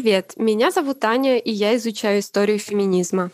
Привет, 0.00 0.32
меня 0.36 0.70
зовут 0.70 1.04
Аня, 1.04 1.36
и 1.36 1.50
я 1.50 1.76
изучаю 1.76 2.20
историю 2.20 2.58
феминизма. 2.58 3.32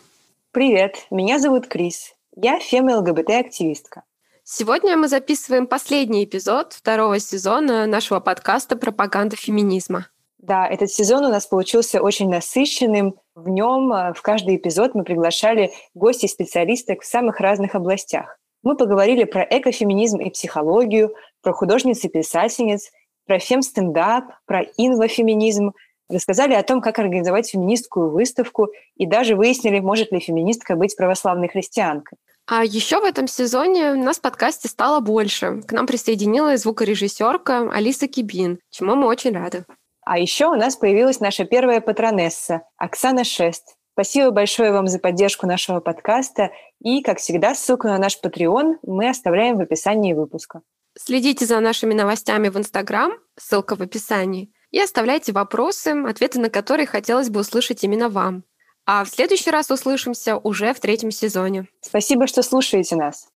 Привет, 0.51 0.97
меня 1.09 1.39
зовут 1.39 1.67
Крис. 1.67 2.13
Я 2.35 2.59
фем-ЛГБТ-активистка. 2.59 4.03
Сегодня 4.43 4.97
мы 4.97 5.07
записываем 5.07 5.65
последний 5.65 6.25
эпизод 6.25 6.73
второго 6.73 7.19
сезона 7.19 7.85
нашего 7.85 8.19
подкаста 8.19 8.75
«Пропаганда 8.75 9.37
феминизма». 9.37 10.07
Да, 10.39 10.67
этот 10.67 10.91
сезон 10.91 11.23
у 11.23 11.29
нас 11.29 11.47
получился 11.47 12.01
очень 12.01 12.29
насыщенным. 12.29 13.15
В 13.33 13.47
нем 13.47 13.93
э, 13.93 14.13
в 14.13 14.21
каждый 14.21 14.57
эпизод 14.57 14.93
мы 14.93 15.05
приглашали 15.05 15.71
гостей 15.93 16.27
специалисток 16.27 17.03
в 17.03 17.05
самых 17.05 17.39
разных 17.39 17.75
областях. 17.75 18.39
Мы 18.61 18.75
поговорили 18.75 19.23
про 19.23 19.47
экофеминизм 19.49 20.17
и 20.17 20.29
психологию, 20.29 21.15
про 21.41 21.53
художниц 21.53 22.03
и 22.03 22.09
писательниц, 22.09 22.91
про 23.25 23.39
фем-стендап, 23.39 24.25
про 24.45 24.63
инвофеминизм, 24.77 25.71
рассказали 26.09 26.53
о 26.53 26.63
том, 26.63 26.81
как 26.81 26.99
организовать 26.99 27.49
феминистскую 27.49 28.11
выставку 28.11 28.69
и 28.95 29.05
даже 29.05 29.35
выяснили, 29.35 29.79
может 29.79 30.11
ли 30.11 30.19
феминистка 30.19 30.75
быть 30.75 30.95
православной 30.95 31.47
христианкой. 31.47 32.17
А 32.49 32.63
еще 32.63 33.01
в 33.01 33.03
этом 33.03 33.27
сезоне 33.27 33.91
у 33.91 34.03
нас 34.03 34.19
в 34.19 34.21
подкасте 34.21 34.69
стало 34.69 35.01
больше. 35.01 35.61
К 35.67 35.73
нам 35.73 35.85
присоединилась 35.85 36.61
звукорежиссерка 36.61 37.69
Алиса 37.71 38.07
Кибин, 38.07 38.59
чему 38.69 38.95
мы 38.95 39.07
очень 39.07 39.33
рады. 39.33 39.65
А 40.05 40.17
еще 40.17 40.47
у 40.47 40.55
нас 40.55 40.77
появилась 40.77 41.19
наша 41.19 41.43
первая 41.43 41.81
патронесса 41.81 42.61
Оксана 42.77 43.25
Шест. 43.25 43.75
Спасибо 43.91 44.31
большое 44.31 44.71
вам 44.71 44.87
за 44.87 44.99
поддержку 44.99 45.45
нашего 45.45 45.81
подкаста. 45.81 46.51
И, 46.81 47.01
как 47.01 47.17
всегда, 47.17 47.53
ссылку 47.53 47.87
на 47.87 47.97
наш 47.97 48.17
Patreon 48.23 48.75
мы 48.83 49.09
оставляем 49.09 49.57
в 49.57 49.61
описании 49.61 50.13
выпуска. 50.13 50.61
Следите 50.97 51.45
за 51.45 51.59
нашими 51.59 51.93
новостями 51.93 52.47
в 52.47 52.57
Инстаграм, 52.57 53.11
ссылка 53.37 53.75
в 53.75 53.81
описании, 53.81 54.51
и 54.71 54.79
оставляйте 54.79 55.31
вопросы, 55.31 55.89
ответы 55.89 56.39
на 56.39 56.49
которые 56.49 56.87
хотелось 56.87 57.29
бы 57.29 57.41
услышать 57.41 57.83
именно 57.83 58.09
вам. 58.09 58.43
А 58.85 59.03
в 59.03 59.09
следующий 59.09 59.51
раз 59.51 59.69
услышимся 59.69 60.37
уже 60.37 60.73
в 60.73 60.79
третьем 60.79 61.11
сезоне. 61.11 61.67
Спасибо, 61.81 62.25
что 62.27 62.41
слушаете 62.41 62.95
нас. 62.95 63.27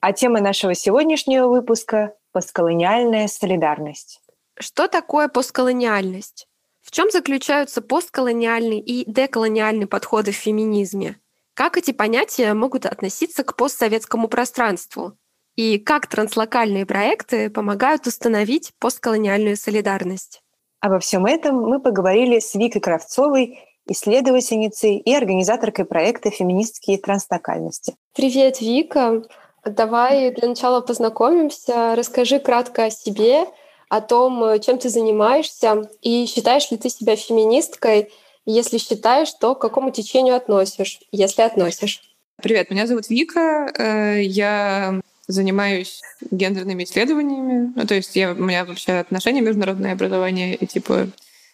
А 0.00 0.12
тема 0.12 0.40
нашего 0.40 0.74
сегодняшнего 0.74 1.48
выпуска– 1.48 2.14
постколониальная 2.32 3.28
солидарность. 3.28 4.20
Что 4.58 4.88
такое 4.88 5.28
постколониальность? 5.28 6.46
В 6.80 6.90
чем 6.90 7.10
заключаются 7.10 7.82
постколониальный 7.82 8.78
и 8.78 9.10
деколониальный 9.10 9.86
подходы 9.86 10.32
в 10.32 10.36
феминизме? 10.36 11.20
Как 11.54 11.76
эти 11.76 11.90
понятия 11.90 12.54
могут 12.54 12.86
относиться 12.86 13.44
к 13.44 13.56
постсоветскому 13.56 14.28
пространству? 14.28 15.18
И 15.56 15.78
как 15.78 16.06
транслокальные 16.06 16.86
проекты 16.86 17.50
помогают 17.50 18.06
установить 18.06 18.72
постколониальную 18.78 19.56
солидарность? 19.56 20.42
Обо 20.80 20.98
всем 20.98 21.26
этом 21.26 21.56
мы 21.56 21.80
поговорили 21.80 22.38
с 22.38 22.54
Викой 22.54 22.80
Кравцовой, 22.80 23.58
исследовательницей 23.86 24.96
и 24.96 25.14
организаторкой 25.14 25.84
проекта 25.84 26.30
«Феминистские 26.30 26.98
транслокальности». 26.98 27.96
Привет, 28.14 28.60
Вика! 28.60 29.22
Давай 29.64 30.30
для 30.30 30.48
начала 30.48 30.80
познакомимся. 30.80 31.94
Расскажи 31.94 32.38
кратко 32.38 32.84
о 32.84 32.90
себе, 32.90 33.44
о 33.90 34.00
том, 34.00 34.58
чем 34.60 34.78
ты 34.78 34.88
занимаешься, 34.88 35.90
и 36.00 36.24
считаешь 36.26 36.70
ли 36.70 36.78
ты 36.78 36.88
себя 36.88 37.16
феминисткой, 37.16 38.10
если 38.46 38.78
считаешь, 38.78 39.32
то 39.32 39.54
к 39.54 39.60
какому 39.60 39.90
течению 39.90 40.36
относишь, 40.36 41.00
если 41.12 41.42
относишь? 41.42 42.02
Привет, 42.36 42.70
меня 42.70 42.86
зовут 42.86 43.10
Вика. 43.10 43.70
Э, 43.76 44.22
я 44.22 45.00
занимаюсь 45.30 46.00
гендерными 46.30 46.84
исследованиями. 46.84 47.72
Ну, 47.74 47.86
то 47.86 47.94
есть 47.94 48.16
я, 48.16 48.32
у 48.32 48.34
меня 48.34 48.64
вообще 48.64 48.92
отношения 48.94 49.40
международное 49.40 49.92
образование, 49.92 50.54
и 50.54 50.66
типа 50.66 51.08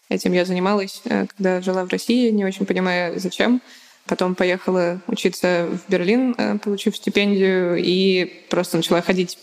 этим 0.08 0.32
я 0.32 0.44
занималась, 0.44 1.02
э, 1.04 1.26
когда 1.26 1.60
жила 1.60 1.84
в 1.84 1.88
России, 1.88 2.30
не 2.30 2.44
очень 2.44 2.66
понимая, 2.66 3.18
зачем. 3.18 3.60
Потом 4.06 4.34
поехала 4.34 5.00
учиться 5.08 5.68
в 5.70 5.90
Берлин, 5.90 6.34
э, 6.38 6.58
получив 6.58 6.96
стипендию, 6.96 7.76
и 7.76 8.44
просто 8.48 8.76
начала 8.76 9.02
ходить 9.02 9.38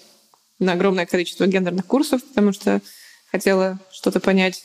на 0.60 0.74
огромное 0.74 1.06
количество 1.06 1.46
гендерных 1.46 1.86
курсов, 1.86 2.24
потому 2.24 2.54
что 2.54 2.82
хотела 3.32 3.80
что-то 3.92 4.20
понять. 4.20 4.64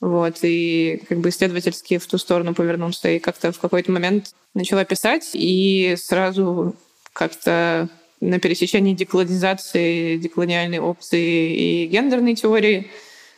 Вот, 0.00 0.38
и 0.42 1.02
как 1.08 1.18
бы 1.18 1.30
исследовательски 1.30 1.98
в 1.98 2.06
ту 2.06 2.18
сторону 2.18 2.54
повернулся. 2.54 3.08
И 3.08 3.18
как-то 3.18 3.52
в 3.52 3.58
какой-то 3.58 3.92
момент 3.92 4.34
начала 4.52 4.84
писать, 4.84 5.30
и 5.32 5.96
сразу 5.98 6.76
как-то 7.12 7.88
на 8.20 8.38
пересечении 8.38 8.94
деколонизации, 8.94 10.16
деколониальной 10.16 10.78
опции 10.78 11.84
и 11.84 11.86
гендерной 11.86 12.34
теории 12.34 12.90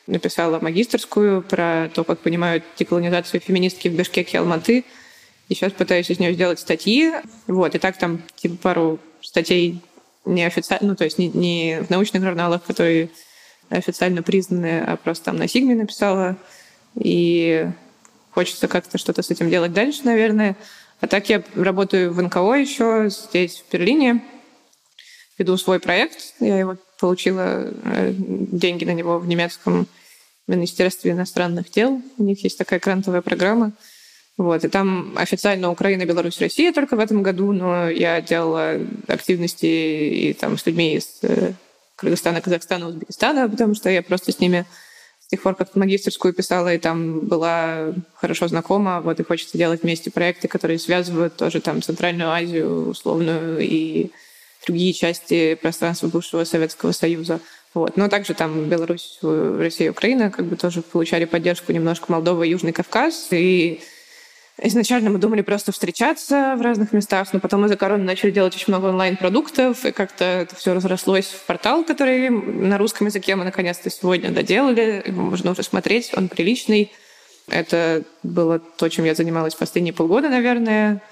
написала 0.07 0.59
магистрскую 0.61 1.43
про 1.43 1.91
то, 1.95 2.05
как 2.05 2.21
понимают 2.21 2.65
деколонизацию 2.79 3.41
феминистки 3.41 3.89
в 3.89 3.95
Бишкеке 3.95 4.39
Алматы. 4.39 4.85
И 5.49 5.55
сейчас 5.55 5.73
пытаюсь 5.73 6.11
из 6.11 6.19
нее 6.19 6.33
сделать 6.33 6.61
статьи. 6.61 7.13
Вот, 7.47 7.75
и 7.75 7.79
так 7.79 7.99
там 7.99 8.23
типа 8.37 8.57
пару 8.57 8.99
статей 9.21 9.81
неофициально, 10.25 10.89
ну, 10.89 10.97
то 10.97 11.05
есть 11.05 11.19
не, 11.19 11.29
не 11.29 11.81
в 11.83 11.91
научных 11.91 12.23
журналах, 12.23 12.63
которые 12.65 13.11
официально 13.71 14.23
признанные, 14.23 14.83
а 14.83 14.97
просто 14.97 15.27
там 15.27 15.37
на 15.37 15.49
Сигме 15.49 15.75
написала. 15.75 16.37
И 16.95 17.67
хочется 18.31 18.69
как-то 18.69 18.99
что-то 18.99 19.23
с 19.23 19.31
этим 19.31 19.51
делать 19.51 19.73
дальше, 19.73 20.01
наверное. 20.05 20.57
А 21.01 21.07
так 21.07 21.29
я 21.29 21.43
работаю 21.55 22.13
в 22.13 22.23
НКО 22.23 22.55
еще 22.55 23.09
здесь, 23.09 23.63
в 23.67 23.73
Берлине. 23.73 24.23
Веду 25.39 25.57
свой 25.57 25.79
проект. 25.79 26.35
Я 26.41 26.59
его 26.59 26.77
получила 26.99 27.73
э, 27.85 28.13
деньги 28.17 28.85
на 28.85 28.93
него 28.93 29.19
в 29.19 29.27
немецком 29.27 29.87
Министерстве 30.49 31.13
иностранных 31.13 31.71
дел. 31.71 32.03
У 32.19 32.23
них 32.25 32.43
есть 32.43 32.59
такая 32.59 32.81
грантовая 32.81 33.23
программа. 33.23 33.73
Вот, 34.37 34.65
и 34.65 34.69
там 34.69 35.15
официально 35.17 35.71
Украина, 35.71 36.05
Беларусь, 36.05 36.41
Россия 36.41 36.73
только 36.73 36.95
в 36.95 37.01
этом 37.01 37.25
году, 37.25 37.51
но 37.53 37.91
я 37.91 38.21
делала 38.21 38.81
активности 39.09 39.67
и 39.67 40.33
там 40.33 40.57
с 40.57 40.65
людьми 40.65 40.95
из 40.95 41.19
э, 41.23 41.55
Кыргызстана, 41.97 42.41
Казахстана, 42.41 42.87
Узбекистана, 42.87 43.49
потому 43.49 43.75
что 43.75 43.91
я 43.91 44.01
просто 44.01 44.31
с 44.31 44.39
ними 44.39 44.65
с 45.21 45.27
тех 45.27 45.43
пор, 45.43 45.57
как 45.57 45.75
магистрскую 45.75 46.33
писала, 46.33 46.73
и 46.73 46.79
там 46.79 47.27
была 47.27 47.93
хорошо 48.15 48.47
знакома, 48.47 49.01
вот 49.01 49.19
и 49.19 49.25
хочется 49.25 49.59
делать 49.59 49.83
вместе 49.83 50.11
проекты, 50.13 50.47
которые 50.47 50.79
связывают 50.79 51.37
тоже 51.37 51.61
там 51.61 51.83
Центральную 51.83 52.31
Азию 52.31 52.91
условную 52.91 53.59
и 53.59 54.13
другие 54.69 54.93
части 54.93 55.55
пространства 55.55 56.07
бывшего 56.07 56.45
Советского 56.45 56.93
Союза. 56.93 57.41
Вот. 57.75 57.97
Но 57.97 58.09
также 58.09 58.35
там 58.35 58.69
Беларусь, 58.69 59.19
Россия, 59.23 59.91
Украина 59.91 60.31
как 60.31 60.47
бы 60.47 60.57
тоже 60.57 60.83
получали 60.83 61.25
поддержку 61.25 61.73
немножко 61.73 62.13
Молдова 62.13 62.45
и 62.45 62.51
Южный 62.51 62.73
Кавказ. 62.73 63.29
И 63.33 63.81
Изначально 64.61 65.11
мы 65.11 65.19
думали 65.19 65.43
просто 65.43 65.71
встречаться 65.71 66.57
в 66.59 66.63
разных 66.63 66.93
местах, 66.93 67.33
но 67.33 67.39
потом 67.39 67.65
из-за 67.67 67.77
короны 67.77 68.03
начали 68.03 68.33
делать 68.33 68.57
очень 68.57 68.73
много 68.73 68.87
онлайн-продуктов, 68.87 69.85
и 69.85 69.93
как-то 69.93 70.25
это 70.25 70.57
все 70.57 70.75
разрослось 70.75 71.27
в 71.27 71.47
портал, 71.47 71.85
который 71.85 72.29
на 72.29 72.77
русском 72.77 73.07
языке 73.07 73.37
мы 73.37 73.45
наконец-то 73.45 73.89
сегодня 73.89 74.31
доделали. 74.31 75.05
Его 75.07 75.23
можно 75.23 75.53
уже 75.53 75.63
смотреть, 75.63 76.11
он 76.17 76.29
приличный. 76.29 76.91
Это 77.49 78.03
было 78.25 78.59
то, 78.59 78.89
чем 78.89 79.05
я 79.05 79.15
занималась 79.15 79.55
последние 79.55 79.95
полгода, 79.95 80.29
наверное, 80.29 81.03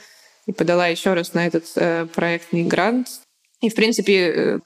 и 0.47 0.53
подала 0.53 0.89
еще 0.89 1.15
раз 1.15 1.33
на 1.33 1.47
этот 1.47 1.67
э, 1.77 2.07
проектный 2.13 2.65
грант. 2.65 3.07
И, 3.61 3.69
в 3.69 3.75
принципе, 3.75 4.15
э, 4.15 4.59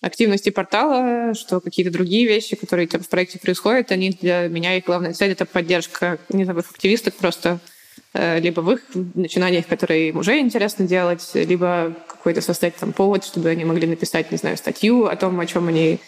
активности 0.00 0.50
портала, 0.50 1.34
что 1.34 1.60
какие-то 1.60 1.92
другие 1.92 2.26
вещи, 2.26 2.56
которые 2.56 2.88
в 2.88 3.08
проекте 3.08 3.38
происходят, 3.38 3.90
они 3.90 4.10
для 4.10 4.48
меня, 4.48 4.76
их 4.76 4.84
главная 4.84 5.14
цель— 5.14 5.30
это 5.32 5.46
поддержка 5.46 6.18
низовых 6.28 6.70
активисток 6.70 7.14
просто— 7.14 7.60
Э, 8.12 8.38
либо 8.38 8.60
в 8.60 8.70
их 8.70 8.80
начинаниях, 8.94 9.66
которые 9.66 10.10
им 10.10 10.18
уже 10.18 10.38
интересно 10.38 10.86
делать, 10.86 11.28
либо 11.34 11.94
какой-то 12.08 12.40
создать 12.40 12.76
там 12.76 12.92
повод, 12.92 13.24
чтобы 13.24 13.48
они 13.48 13.64
могли 13.64 13.88
написать, 13.88 14.30
не 14.30 14.38
знаю, 14.38 14.56
статью 14.56 15.06
о 15.06 15.16
том, 15.16 15.38
о 15.40 15.46
чем 15.46 15.66
они 15.66 15.98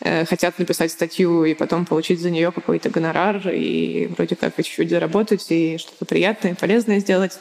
э, 0.00 0.24
хотят 0.24 0.58
написать 0.58 0.90
статью 0.90 1.44
и 1.44 1.52
потом 1.52 1.84
получить 1.84 2.20
за 2.20 2.30
нее 2.30 2.50
какой-то 2.50 2.88
гонорар 2.88 3.46
и 3.50 4.06
вроде 4.16 4.36
как 4.36 4.56
чуть-чуть 4.56 4.88
заработать 4.88 5.46
и 5.50 5.76
что-то 5.76 6.06
приятное, 6.06 6.54
полезное 6.54 6.98
сделать. 6.98 7.38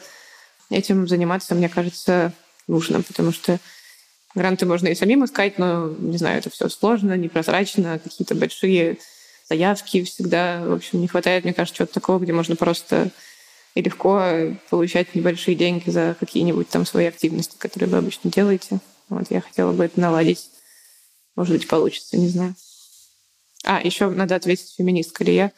Этим 0.70 1.08
заниматься, 1.08 1.56
мне 1.56 1.70
кажется, 1.70 2.34
нужно, 2.68 3.02
потому 3.02 3.32
что 3.32 3.58
гранты 4.36 4.66
можно 4.66 4.88
и 4.88 4.96
самим 4.96 5.26
искать, 5.26 5.58
но, 5.58 5.88
не 5.88 6.18
знаю, 6.18 6.40
это 6.40 6.50
все 6.50 6.70
сложно, 6.70 7.16
непрозрачно, 7.18 8.00
какие-то 8.00 8.36
большие 8.36 8.98
заявки 9.50 10.04
всегда. 10.04 10.62
В 10.64 10.74
общем, 10.74 11.02
не 11.02 11.08
хватает, 11.08 11.44
мне 11.44 11.54
кажется, 11.54 11.78
чего-то 11.78 11.94
такого, 11.94 12.20
где 12.20 12.34
можно 12.34 12.56
просто 12.56 13.12
и 13.76 13.82
легко 13.82 14.56
получать 14.70 15.16
небольшие 15.16 15.56
деньги 15.56 15.90
за 15.90 16.16
какие-нибудь 16.20 16.70
там 16.70 16.86
свои 16.86 17.06
активности, 17.06 17.56
которые 17.58 17.90
вы 17.90 17.98
обычно 17.98 18.32
делаете. 18.32 18.80
Вот 19.10 19.30
я 19.30 19.42
хотела 19.42 19.72
бы 19.74 19.86
это 19.86 20.00
наладить. 20.00 20.50
Может 21.36 21.56
быть, 21.56 21.68
получится, 21.68 22.18
не 22.18 22.30
знаю. 22.30 22.56
А, 23.64 23.82
еще 23.82 24.10
надо 24.10 24.36
ответить, 24.36 24.74
феминистка 24.78 25.24
ли 25.24 25.36
я. 25.36 25.52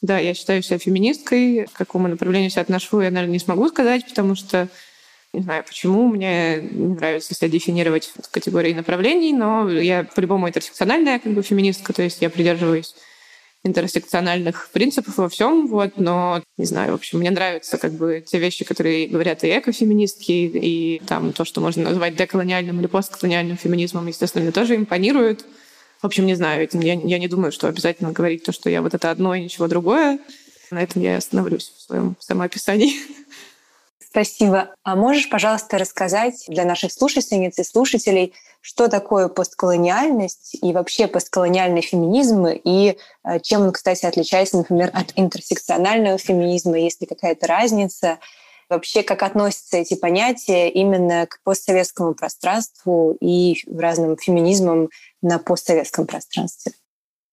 Да, 0.00 0.18
я 0.18 0.34
считаю 0.34 0.62
себя 0.62 0.78
феминисткой. 0.78 1.66
К 1.66 1.72
какому 1.72 2.08
направлению 2.08 2.50
себя 2.50 2.62
отношу, 2.62 3.00
я, 3.00 3.10
наверное, 3.10 3.34
не 3.34 3.38
смогу 3.38 3.68
сказать, 3.68 4.06
потому 4.06 4.34
что 4.34 4.68
не 5.32 5.42
знаю, 5.42 5.64
почему. 5.64 6.08
Мне 6.08 6.60
не 6.60 6.94
нравится 6.94 7.34
себя 7.34 7.48
дефинировать 7.48 8.12
в 8.22 8.30
категории 8.30 8.72
направлений, 8.72 9.32
но 9.32 9.68
я 9.68 10.04
по-любому 10.04 10.48
интерсекциональная 10.48 11.18
как 11.18 11.32
бы 11.32 11.42
феминистка, 11.42 11.92
то 11.92 12.02
есть 12.02 12.22
я 12.22 12.30
придерживаюсь 12.30 12.94
интерсекциональных 13.64 14.70
принципов 14.72 15.18
во 15.18 15.28
всем, 15.28 15.66
вот, 15.66 15.98
но, 15.98 16.42
не 16.56 16.64
знаю, 16.64 16.92
в 16.92 16.94
общем, 16.94 17.18
мне 17.18 17.30
нравятся 17.30 17.76
как 17.76 17.92
бы 17.92 18.24
те 18.26 18.38
вещи, 18.38 18.64
которые 18.64 19.08
говорят 19.08 19.42
и 19.44 19.58
экофеминистки, 19.58 20.32
и 20.32 21.02
там 21.06 21.32
то, 21.32 21.44
что 21.44 21.60
можно 21.60 21.82
назвать 21.82 22.16
деколониальным 22.16 22.78
или 22.78 22.86
постколониальным 22.86 23.56
феминизмом, 23.56 24.06
естественно, 24.06 24.44
мне 24.44 24.52
тоже 24.52 24.76
импонирует. 24.76 25.44
В 26.00 26.06
общем, 26.06 26.26
не 26.26 26.36
знаю, 26.36 26.62
этим 26.62 26.80
я, 26.80 26.94
я 26.94 27.18
не 27.18 27.26
думаю, 27.26 27.50
что 27.50 27.66
обязательно 27.66 28.12
говорить 28.12 28.44
то, 28.44 28.52
что 28.52 28.70
я 28.70 28.80
вот 28.80 28.94
это 28.94 29.10
одно 29.10 29.34
и 29.34 29.42
ничего 29.42 29.66
другое. 29.66 30.20
На 30.70 30.82
этом 30.82 31.02
я 31.02 31.16
остановлюсь 31.16 31.72
в 31.76 31.82
своем 31.82 32.16
самоописании. 32.20 32.94
Спасибо. 34.10 34.74
А 34.84 34.96
можешь, 34.96 35.28
пожалуйста, 35.28 35.76
рассказать 35.76 36.44
для 36.48 36.64
наших 36.64 36.92
слушательниц 36.92 37.58
и 37.58 37.64
слушателей, 37.64 38.32
что 38.62 38.88
такое 38.88 39.28
постколониальность 39.28 40.56
и 40.62 40.72
вообще 40.72 41.06
постколониальный 41.08 41.82
феминизм, 41.82 42.46
и 42.46 42.96
э, 43.24 43.40
чем 43.40 43.62
он, 43.62 43.72
кстати, 43.72 44.06
отличается, 44.06 44.56
например, 44.56 44.90
от 44.94 45.12
интерсекционального 45.16 46.16
феминизма, 46.16 46.78
есть 46.78 47.02
ли 47.02 47.06
какая-то 47.06 47.46
разница, 47.46 48.18
вообще 48.70 49.02
как 49.02 49.22
относятся 49.22 49.76
эти 49.76 49.94
понятия 49.94 50.70
именно 50.70 51.26
к 51.26 51.40
постсоветскому 51.44 52.14
пространству 52.14 53.16
и 53.20 53.62
разным 53.70 54.16
феминизмам 54.16 54.88
на 55.20 55.38
постсоветском 55.38 56.06
пространстве. 56.06 56.72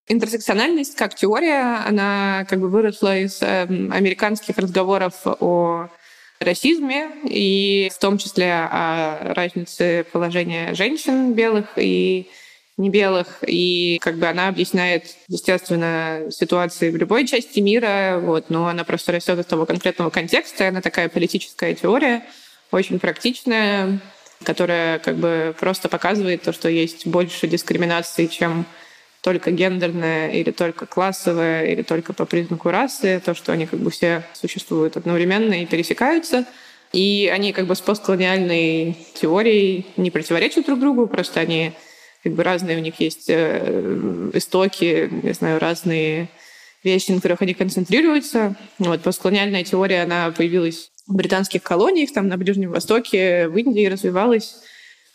Интерсекциональность 0.08 0.94
как 0.94 1.14
теория, 1.14 1.82
она 1.86 2.44
как 2.48 2.60
бы 2.60 2.68
выросла 2.68 3.16
из 3.16 3.42
э, 3.42 3.62
американских 3.62 4.58
разговоров 4.58 5.14
о 5.24 5.88
расизме, 6.40 7.10
и 7.24 7.90
в 7.94 7.98
том 7.98 8.18
числе 8.18 8.52
о 8.52 9.34
разнице 9.34 10.04
положения 10.12 10.74
женщин 10.74 11.32
белых 11.32 11.66
и 11.76 12.28
не 12.76 12.90
белых, 12.90 13.38
и 13.46 13.98
как 14.02 14.18
бы 14.18 14.26
она 14.26 14.48
объясняет, 14.48 15.16
естественно, 15.28 16.26
ситуации 16.30 16.90
в 16.90 16.96
любой 16.96 17.26
части 17.26 17.60
мира, 17.60 18.18
вот, 18.20 18.50
но 18.50 18.68
она 18.68 18.84
просто 18.84 19.12
растет 19.12 19.38
из 19.38 19.46
того 19.46 19.64
конкретного 19.64 20.10
контекста, 20.10 20.68
она 20.68 20.82
такая 20.82 21.08
политическая 21.08 21.74
теория, 21.74 22.22
очень 22.70 22.98
практичная, 22.98 23.98
которая 24.42 24.98
как 24.98 25.16
бы 25.16 25.54
просто 25.58 25.88
показывает 25.88 26.42
то, 26.42 26.52
что 26.52 26.68
есть 26.68 27.06
больше 27.06 27.46
дискриминации, 27.46 28.26
чем 28.26 28.66
только 29.26 29.50
гендерная 29.50 30.30
или 30.30 30.52
только 30.52 30.86
классовая 30.86 31.66
или 31.66 31.82
только 31.82 32.12
по 32.12 32.26
признаку 32.26 32.70
расы, 32.70 33.20
то, 33.24 33.34
что 33.34 33.50
они 33.50 33.66
как 33.66 33.80
бы 33.80 33.90
все 33.90 34.22
существуют 34.34 34.96
одновременно 34.96 35.52
и 35.52 35.66
пересекаются. 35.66 36.44
И 36.92 37.28
они 37.34 37.52
как 37.52 37.66
бы 37.66 37.74
с 37.74 37.80
постколониальной 37.80 38.96
теорией 39.14 39.86
не 39.96 40.12
противоречат 40.12 40.66
друг 40.66 40.78
другу, 40.78 41.08
просто 41.08 41.40
они 41.40 41.72
как 42.22 42.34
бы 42.34 42.44
разные, 42.44 42.76
у 42.76 42.80
них 42.80 43.00
есть 43.00 43.24
э, 43.26 44.30
истоки, 44.32 45.10
не 45.10 45.32
знаю, 45.32 45.58
разные 45.58 46.28
вещи, 46.84 47.10
на 47.10 47.16
которых 47.16 47.42
они 47.42 47.54
концентрируются. 47.54 48.54
Вот 48.78 49.02
постколониальная 49.02 49.64
теория, 49.64 50.04
она 50.04 50.30
появилась 50.30 50.92
в 51.08 51.16
британских 51.16 51.64
колониях, 51.64 52.12
там 52.12 52.28
на 52.28 52.36
Ближнем 52.36 52.70
Востоке, 52.70 53.48
в 53.48 53.56
Индии 53.56 53.86
развивалась 53.86 54.54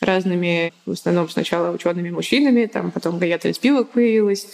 разными, 0.02 0.74
в 0.86 0.92
основном 0.92 1.30
сначала 1.30 1.72
учеными-мужчинами, 1.72 2.66
там 2.66 2.92
потом 2.92 3.20
Гаята 3.20 3.54
Спивак 3.54 3.90
появилась. 3.90 4.48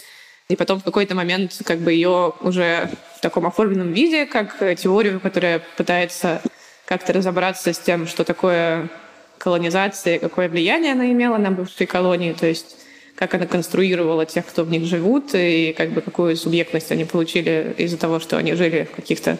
И 0.48 0.56
потом 0.56 0.80
в 0.80 0.84
какой-то 0.84 1.14
момент 1.14 1.60
как 1.64 1.78
бы 1.78 1.92
ее 1.92 2.32
уже 2.40 2.90
в 3.16 3.20
таком 3.20 3.46
оформленном 3.46 3.92
виде, 3.92 4.24
как 4.26 4.58
теорию, 4.76 5.20
которая 5.20 5.62
пытается 5.76 6.40
как-то 6.86 7.12
разобраться 7.12 7.72
с 7.72 7.78
тем, 7.78 8.06
что 8.06 8.24
такое 8.24 8.88
колонизация, 9.36 10.18
какое 10.18 10.48
влияние 10.48 10.92
она 10.92 11.10
имела 11.10 11.36
на 11.36 11.50
бывшие 11.50 11.86
колонии, 11.86 12.32
то 12.32 12.46
есть 12.46 12.76
как 13.14 13.34
она 13.34 13.46
конструировала 13.46 14.24
тех, 14.26 14.46
кто 14.46 14.64
в 14.64 14.70
них 14.70 14.84
живут, 14.84 15.34
и 15.34 15.74
как 15.76 15.90
бы 15.90 16.00
какую 16.00 16.36
субъектность 16.36 16.92
они 16.92 17.04
получили 17.04 17.74
из-за 17.76 17.98
того, 17.98 18.20
что 18.20 18.36
они 18.38 18.54
жили 18.54 18.88
в 18.90 18.96
каких-то 18.96 19.38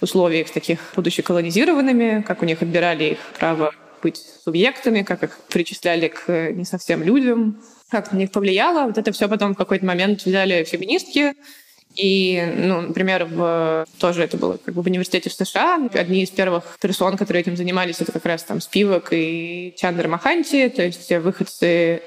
условиях 0.00 0.50
таких 0.50 0.80
будучи 0.96 1.22
колонизированными, 1.22 2.22
как 2.26 2.42
у 2.42 2.44
них 2.44 2.60
отбирали 2.60 3.04
их 3.04 3.18
право 3.38 3.72
быть 4.02 4.18
субъектами, 4.44 5.02
как 5.02 5.22
их 5.22 5.38
причисляли 5.48 6.08
к 6.08 6.24
э, 6.28 6.52
не 6.52 6.64
совсем 6.64 7.02
людям, 7.02 7.62
как 7.90 8.12
на 8.12 8.18
них 8.18 8.30
повлияло. 8.30 8.86
Вот 8.86 8.98
это 8.98 9.12
все 9.12 9.28
потом 9.28 9.54
в 9.54 9.56
какой-то 9.56 9.86
момент 9.86 10.24
взяли 10.24 10.64
феминистки, 10.64 11.34
и, 11.94 12.42
ну, 12.56 12.80
например, 12.80 13.26
в, 13.26 13.86
тоже 13.98 14.24
это 14.24 14.36
было 14.36 14.56
как 14.56 14.74
бы 14.74 14.82
в 14.82 14.86
университете 14.86 15.28
в 15.28 15.34
США. 15.34 15.88
Одни 15.92 16.22
из 16.22 16.30
первых 16.30 16.78
персон, 16.80 17.16
которые 17.16 17.42
этим 17.42 17.56
занимались, 17.56 18.00
это 18.00 18.12
как 18.12 18.24
раз 18.24 18.44
там 18.44 18.60
Спивак 18.60 19.08
и 19.12 19.74
Чандра 19.76 20.08
Маханти, 20.08 20.68
то 20.70 20.82
есть 20.82 21.10
выходцы, 21.10 22.02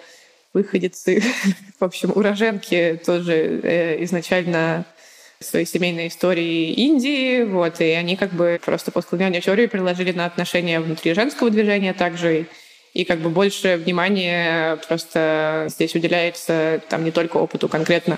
выходицы, 0.54 1.22
в 1.80 1.84
общем, 1.84 2.12
уроженки 2.16 3.00
тоже 3.06 3.62
э, 3.64 4.04
изначально 4.06 4.86
своей 5.40 5.66
семейной 5.66 6.08
истории 6.08 6.72
Индии, 6.72 7.44
вот, 7.44 7.82
и 7.82 7.92
они 7.92 8.16
как 8.16 8.32
бы 8.32 8.60
просто 8.64 8.92
постколониальную 8.92 9.42
теорию 9.42 9.70
приложили 9.70 10.12
на 10.12 10.26
отношения 10.26 10.80
внутри 10.80 11.14
женского 11.14 11.50
движения 11.50 11.94
также, 11.94 12.48
и 12.94 13.04
как 13.04 13.20
бы 13.20 13.30
больше 13.30 13.76
внимания 13.78 14.78
просто 14.88 15.68
здесь 15.70 15.94
уделяется 15.96 16.82
там 16.90 17.04
не 17.04 17.12
только 17.12 17.38
опыту 17.38 17.68
конкретно 17.68 18.18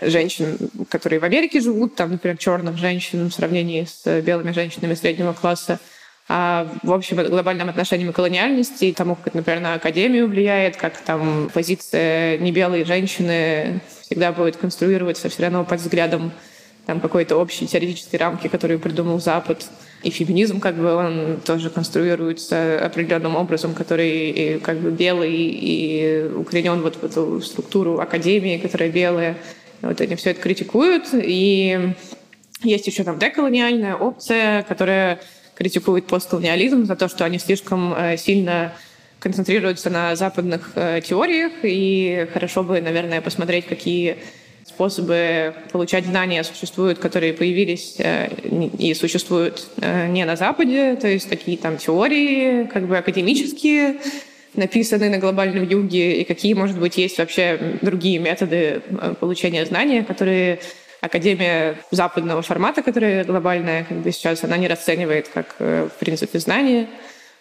женщин, 0.00 0.56
которые 0.88 1.20
в 1.20 1.24
Америке 1.24 1.60
живут, 1.60 1.96
там, 1.96 2.12
например, 2.12 2.38
черных 2.38 2.78
женщин 2.78 3.28
в 3.28 3.34
сравнении 3.34 3.84
с 3.84 4.20
белыми 4.22 4.52
женщинами 4.52 4.94
среднего 4.94 5.32
класса, 5.32 5.80
в 6.30 6.92
общем 6.92 7.16
глобальном 7.16 7.70
отношении 7.70 8.08
колониальности 8.12 8.84
и 8.84 8.92
тому, 8.92 9.16
как, 9.16 9.34
например, 9.34 9.60
на 9.60 9.74
академию 9.74 10.28
влияет, 10.28 10.76
как 10.76 10.96
там 10.98 11.50
позиция 11.52 12.38
небелой 12.38 12.84
женщины 12.84 13.80
всегда 14.02 14.30
будет 14.30 14.56
конструироваться 14.56 15.28
все 15.28 15.42
равно 15.42 15.64
под 15.64 15.80
взглядом 15.80 16.30
там 16.86 17.00
какой-то 17.00 17.36
общей 17.36 17.66
теоретической 17.66 18.20
рамки, 18.20 18.46
которую 18.46 18.78
придумал 18.78 19.18
Запад. 19.20 19.66
И 20.04 20.10
феминизм, 20.10 20.60
как 20.60 20.76
бы, 20.76 20.94
он 20.94 21.40
тоже 21.44 21.68
конструируется 21.68 22.78
определенным 22.84 23.34
образом, 23.34 23.74
который 23.74 24.60
как 24.60 24.78
бы 24.78 24.90
белый 24.92 25.34
и 25.34 26.30
укоренен 26.32 26.80
вот 26.80 26.94
в 26.94 27.04
эту 27.04 27.40
структуру 27.40 27.98
академии, 27.98 28.58
которая 28.58 28.88
белая. 28.88 29.36
Вот 29.82 30.00
они 30.00 30.14
все 30.14 30.30
это 30.30 30.40
критикуют. 30.40 31.08
И 31.12 31.92
есть 32.62 32.86
еще 32.86 33.02
там 33.02 33.18
деколониальная 33.18 33.96
опция, 33.96 34.62
которая 34.62 35.18
критикует 35.60 36.06
постколониализм 36.06 36.86
за 36.86 36.96
то, 36.96 37.06
что 37.06 37.26
они 37.26 37.38
слишком 37.38 37.92
э, 37.92 38.16
сильно 38.16 38.72
концентрируются 39.18 39.90
на 39.90 40.16
западных 40.16 40.72
э, 40.74 41.02
теориях, 41.06 41.52
и 41.62 42.26
хорошо 42.32 42.62
бы, 42.62 42.80
наверное, 42.80 43.20
посмотреть, 43.20 43.66
какие 43.66 44.16
способы 44.64 45.54
получать 45.70 46.06
знания 46.06 46.44
существуют, 46.44 46.98
которые 46.98 47.34
появились 47.34 47.96
э, 47.98 48.30
и 48.78 48.94
существуют 48.94 49.68
не 50.08 50.24
на 50.24 50.36
Западе, 50.36 50.96
то 50.96 51.08
есть 51.08 51.28
такие 51.28 51.58
там 51.58 51.76
теории 51.76 52.64
как 52.64 52.88
бы 52.88 52.96
академические, 52.96 53.96
написанные 54.54 55.10
на 55.10 55.18
глобальном 55.18 55.68
юге, 55.68 56.22
и 56.22 56.24
какие, 56.24 56.54
может 56.54 56.78
быть, 56.80 56.96
есть 56.96 57.18
вообще 57.18 57.76
другие 57.82 58.18
методы 58.18 58.80
получения 59.20 59.66
знания, 59.66 60.04
которые 60.04 60.60
Академия 61.00 61.78
западного 61.90 62.42
формата, 62.42 62.82
которая 62.82 63.24
глобальная, 63.24 63.84
как 63.84 63.98
бы 63.98 64.12
сейчас, 64.12 64.44
она 64.44 64.56
не 64.58 64.68
расценивает 64.68 65.28
как, 65.28 65.56
э, 65.58 65.88
в 65.94 65.98
принципе, 65.98 66.38
знание. 66.38 66.88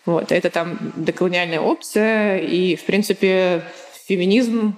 Вот. 0.06 0.32
Это 0.32 0.50
там 0.50 0.94
деколониальная 0.96 1.60
опция, 1.60 2.38
и, 2.38 2.76
в 2.76 2.86
принципе, 2.86 3.64
феминизм 4.08 4.78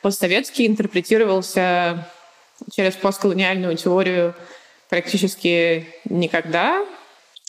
постсоветский 0.00 0.66
интерпретировался 0.66 2.08
через 2.72 2.94
постколониальную 2.94 3.76
теорию 3.76 4.34
практически 4.88 5.86
никогда. 6.08 6.84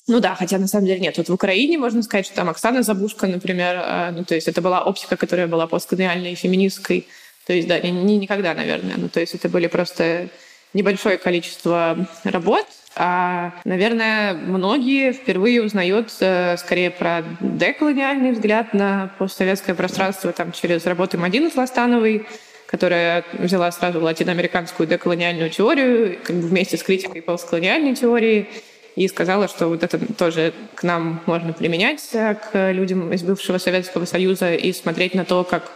Ну 0.07 0.19
да, 0.19 0.35
хотя 0.35 0.57
на 0.57 0.67
самом 0.67 0.87
деле 0.87 0.99
нет. 0.99 1.17
Вот 1.17 1.29
в 1.29 1.33
Украине 1.33 1.77
можно 1.77 2.01
сказать, 2.01 2.25
что 2.25 2.35
там 2.35 2.49
Оксана 2.49 2.81
Забушка, 2.81 3.27
например, 3.27 3.75
э, 3.77 4.11
ну 4.11 4.25
то 4.25 4.33
есть 4.35 4.47
это 4.47 4.61
была 4.61 4.83
оптика, 4.83 5.15
которая 5.15 5.47
была 5.47 5.67
постколониальной 5.67 6.33
и 6.33 6.35
феминистской. 6.35 7.07
То 7.45 7.53
есть 7.53 7.67
да, 7.67 7.79
не, 7.79 7.91
не 7.91 8.17
никогда, 8.17 8.53
наверное. 8.53 8.95
Ну 8.97 9.09
то 9.09 9.19
есть 9.19 9.35
это 9.35 9.47
были 9.47 9.67
просто 9.67 10.29
небольшое 10.73 11.17
количество 11.17 12.07
работ, 12.23 12.65
а, 12.95 13.53
наверное, 13.63 14.33
многие 14.33 15.13
впервые 15.13 15.63
узнают 15.63 16.11
э, 16.19 16.57
скорее 16.57 16.91
про 16.91 17.23
деколониальный 17.39 18.31
взгляд 18.31 18.73
на 18.73 19.13
постсоветское 19.17 19.75
пространство 19.75 20.33
там, 20.33 20.51
через 20.51 20.85
работы 20.85 21.17
Мадины 21.17 21.49
Сластановой, 21.49 22.27
которая 22.65 23.23
взяла 23.33 23.71
сразу 23.71 24.01
латиноамериканскую 24.01 24.87
деколониальную 24.87 25.49
теорию 25.49 26.19
как 26.21 26.35
бы 26.35 26.47
вместе 26.47 26.77
с 26.77 26.83
критикой 26.83 27.21
постколониальной 27.21 27.95
теории 27.95 28.49
и 28.97 29.07
сказала, 29.07 29.47
что 29.47 29.67
вот 29.67 29.83
это 29.83 29.99
тоже 30.13 30.53
к 30.75 30.83
нам 30.83 31.21
можно 31.25 31.53
применять, 31.53 32.09
э, 32.11 32.35
к 32.35 32.71
людям 32.73 33.13
из 33.13 33.23
бывшего 33.23 33.57
Советского 33.57 34.03
Союза, 34.03 34.53
и 34.53 34.73
смотреть 34.73 35.15
на 35.15 35.23
то, 35.23 35.45
как 35.45 35.71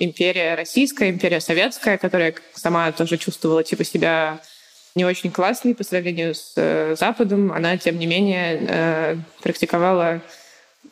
империя 0.00 0.54
российская, 0.56 1.10
империя 1.10 1.40
советская, 1.40 1.98
которая 1.98 2.34
сама 2.54 2.90
тоже 2.90 3.16
чувствовала 3.18 3.62
типа 3.62 3.84
себя 3.84 4.40
не 4.96 5.04
очень 5.04 5.30
классной 5.30 5.74
по 5.74 5.84
сравнению 5.84 6.34
с 6.34 6.54
э, 6.56 6.96
Западом, 6.98 7.52
она, 7.52 7.76
тем 7.76 7.98
не 7.98 8.06
менее, 8.06 8.58
э, 8.68 9.16
практиковала 9.42 10.20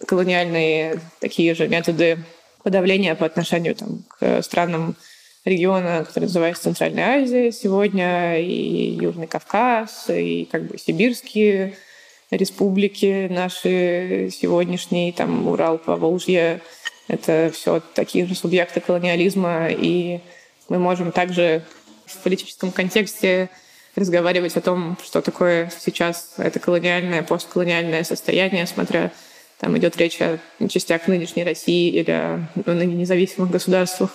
колониальные 0.06 1.00
такие 1.20 1.54
же 1.54 1.66
методы 1.66 2.18
подавления 2.62 3.16
по 3.16 3.26
отношению 3.26 3.74
там, 3.74 4.04
к 4.08 4.42
странам 4.42 4.94
региона, 5.44 6.04
который 6.06 6.24
называется 6.24 6.64
Центральная 6.64 7.22
Азия 7.22 7.50
сегодня, 7.50 8.40
и 8.40 8.98
Южный 9.00 9.26
Кавказ, 9.26 10.10
и 10.10 10.48
как 10.50 10.66
бы 10.66 10.78
сибирские 10.78 11.76
республики 12.30 13.26
наши 13.30 14.28
сегодняшние, 14.30 15.12
там 15.12 15.48
Урал, 15.48 15.78
Поволжье, 15.78 16.60
это 17.08 17.50
все 17.52 17.80
такие 17.94 18.26
же 18.26 18.34
субъекты 18.34 18.80
колониализма, 18.80 19.68
и 19.70 20.20
мы 20.68 20.78
можем 20.78 21.10
также 21.10 21.62
в 22.06 22.16
политическом 22.18 22.70
контексте 22.70 23.50
разговаривать 23.96 24.56
о 24.56 24.60
том, 24.60 24.96
что 25.02 25.20
такое 25.20 25.72
сейчас 25.78 26.34
это 26.36 26.60
колониальное, 26.60 27.22
постколониальное 27.22 28.04
состояние, 28.04 28.66
смотря 28.66 29.10
там 29.58 29.76
идет 29.76 29.96
речь 29.96 30.20
о 30.20 30.38
частях 30.68 31.08
нынешней 31.08 31.44
России 31.44 31.90
или 31.90 32.10
о 32.10 32.48
ну, 32.64 32.74
независимых 32.74 33.50
государствах, 33.50 34.14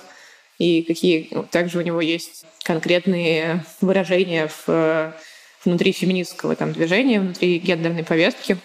и 0.58 0.84
какие 0.84 1.28
ну, 1.32 1.44
также 1.44 1.80
у 1.80 1.82
него 1.82 2.00
есть 2.00 2.46
конкретные 2.64 3.66
выражения 3.82 4.50
в, 4.66 5.14
внутри 5.66 5.92
феминистского 5.92 6.56
там, 6.56 6.72
движения, 6.72 7.20
внутри 7.20 7.60
гендерной 7.60 8.04
повестки. 8.04 8.58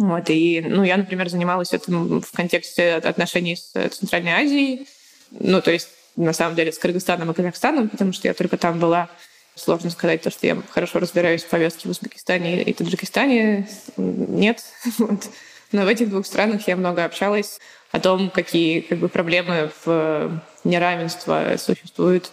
Вот, 0.00 0.30
и, 0.30 0.64
ну, 0.66 0.82
я, 0.82 0.96
например, 0.96 1.28
занималась 1.28 1.74
этим 1.74 2.22
в 2.22 2.32
контексте 2.32 2.94
отношений 2.94 3.54
с 3.56 3.70
Центральной 3.90 4.32
Азией, 4.32 4.88
ну, 5.30 5.60
то 5.60 5.70
есть, 5.70 5.90
на 6.16 6.32
самом 6.32 6.56
деле, 6.56 6.72
с 6.72 6.78
Кыргызстаном 6.78 7.30
и 7.30 7.34
Казахстаном, 7.34 7.90
потому 7.90 8.14
что 8.14 8.26
я 8.26 8.32
только 8.32 8.56
там 8.56 8.80
была. 8.80 9.10
Сложно 9.56 9.90
сказать 9.90 10.22
то, 10.22 10.30
что 10.30 10.46
я 10.46 10.56
хорошо 10.70 11.00
разбираюсь 11.00 11.42
в 11.42 11.48
повестке 11.48 11.86
в 11.86 11.90
Узбекистане 11.90 12.62
и 12.62 12.72
Таджикистане. 12.72 13.68
Нет. 13.98 14.64
Вот. 14.98 15.28
Но 15.72 15.84
в 15.84 15.88
этих 15.88 16.08
двух 16.08 16.24
странах 16.24 16.66
я 16.66 16.76
много 16.76 17.04
общалась 17.04 17.60
о 17.92 18.00
том, 18.00 18.30
какие 18.30 18.80
как 18.80 18.98
бы, 18.98 19.08
проблемы 19.08 19.70
в 19.84 20.42
неравенства 20.64 21.56
существуют 21.58 22.32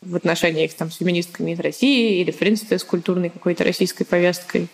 в 0.00 0.14
отношениях 0.14 0.72
там, 0.74 0.92
с 0.92 0.98
феминистками 0.98 1.50
из 1.50 1.60
России 1.60 2.20
или, 2.20 2.30
в 2.30 2.38
принципе, 2.38 2.78
с 2.78 2.84
культурной 2.84 3.30
какой-то 3.30 3.64
российской 3.64 4.04
повесткой, 4.04 4.68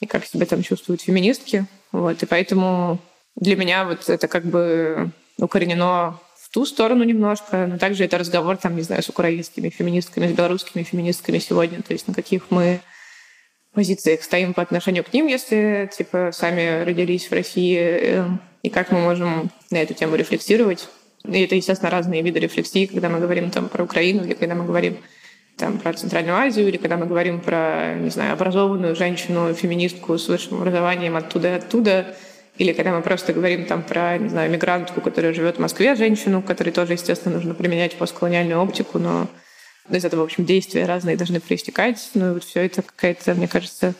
и 0.00 0.06
как 0.06 0.24
себя 0.24 0.46
там 0.46 0.62
чувствуют 0.62 1.02
феминистки. 1.02 1.66
Вот. 1.92 2.22
И 2.22 2.26
поэтому 2.26 2.98
для 3.36 3.56
меня 3.56 3.84
вот 3.84 4.08
это 4.08 4.28
как 4.28 4.44
бы 4.44 5.10
укоренено 5.38 6.18
в 6.36 6.50
ту 6.52 6.66
сторону 6.66 7.04
немножко, 7.04 7.66
но 7.66 7.78
также 7.78 8.04
это 8.04 8.18
разговор, 8.18 8.56
там, 8.56 8.76
не 8.76 8.82
знаю, 8.82 9.02
с 9.02 9.08
украинскими 9.08 9.68
феминистками, 9.68 10.28
с 10.28 10.32
белорусскими 10.32 10.82
феминистками 10.82 11.38
сегодня, 11.38 11.82
то 11.82 11.92
есть 11.92 12.08
на 12.08 12.14
каких 12.14 12.50
мы 12.50 12.80
позициях 13.72 14.22
стоим 14.22 14.52
по 14.52 14.62
отношению 14.62 15.04
к 15.04 15.12
ним, 15.12 15.26
если 15.26 15.88
типа 15.96 16.30
сами 16.32 16.82
родились 16.84 17.28
в 17.28 17.32
России, 17.32 17.78
э, 17.78 18.24
и 18.62 18.68
как 18.68 18.90
мы 18.90 19.00
можем 19.00 19.50
на 19.70 19.76
эту 19.76 19.94
тему 19.94 20.16
рефлексировать. 20.16 20.88
И 21.24 21.42
это, 21.42 21.54
естественно, 21.54 21.90
разные 21.90 22.22
виды 22.22 22.40
рефлексии, 22.40 22.86
когда 22.86 23.08
мы 23.08 23.20
говорим 23.20 23.50
там 23.50 23.68
про 23.68 23.84
Украину, 23.84 24.24
или 24.24 24.34
когда 24.34 24.54
мы 24.54 24.64
говорим 24.64 24.98
там, 25.60 25.78
про 25.78 25.92
Центральную 25.92 26.36
Азию, 26.36 26.68
или 26.68 26.78
когда 26.78 26.96
мы 26.96 27.06
говорим 27.06 27.40
про, 27.40 27.94
не 27.94 28.10
знаю, 28.10 28.32
образованную 28.32 28.96
женщину, 28.96 29.52
феминистку 29.54 30.18
с 30.18 30.26
высшим 30.26 30.56
образованием 30.56 31.16
оттуда 31.16 31.48
и 31.48 31.56
оттуда, 31.58 32.16
или 32.56 32.72
когда 32.72 32.92
мы 32.92 33.02
просто 33.02 33.32
говорим 33.32 33.66
там 33.66 33.82
про, 33.82 34.18
не 34.18 34.28
знаю, 34.28 34.50
мигрантку, 34.50 35.00
которая 35.00 35.32
живет 35.34 35.56
в 35.56 35.60
Москве, 35.60 35.94
женщину, 35.94 36.42
которой 36.42 36.70
тоже, 36.70 36.94
естественно, 36.94 37.36
нужно 37.36 37.54
применять 37.54 37.96
постколониальную 37.96 38.60
оптику, 38.60 38.98
но 38.98 39.28
из 39.90 40.04
этого, 40.04 40.20
в 40.20 40.24
общем, 40.24 40.44
действия 40.44 40.86
разные 40.86 41.16
должны 41.16 41.40
проистекать. 41.40 42.10
Ну 42.14 42.30
и 42.30 42.34
вот 42.34 42.44
все 42.44 42.64
это 42.64 42.82
какая-то, 42.82 43.34
мне 43.34 43.48
кажется, 43.48 43.94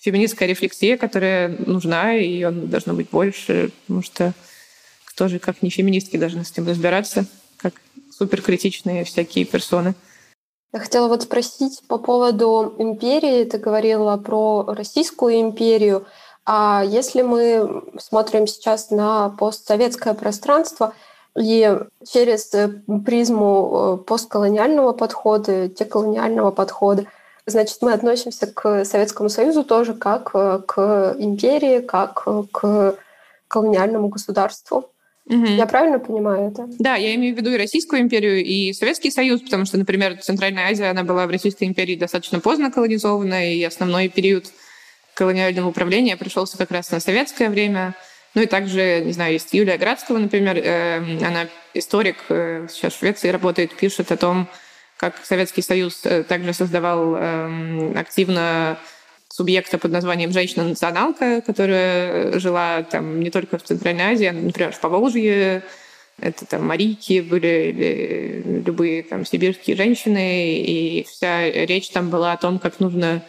феминистская 0.00 0.48
рефлексия, 0.48 0.96
которая 0.96 1.48
нужна, 1.48 2.14
и 2.14 2.28
ее 2.28 2.50
должно 2.50 2.94
быть 2.94 3.10
больше, 3.10 3.70
потому 3.82 4.02
что 4.02 4.32
кто 5.04 5.28
же, 5.28 5.38
как 5.38 5.62
не 5.62 5.70
феминистки, 5.70 6.16
должны 6.16 6.44
с 6.44 6.52
этим 6.52 6.68
разбираться, 6.68 7.26
как 7.56 7.74
суперкритичные 8.10 9.04
всякие 9.04 9.44
персоны. 9.44 9.94
Я 10.76 10.80
хотела 10.80 11.08
вот 11.08 11.22
спросить 11.22 11.82
по 11.88 11.98
поводу 11.98 12.74
империи. 12.78 13.44
Ты 13.44 13.58
говорила 13.58 14.16
про 14.18 14.64
Российскую 14.68 15.40
империю. 15.40 16.06
А 16.44 16.82
если 16.86 17.22
мы 17.22 17.82
смотрим 17.98 18.46
сейчас 18.46 18.90
на 18.90 19.30
постсоветское 19.30 20.14
пространство— 20.14 20.92
и 21.36 21.78
через 22.10 22.52
э, 22.54 22.68
призму 23.04 23.98
э, 24.00 24.04
постколониального 24.04 24.92
подхода, 24.92 25.68
деколониального 25.68 26.50
подхода, 26.50 27.04
значит, 27.44 27.78
мы 27.82 27.92
относимся 27.92 28.46
к 28.46 28.84
Советскому 28.84 29.28
Союзу 29.28 29.62
тоже 29.62 29.92
как 29.94 30.30
э, 30.34 30.60
к 30.66 31.14
империи, 31.18 31.80
как 31.80 32.26
к 32.52 32.96
колониальному 33.48 34.08
государству. 34.08 34.90
Угу. 35.28 35.44
Я 35.44 35.66
правильно 35.66 35.98
понимаю 35.98 36.52
это? 36.52 36.68
Да, 36.78 36.94
я 36.94 37.14
имею 37.16 37.34
в 37.34 37.38
виду 37.38 37.50
и 37.50 37.56
Российскую 37.56 38.00
империю, 38.00 38.44
и 38.44 38.72
Советский 38.72 39.10
Союз, 39.10 39.40
потому 39.40 39.64
что, 39.64 39.76
например, 39.76 40.18
Центральная 40.18 40.68
Азия, 40.68 40.86
она 40.86 41.02
была 41.02 41.26
в 41.26 41.30
Российской 41.30 41.64
империи 41.64 41.96
достаточно 41.96 42.38
поздно 42.38 42.70
колонизована, 42.70 43.52
и 43.52 43.62
основной 43.64 44.08
период 44.08 44.46
колониального 45.14 45.68
управления 45.68 46.16
пришелся 46.16 46.56
как 46.56 46.70
раз 46.70 46.90
на 46.92 47.00
советское 47.00 47.50
время. 47.50 47.94
Ну 48.34 48.42
и 48.42 48.46
также, 48.46 49.02
не 49.04 49.12
знаю, 49.12 49.32
есть 49.32 49.52
Юлия 49.52 49.78
Градского, 49.78 50.18
например, 50.18 50.58
э, 50.58 50.98
она 51.26 51.48
историк, 51.74 52.16
э, 52.28 52.68
сейчас 52.70 52.92
в 52.92 52.98
Швеции 52.98 53.30
работает, 53.30 53.74
пишет 53.74 54.12
о 54.12 54.16
том, 54.16 54.46
как 54.96 55.14
Советский 55.24 55.62
Союз 55.62 56.02
э, 56.04 56.22
также 56.22 56.52
создавал 56.52 57.16
эм, 57.16 57.96
активно 57.96 58.78
субъекта 59.36 59.76
под 59.76 59.92
названием 59.92 60.32
«Женщина-националка», 60.32 61.42
которая 61.42 62.38
жила 62.38 62.82
там 62.84 63.20
не 63.20 63.30
только 63.30 63.58
в 63.58 63.62
Центральной 63.62 64.04
Азии, 64.04 64.26
а, 64.26 64.32
например, 64.32 64.72
в 64.72 64.80
Поволжье, 64.80 65.62
это 66.18 66.46
там 66.46 66.66
марийки 66.66 67.20
были, 67.20 68.42
любые 68.64 69.02
там 69.02 69.26
сибирские 69.26 69.76
женщины, 69.76 70.58
и 70.58 71.06
вся 71.06 71.50
речь 71.50 71.90
там 71.90 72.08
была 72.08 72.32
о 72.32 72.38
том, 72.38 72.58
как 72.58 72.80
нужно 72.80 73.22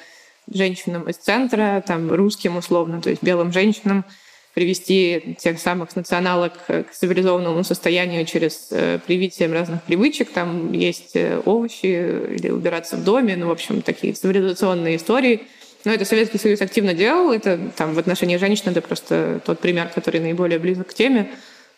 женщинам 0.50 1.10
из 1.10 1.18
центра, 1.18 1.84
там 1.86 2.10
русским 2.10 2.56
условно, 2.56 3.02
то 3.02 3.10
есть 3.10 3.22
белым 3.22 3.52
женщинам, 3.52 4.06
привести 4.54 5.36
тех 5.38 5.60
самых 5.60 5.94
националок 5.98 6.54
к 6.68 6.86
цивилизованному 6.92 7.66
состоянию 7.66 8.26
через 8.26 8.70
э, 8.72 8.98
привитие 9.06 9.52
разных 9.52 9.84
привычек. 9.84 10.32
Там 10.32 10.72
есть 10.72 11.16
э, 11.16 11.40
овощи 11.46 11.86
или 11.86 12.50
убираться 12.50 12.96
в 12.96 13.04
доме, 13.04 13.36
ну, 13.36 13.50
в 13.50 13.52
общем, 13.52 13.84
такие 13.84 14.14
цивилизационные 14.14 14.96
истории. 14.96 15.42
Но 15.88 15.94
это 15.94 16.03
Советский 16.03 16.38
Союз 16.38 16.60
активно 16.60 16.94
делал. 16.94 17.32
Это 17.32 17.58
там 17.77 17.94
в 17.94 18.00
отношении 18.00 18.36
женщин 18.36 18.72
это 18.72 18.82
просто 18.82 19.39
тот 19.46 19.62
пример, 19.62 19.88
который 19.88 20.20
наиболее 20.20 20.60
близок 20.60 20.89
к 20.89 20.94
теме. 20.94 21.32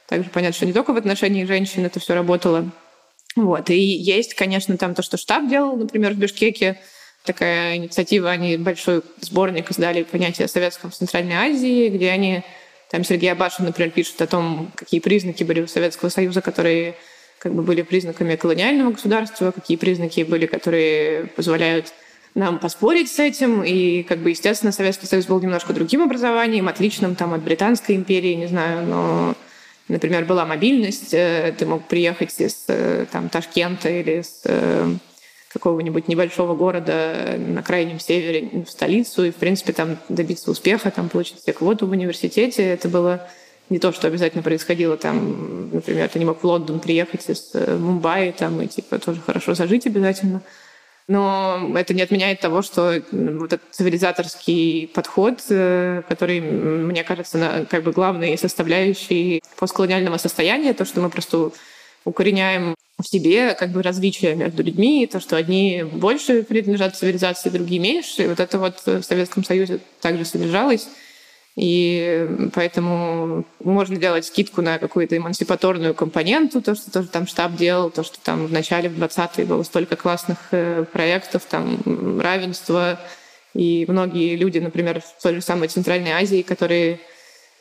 Также 0.07 0.31
понятно, 0.31 0.55
что 0.55 0.65
не 0.65 0.73
только 0.73 0.93
в 0.93 0.97
отношении 0.97 1.45
женщин 1.45 1.85
это 1.85 1.99
все 1.99 2.15
работало. 2.15 2.71
Вот. 3.35 3.69
И 3.69 3.77
есть, 3.77 4.33
конечно, 4.33 4.75
там 4.79 4.95
то, 4.95 5.03
что 5.03 5.17
штаб 5.17 5.47
делал, 5.47 5.77
например, 5.77 6.13
в 6.13 6.17
Бишкеке, 6.17 6.79
такая 7.23 7.75
инициатива, 7.75 8.31
они 8.31 8.57
большой 8.57 9.03
сборник 9.21 9.69
издали 9.69 10.01
понятие 10.01 10.45
о 10.45 10.47
Советском 10.47 10.89
в 10.89 10.95
Центральной 10.95 11.35
Азии, 11.35 11.89
где 11.89 12.09
они 12.09 12.41
там 12.89 13.03
Сергей 13.03 13.31
Абашев, 13.31 13.59
например, 13.59 13.91
пишет 13.91 14.19
о 14.23 14.25
том, 14.25 14.71
какие 14.73 15.01
признаки 15.01 15.43
были 15.43 15.61
у 15.61 15.67
Советского 15.67 16.09
Союза, 16.09 16.41
которые 16.41 16.95
как 17.37 17.53
бы 17.53 17.61
были 17.61 17.83
признаками 17.83 18.35
колониального 18.35 18.89
государства, 18.89 19.51
какие 19.51 19.77
признаки 19.77 20.21
были, 20.23 20.47
которые 20.47 21.27
позволяют 21.27 21.93
нам 22.36 22.59
поспорить 22.59 23.12
с 23.12 23.19
этим. 23.19 23.63
И, 23.63 24.03
как 24.03 24.19
бы, 24.19 24.31
естественно, 24.31 24.71
Советский 24.71 25.07
Союз 25.07 25.25
был 25.25 25.39
немножко 25.39 25.74
другим 25.74 26.03
образованием, 26.03 26.67
отличным 26.67 27.15
там 27.15 27.33
от 27.33 27.41
Британской 27.41 27.95
империи, 27.95 28.33
не 28.33 28.48
знаю, 28.48 28.86
но, 28.86 29.36
например, 29.88 30.25
была 30.25 30.45
мобильность, 30.45 31.13
э, 31.13 31.53
ты 31.57 31.65
мог 31.65 31.88
приехать 31.88 32.33
из 32.39 32.65
э, 32.67 33.05
там, 33.12 33.29
Ташкента 33.29 33.89
или 33.89 34.21
из 34.21 34.41
э, 34.45 34.93
какого-нибудь 35.51 36.07
небольшого 36.07 36.55
города 36.55 37.36
на 37.38 37.63
крайнем 37.63 38.00
севере 38.00 38.63
в 38.65 38.69
столицу 38.69 39.25
и, 39.25 39.31
в 39.31 39.36
принципе, 39.36 39.74
там 39.74 39.98
добиться 40.07 40.51
успеха, 40.51 40.91
там 40.91 41.09
получить 41.09 41.41
себе 41.41 41.53
квоту 41.53 41.88
в 41.88 41.91
университете. 41.91 42.63
Это 42.63 42.88
было 42.88 43.27
не 43.69 43.79
то, 43.79 43.91
что 43.91 44.07
обязательно 44.07 44.43
происходило 44.43 44.98
там, 44.98 45.71
например, 45.71 46.07
ты 46.09 46.19
не 46.19 46.25
мог 46.25 46.41
в 46.41 46.43
Лондон 46.43 46.79
приехать 46.79 47.27
из 47.29 47.51
Мумбаи 47.53 48.31
там 48.31 48.62
и 48.62 48.67
типа 48.67 49.00
тоже 49.00 49.21
хорошо 49.21 49.53
зажить 49.55 49.86
обязательно. 49.86 50.41
Но 51.09 51.71
это 51.75 51.95
не 51.95 52.03
отменяет 52.03 52.39
того, 52.39 52.61
что 52.61 53.01
вот 53.11 53.51
этот 53.51 53.63
цивилизаторский 53.71 54.87
подход, 54.93 55.43
э, 55.49 56.03
который, 56.07 56.39
мне 56.39 57.03
кажется, 57.03 57.65
как 57.67 57.83
бы 57.83 57.91
главной 57.91 58.37
составляющей 58.37 59.41
постколониального 59.57 60.17
состояния, 60.17 60.75
то, 60.75 60.85
что 60.85 61.01
мы 61.01 61.09
просто 61.09 61.49
укореняем 62.05 62.75
в 63.01 63.07
себе 63.07 63.55
как 63.55 63.71
бы 63.71 63.81
различия 63.81 64.35
между 64.35 64.61
людьми, 64.61 65.09
то, 65.11 65.19
что 65.19 65.35
одни 65.35 65.83
больше 65.83 66.43
принадлежат 66.43 66.95
цивилизации, 66.95 67.49
другие 67.49 67.81
меньше. 67.81 68.25
И 68.25 68.27
вот 68.27 68.39
это 68.39 68.59
вот 68.59 68.79
в 68.85 69.01
Советском 69.01 69.43
Союзе 69.43 69.79
также 70.01 70.25
содержалось. 70.25 70.89
И 71.61 72.49
поэтому 72.53 73.43
можно 73.61 73.97
делать 73.97 74.23
скидку 74.23 74.61
на 74.61 74.77
какую-то 74.77 75.17
эмансипаторную 75.17 75.93
компоненту, 75.93 76.61
то, 76.61 76.73
что 76.73 76.89
тоже 76.89 77.09
там 77.09 77.27
штаб 77.27 77.57
делал, 77.57 77.89
то, 77.89 78.01
что 78.01 78.17
там 78.23 78.45
в 78.45 78.51
начале, 78.53 78.87
в 78.87 78.97
20-е 78.97 79.45
было 79.45 79.63
столько 79.63 79.97
классных 79.97 80.37
э, 80.51 80.85
проектов, 80.89 81.43
там 81.49 82.21
равенство. 82.21 82.97
И 83.53 83.83
многие 83.89 84.37
люди, 84.37 84.59
например, 84.59 85.01
в 85.01 85.21
той 85.21 85.35
же 85.35 85.41
самой 85.41 85.67
Центральной 85.67 86.11
Азии, 86.11 86.43
которые 86.43 87.01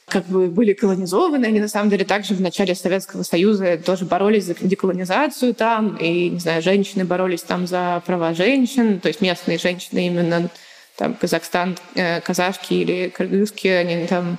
как 0.07 0.26
бы 0.26 0.47
были 0.47 0.75
колонизованы. 0.75 1.47
Они 1.47 1.59
на 1.59 1.67
самом 1.67 1.90
деле 1.90 2.05
также 2.05 2.35
в 2.35 2.40
начале 2.40 2.76
Советского 2.76 3.25
Союза 3.25 3.78
тоже 3.78 4.05
боролись 4.05 4.45
за 4.45 4.55
деколонизацию 4.55 5.55
там, 5.55 5.97
и, 5.97 6.31
не 6.31 6.38
знаю, 6.38 6.62
женщины 6.62 7.05
боролись 7.05 7.43
там 7.43 7.67
за 7.67 8.00
права 8.07 8.33
женщин, 8.33 9.00
то 9.00 9.09
есть 9.09 9.21
местные 9.21 9.59
женщины 9.59 10.07
именно 10.07 10.50
там 10.99 11.14
Казахстан, 11.14 11.78
э, 11.95 12.21
казахки 12.21 12.75
или 12.75 13.09
кыргызские, 13.09 13.78
они 13.78 14.07
там 14.07 14.38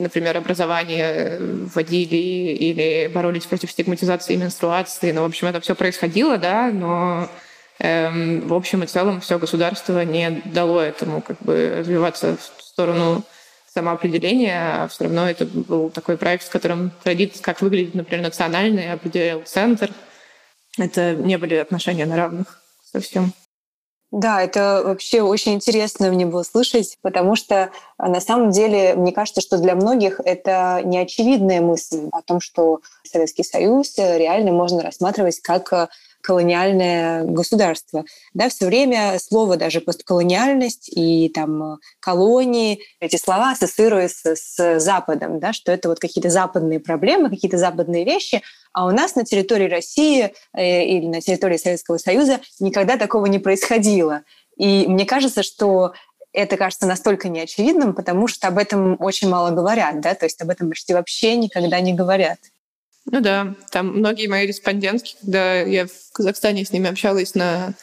например, 0.00 0.36
образование 0.36 1.36
вводили 1.38 2.16
или 2.16 3.10
боролись 3.12 3.44
против 3.44 3.70
стигматизации 3.70 4.34
менструации. 4.34 5.12
Ну, 5.12 5.22
в 5.22 5.26
общем, 5.26 5.46
это 5.48 5.60
все 5.60 5.74
происходило, 5.74 6.38
да, 6.38 6.70
но 6.72 7.28
эм, 7.78 8.48
в 8.48 8.54
общем 8.54 8.82
и 8.82 8.86
целом 8.86 9.20
все 9.20 9.38
государство 9.38 10.02
не 10.04 10.42
дало 10.46 10.80
этому 10.80 11.20
как 11.20 11.36
бы 11.40 11.76
развиваться 11.80 12.36
в 12.38 12.62
сторону 12.62 13.22
самоопределения, 13.72 14.84
а 14.84 14.88
все 14.88 15.04
равно 15.04 15.28
это 15.28 15.44
был 15.44 15.90
такой 15.90 16.16
проект, 16.16 16.44
в 16.44 16.50
котором 16.50 16.90
традиция, 17.04 17.42
как 17.42 17.60
выглядит, 17.60 17.94
например, 17.94 18.24
национальный, 18.24 18.92
определял 18.92 19.42
центр. 19.42 19.90
Это 20.78 21.14
не 21.14 21.36
были 21.36 21.56
отношения 21.56 22.06
на 22.06 22.16
равных 22.16 22.62
совсем. 22.90 23.32
Да, 24.10 24.42
это 24.42 24.82
вообще 24.84 25.22
очень 25.22 25.54
интересно 25.54 26.10
мне 26.10 26.26
было 26.26 26.42
слышать, 26.42 26.98
потому 27.00 27.36
что 27.36 27.70
а, 27.96 28.08
на 28.08 28.20
самом 28.20 28.50
деле 28.50 28.94
мне 28.96 29.12
кажется, 29.12 29.40
что 29.40 29.56
для 29.56 29.76
многих 29.76 30.20
это 30.24 30.80
неочевидная 30.84 31.60
мысль 31.60 32.08
о 32.10 32.20
том, 32.22 32.40
что 32.40 32.80
Советский 33.04 33.44
Союз 33.44 33.96
реально 33.98 34.50
можно 34.50 34.82
рассматривать 34.82 35.40
как 35.40 35.90
а, 36.30 36.40
колониальное 36.40 37.24
государство. 37.24 38.04
Да, 38.34 38.48
все 38.48 38.66
время 38.66 39.18
слово 39.18 39.56
даже 39.56 39.80
постколониальность 39.80 40.88
и 40.88 41.28
там 41.28 41.78
колонии, 41.98 42.80
эти 43.00 43.16
слова 43.16 43.52
ассоциируются 43.52 44.36
с 44.36 44.78
Западом, 44.78 45.40
да, 45.40 45.52
что 45.52 45.72
это 45.72 45.88
вот 45.88 45.98
какие-то 45.98 46.30
западные 46.30 46.80
проблемы, 46.80 47.30
какие-то 47.30 47.58
западные 47.58 48.04
вещи, 48.04 48.42
а 48.72 48.86
у 48.86 48.90
нас 48.90 49.16
на 49.16 49.24
территории 49.24 49.68
России 49.68 50.32
э, 50.54 50.84
или 50.84 51.06
на 51.06 51.20
территории 51.20 51.56
Советского 51.56 51.98
Союза 51.98 52.40
никогда 52.60 52.96
такого 52.96 53.26
не 53.26 53.38
происходило. 53.38 54.22
И 54.56 54.86
мне 54.86 55.04
кажется, 55.06 55.42
что 55.42 55.92
это 56.32 56.56
кажется 56.56 56.86
настолько 56.86 57.28
неочевидным, 57.28 57.94
потому 57.94 58.28
что 58.28 58.46
об 58.46 58.58
этом 58.58 58.96
очень 59.00 59.28
мало 59.28 59.50
говорят, 59.50 60.00
да, 60.00 60.14
то 60.14 60.26
есть 60.26 60.40
об 60.40 60.50
этом 60.50 60.68
почти 60.68 60.94
вообще 60.94 61.36
никогда 61.36 61.80
не 61.80 61.92
говорят. 61.92 62.38
Ну 63.06 63.20
да, 63.20 63.54
там 63.70 63.98
многие 63.98 64.26
мои 64.28 64.46
респондентки, 64.46 65.16
когда 65.20 65.60
я 65.62 65.86
в 65.86 66.12
Казахстане 66.12 66.64
с 66.64 66.72
ними 66.72 66.90
общалась 66.90 67.34
на 67.34 67.74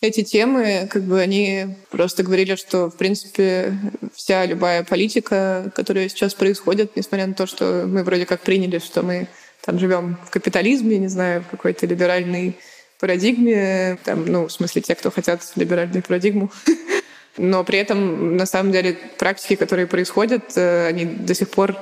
эти 0.00 0.22
темы, 0.22 0.88
как 0.90 1.02
бы 1.02 1.20
они 1.20 1.76
просто 1.90 2.22
говорили, 2.22 2.54
что, 2.54 2.88
в 2.90 2.96
принципе, 2.96 3.74
вся 4.14 4.46
любая 4.46 4.82
политика, 4.82 5.70
которая 5.74 6.08
сейчас 6.08 6.34
происходит, 6.34 6.96
несмотря 6.96 7.26
на 7.26 7.34
то, 7.34 7.46
что 7.46 7.84
мы 7.86 8.02
вроде 8.02 8.24
как 8.24 8.40
приняли, 8.40 8.78
что 8.78 9.02
мы 9.02 9.28
там 9.62 9.78
живем 9.78 10.18
в 10.26 10.30
капитализме, 10.30 10.98
не 10.98 11.08
знаю, 11.08 11.42
в 11.42 11.48
какой-то 11.48 11.86
либеральной 11.86 12.56
парадигме, 12.98 13.98
там, 14.04 14.24
ну, 14.26 14.46
в 14.46 14.52
смысле, 14.52 14.82
те, 14.82 14.94
кто 14.94 15.10
хотят 15.10 15.42
либеральную 15.56 16.02
парадигму, 16.02 16.50
но 17.36 17.62
при 17.64 17.78
этом, 17.78 18.36
на 18.36 18.46
самом 18.46 18.72
деле, 18.72 18.96
практики, 19.18 19.56
которые 19.56 19.86
происходят, 19.86 20.56
э, 20.56 20.86
они 20.86 21.04
до 21.04 21.34
сих 21.34 21.50
пор 21.50 21.76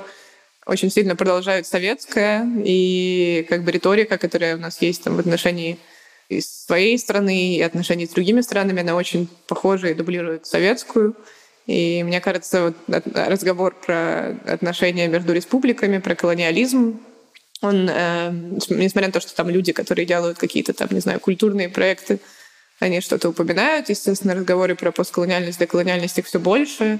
очень 0.65 0.91
сильно 0.91 1.15
продолжают 1.15 1.65
советское, 1.65 2.47
и 2.63 3.45
как 3.49 3.63
бы 3.63 3.71
риторика, 3.71 4.17
которая 4.17 4.57
у 4.57 4.59
нас 4.59 4.81
есть 4.81 5.03
там 5.03 5.15
в 5.15 5.19
отношении 5.19 5.79
и 6.29 6.41
своей 6.41 6.97
страны, 6.99 7.55
и 7.55 7.61
отношений 7.61 8.05
с 8.05 8.11
другими 8.11 8.41
странами, 8.41 8.81
она 8.81 8.95
очень 8.95 9.27
похожа 9.47 9.87
и 9.89 9.95
дублирует 9.95 10.45
советскую. 10.45 11.15
И 11.65 12.03
мне 12.03 12.21
кажется, 12.21 12.73
вот 12.87 13.05
разговор 13.15 13.75
про 13.75 14.37
отношения 14.45 15.07
между 15.07 15.33
республиками, 15.33 15.97
про 15.97 16.15
колониализм, 16.15 16.99
он, 17.61 17.89
э, 17.89 18.31
несмотря 18.69 19.07
на 19.07 19.11
то, 19.11 19.19
что 19.19 19.35
там 19.35 19.49
люди, 19.49 19.73
которые 19.73 20.05
делают 20.05 20.37
какие-то 20.37 20.73
там, 20.73 20.87
не 20.91 20.99
знаю, 20.99 21.19
культурные 21.19 21.69
проекты, 21.69 22.19
они 22.79 23.01
что-то 23.01 23.29
упоминают, 23.29 23.89
естественно, 23.89 24.33
разговоры 24.33 24.75
про 24.75 24.91
постколониальность, 24.91 25.59
деколониальность 25.59 26.17
их 26.17 26.25
все 26.25 26.39
больше, 26.39 26.99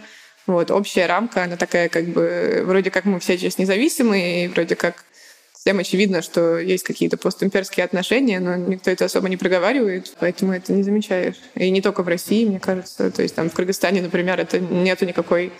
вот, 0.49 0.71
общая 0.71 1.05
рамка, 1.05 1.43
она 1.43 1.57
такая, 1.57 1.89
как 1.89 2.05
бы, 2.05 2.63
вроде 2.65 2.91
как 2.91 3.05
мы 3.05 3.19
все 3.19 3.38
сейчас 3.38 3.57
независимые, 3.57 4.45
и 4.45 4.47
вроде 4.47 4.75
как 4.75 5.05
всем 5.53 5.79
очевидно, 5.79 6.21
что 6.21 6.57
есть 6.57 6.83
какие-то 6.83 7.17
постимперские 7.17 7.83
отношения, 7.83 8.39
но 8.39 8.55
никто 8.55 8.89
это 8.89 9.05
особо 9.05 9.29
не 9.29 9.38
проговаривает, 9.38 10.15
поэтому 10.19 10.53
это 10.53 10.73
не 10.73 10.83
замечаешь. 10.83 11.35
И 11.55 11.69
не 11.69 11.81
только 11.81 12.01
в 12.01 12.07
России, 12.07 12.45
мне 12.45 12.59
кажется. 12.59 13.12
То 13.12 13.21
есть 13.21 13.35
там 13.35 13.49
в 13.49 13.53
Кыргызстане, 13.53 14.01
например, 14.01 14.39
это 14.39 14.59
нету 14.59 15.05
никакой 15.05 15.51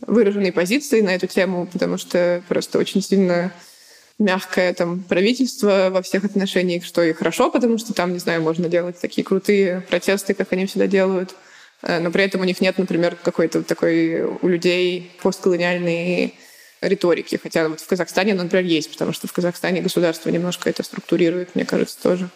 выраженной 0.00 0.52
позиции 0.52 1.00
на 1.00 1.14
эту 1.14 1.26
тему, 1.26 1.66
потому 1.72 1.98
что 1.98 2.42
просто 2.48 2.78
очень 2.78 3.02
сильно 3.02 3.52
мягкое 4.18 4.74
там 4.74 5.02
правительство 5.04 5.90
во 5.90 6.02
всех 6.02 6.24
отношениях, 6.24 6.84
что 6.84 7.02
и 7.02 7.12
хорошо, 7.12 7.50
потому 7.50 7.78
что 7.78 7.94
там, 7.94 8.12
не 8.12 8.18
знаю, 8.18 8.42
можно 8.42 8.68
делать 8.68 9.00
такие 9.00 9.24
крутые 9.24 9.82
протесты, 9.88 10.34
как 10.34 10.52
они 10.52 10.66
всегда 10.66 10.88
делают. 10.88 11.34
Э, 11.82 12.00
но 12.00 12.10
при 12.10 12.24
этом 12.24 12.40
у 12.40 12.44
них 12.44 12.60
нет, 12.60 12.78
например, 12.78 13.16
какой-то 13.16 13.62
такой 13.62 14.22
у 14.22 14.48
людей 14.48 15.12
постколониальной 15.22 16.34
риторики. 16.80 17.38
Хотя 17.42 17.68
вот 17.68 17.80
в 17.80 17.86
Казахстане, 17.86 18.34
например, 18.34 18.64
есть, 18.64 18.92
потому 18.92 19.12
что 19.12 19.26
в 19.26 19.32
Казахстане 19.32 19.80
государство 19.80 20.30
немножко 20.30 20.70
это 20.70 20.82
структурирует, 20.82 21.54
мне 21.54 21.64
кажется, 21.64 22.00
тоже. 22.02 22.28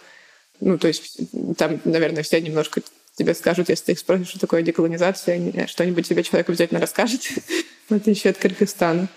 Ну, 0.61 0.79
то 0.79 0.89
есть 0.89 1.19
там, 1.57 1.81
наверное, 1.85 2.23
все 2.23 2.41
немножко 2.41 2.83
тебе 3.17 3.35
скажут, 3.35 3.69
если 3.69 3.87
ты 3.87 3.93
их 3.93 3.99
спросишь, 3.99 4.29
что 4.29 4.41
такое 4.41 4.63
деколонизация, 4.63 5.67
что-нибудь 5.67 6.09
тебе 6.09 6.23
человек 6.23 6.49
обязательно 6.49 6.81
расскажет, 6.81 7.23
в 7.89 7.95
отличие 7.95 8.31
от 8.31 8.39
Кыргызстана. 8.39 9.09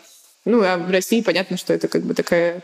Ну, 0.44 0.62
а 0.62 0.78
в 0.78 0.92
России 0.92 1.22
понятно, 1.22 1.58
что 1.58 1.74
это 1.74 1.88
как 1.88 2.04
бы 2.04 2.14
такая 2.14 2.62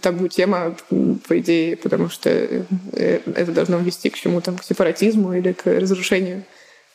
табу 0.00 0.28
тема, 0.28 0.76
по 0.88 1.38
идее, 1.38 1.76
потому 1.76 2.08
что 2.10 2.30
э, 2.30 2.60
это 2.92 3.52
должно 3.52 3.78
вести 3.78 4.10
к 4.10 4.16
чему-то, 4.16 4.52
к 4.52 4.64
сепаратизму 4.64 5.34
или 5.34 5.52
к 5.52 5.66
разрушению 5.66 6.44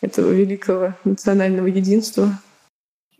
этого 0.01 0.31
великого 0.31 0.93
национального 1.03 1.67
единства. 1.67 2.29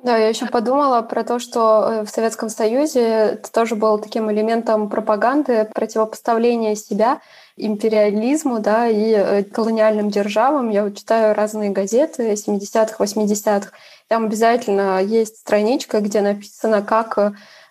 Да, 0.02 0.16
я 0.16 0.30
еще 0.30 0.46
подумала 0.46 1.02
про 1.02 1.26
то, 1.26 1.40
что 1.40 1.90
э, 1.92 2.06
в 2.06 2.10
Советском 2.10 2.48
Союзе 2.48 3.02
это 3.02 3.52
тоже 3.52 3.76
было 3.76 4.00
таким 4.00 4.32
элементом 4.32 4.90
пропаганды, 4.90 5.70
противопоставления 5.76 6.76
себя 6.76 7.20
империализму 7.58 8.60
да, 8.60 8.88
и 8.88 9.12
э, 9.12 9.44
колониальным 9.44 10.10
державам. 10.10 10.70
Я 10.70 10.86
вот 10.86 10.98
читаю 10.98 11.36
разные 11.36 11.72
газеты 11.72 12.32
70-х, 12.32 12.96
80-х. 12.98 13.72
Там 14.08 14.28
обязательно 14.28 15.04
есть 15.04 15.40
страничка, 15.40 16.00
где 16.00 16.22
написано, 16.22 16.82
как 16.82 17.18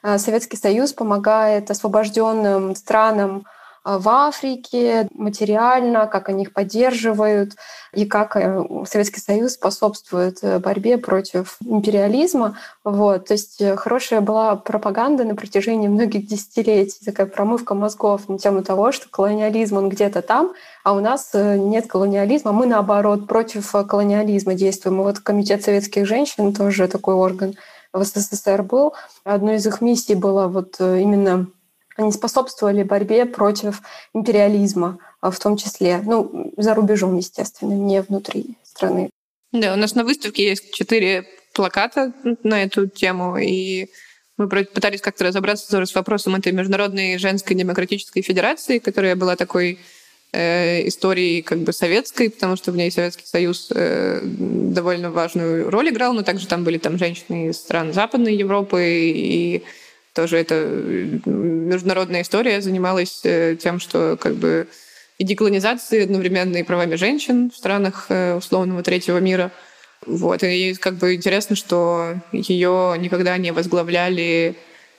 э, 0.02 0.18
Советский 0.18 0.58
Союз 0.58 0.92
помогает 0.92 1.70
освобожденным 1.70 2.76
странам 2.76 3.46
в 3.84 4.08
Африке 4.08 5.08
материально, 5.14 6.06
как 6.06 6.28
они 6.28 6.42
их 6.42 6.52
поддерживают 6.52 7.52
и 7.94 8.04
как 8.04 8.36
э, 8.36 8.62
Советский 8.86 9.20
Союз 9.20 9.54
способствует 9.54 10.38
э, 10.42 10.58
борьбе 10.58 10.98
против 10.98 11.56
империализма. 11.64 12.58
Вот. 12.84 13.26
То 13.26 13.32
есть 13.32 13.60
э, 13.60 13.76
хорошая 13.76 14.20
была 14.20 14.56
пропаганда 14.56 15.24
на 15.24 15.34
протяжении 15.34 15.88
многих 15.88 16.26
десятилетий, 16.26 17.04
такая 17.04 17.26
промывка 17.26 17.74
мозгов 17.74 18.28
на 18.28 18.38
тему 18.38 18.62
того, 18.62 18.92
что 18.92 19.08
колониализм, 19.08 19.76
он 19.78 19.88
где-то 19.88 20.22
там, 20.22 20.52
а 20.84 20.92
у 20.92 21.00
нас 21.00 21.30
нет 21.34 21.86
колониализма, 21.86 22.52
мы 22.52 22.66
наоборот 22.66 23.26
против 23.26 23.70
колониализма 23.70 24.54
действуем. 24.54 25.00
И 25.00 25.04
вот 25.04 25.20
Комитет 25.20 25.62
советских 25.64 26.06
женщин 26.06 26.52
тоже 26.52 26.88
такой 26.88 27.14
орган 27.14 27.54
в 27.92 28.04
СССР 28.04 28.62
был. 28.62 28.94
Одной 29.24 29.56
из 29.56 29.66
их 29.66 29.80
миссий 29.80 30.14
было 30.14 30.46
вот 30.46 30.78
именно 30.78 31.46
они 31.98 32.12
способствовали 32.12 32.84
борьбе 32.84 33.26
против 33.26 33.82
империализма 34.14 34.98
а, 35.20 35.30
в 35.30 35.38
том 35.38 35.56
числе. 35.56 35.98
Ну, 35.98 36.52
за 36.56 36.74
рубежом, 36.74 37.16
естественно, 37.16 37.72
не 37.72 38.00
внутри 38.00 38.56
страны. 38.62 39.10
Да, 39.52 39.74
у 39.74 39.76
нас 39.76 39.94
на 39.94 40.04
выставке 40.04 40.48
есть 40.48 40.72
четыре 40.72 41.26
плаката 41.52 42.12
на 42.44 42.62
эту 42.62 42.86
тему, 42.86 43.36
и 43.36 43.88
мы 44.36 44.48
пытались 44.48 45.00
как-то 45.00 45.24
разобраться 45.24 45.84
с 45.84 45.94
вопросом 45.94 46.36
этой 46.36 46.52
Международной 46.52 47.18
женской 47.18 47.56
демократической 47.56 48.22
федерации, 48.22 48.78
которая 48.78 49.16
была 49.16 49.34
такой 49.34 49.80
э, 50.32 50.86
историей 50.86 51.42
как 51.42 51.58
бы 51.58 51.72
советской, 51.72 52.30
потому 52.30 52.54
что 52.54 52.70
в 52.70 52.76
ней 52.76 52.92
Советский 52.92 53.26
Союз 53.26 53.72
э, 53.74 54.20
довольно 54.22 55.10
важную 55.10 55.68
роль 55.68 55.88
играл, 55.88 56.12
но 56.12 56.22
также 56.22 56.46
там 56.46 56.62
были 56.62 56.78
там 56.78 56.96
женщины 56.96 57.48
из 57.48 57.56
стран 57.56 57.92
Западной 57.92 58.36
Европы 58.36 58.84
и 58.86 59.64
тоже 60.18 60.38
это 60.38 60.64
международная 61.24 62.22
история, 62.22 62.60
занималась 62.60 63.20
э, 63.22 63.54
тем, 63.54 63.78
что 63.78 64.18
как 64.20 64.34
бы 64.34 64.66
и 65.16 65.22
деколонизацией 65.22 66.02
одновременно 66.02 66.56
и 66.56 66.64
правами 66.64 66.96
женщин 66.96 67.52
в 67.52 67.56
странах 67.56 68.06
э, 68.08 68.34
условного 68.34 68.82
третьего 68.82 69.18
мира. 69.18 69.52
Вот. 70.04 70.42
И 70.42 70.74
как 70.74 70.96
бы 70.96 71.14
интересно, 71.14 71.54
что 71.54 72.16
ее 72.32 72.96
никогда 72.98 73.36
не 73.38 73.52
возглавляли 73.52 74.56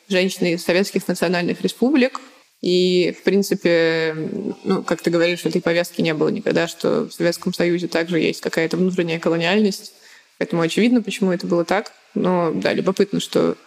женщины 0.07 0.53
из 0.53 0.63
советских 0.63 1.05
национальных 1.09 1.61
республик. 1.63 2.21
И, 2.61 3.13
в 3.19 3.23
принципе, 3.23 4.15
ну, 4.63 4.83
как 4.83 5.01
ты 5.01 5.09
говоришь, 5.09 5.43
этой 5.43 5.61
повестки 5.61 5.99
не 6.01 6.13
было 6.13 6.29
никогда, 6.29 6.69
что 6.69 7.09
в 7.09 7.11
Советском 7.11 7.53
Союзе 7.53 7.89
также 7.89 8.19
есть 8.19 8.39
какая-то 8.39 8.77
внутренняя 8.77 9.19
колониальность. 9.19 9.91
Поэтому 10.37 10.61
очевидно, 10.61 11.01
почему 11.01 11.33
это 11.33 11.45
было 11.45 11.65
так. 11.65 11.91
Но, 12.15 12.53
да, 12.53 12.71
любопытно, 12.71 13.19
что 13.19 13.57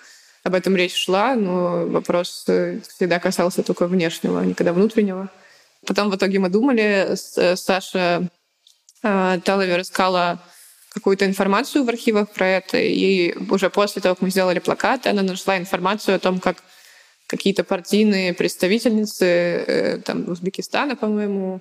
об 0.44 0.54
этом 0.54 0.76
речь 0.76 0.94
шла, 0.94 1.34
но 1.34 1.86
вопрос 1.86 2.44
э, 2.48 2.80
всегда 2.88 3.18
касался 3.18 3.62
только 3.62 3.86
внешнего, 3.86 4.40
а 4.40 4.44
никогда 4.44 4.72
внутреннего. 4.72 5.30
Потом 5.86 6.10
в 6.10 6.16
итоге 6.16 6.38
мы 6.38 6.48
думали, 6.48 7.14
Саша 7.14 8.28
э, 9.02 9.40
Таловер 9.44 9.80
искала 9.80 10.42
какую-то 10.90 11.26
информацию 11.26 11.84
в 11.84 11.88
архивах 11.88 12.30
про 12.30 12.46
это, 12.46 12.78
и 12.78 13.34
уже 13.50 13.70
после 13.70 14.02
того, 14.02 14.14
как 14.14 14.22
мы 14.22 14.30
сделали 14.30 14.58
плакат, 14.58 15.06
она 15.06 15.22
нашла 15.22 15.56
информацию 15.56 16.16
о 16.16 16.18
том, 16.18 16.38
как 16.38 16.56
какие-то 17.26 17.64
партийные 17.64 18.34
представительницы 18.34 19.24
э, 19.24 19.98
там, 20.04 20.28
Узбекистана, 20.28 20.96
по-моему, 20.96 21.60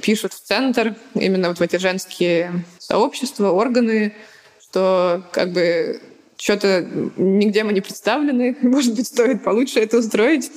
пишут 0.00 0.32
в 0.32 0.40
центр, 0.40 0.94
именно 1.14 1.48
вот 1.48 1.58
в 1.58 1.62
эти 1.62 1.76
женские 1.76 2.64
сообщества, 2.78 3.50
органы, 3.50 4.14
что 4.60 5.24
как 5.32 5.52
бы 5.52 6.00
что-то 6.42 6.84
нигде 7.16 7.62
мы 7.62 7.72
не 7.72 7.80
представлены, 7.80 8.56
может 8.62 8.96
быть, 8.96 9.06
стоит 9.06 9.44
получше 9.44 9.78
это 9.78 9.98
устроить, 9.98 10.50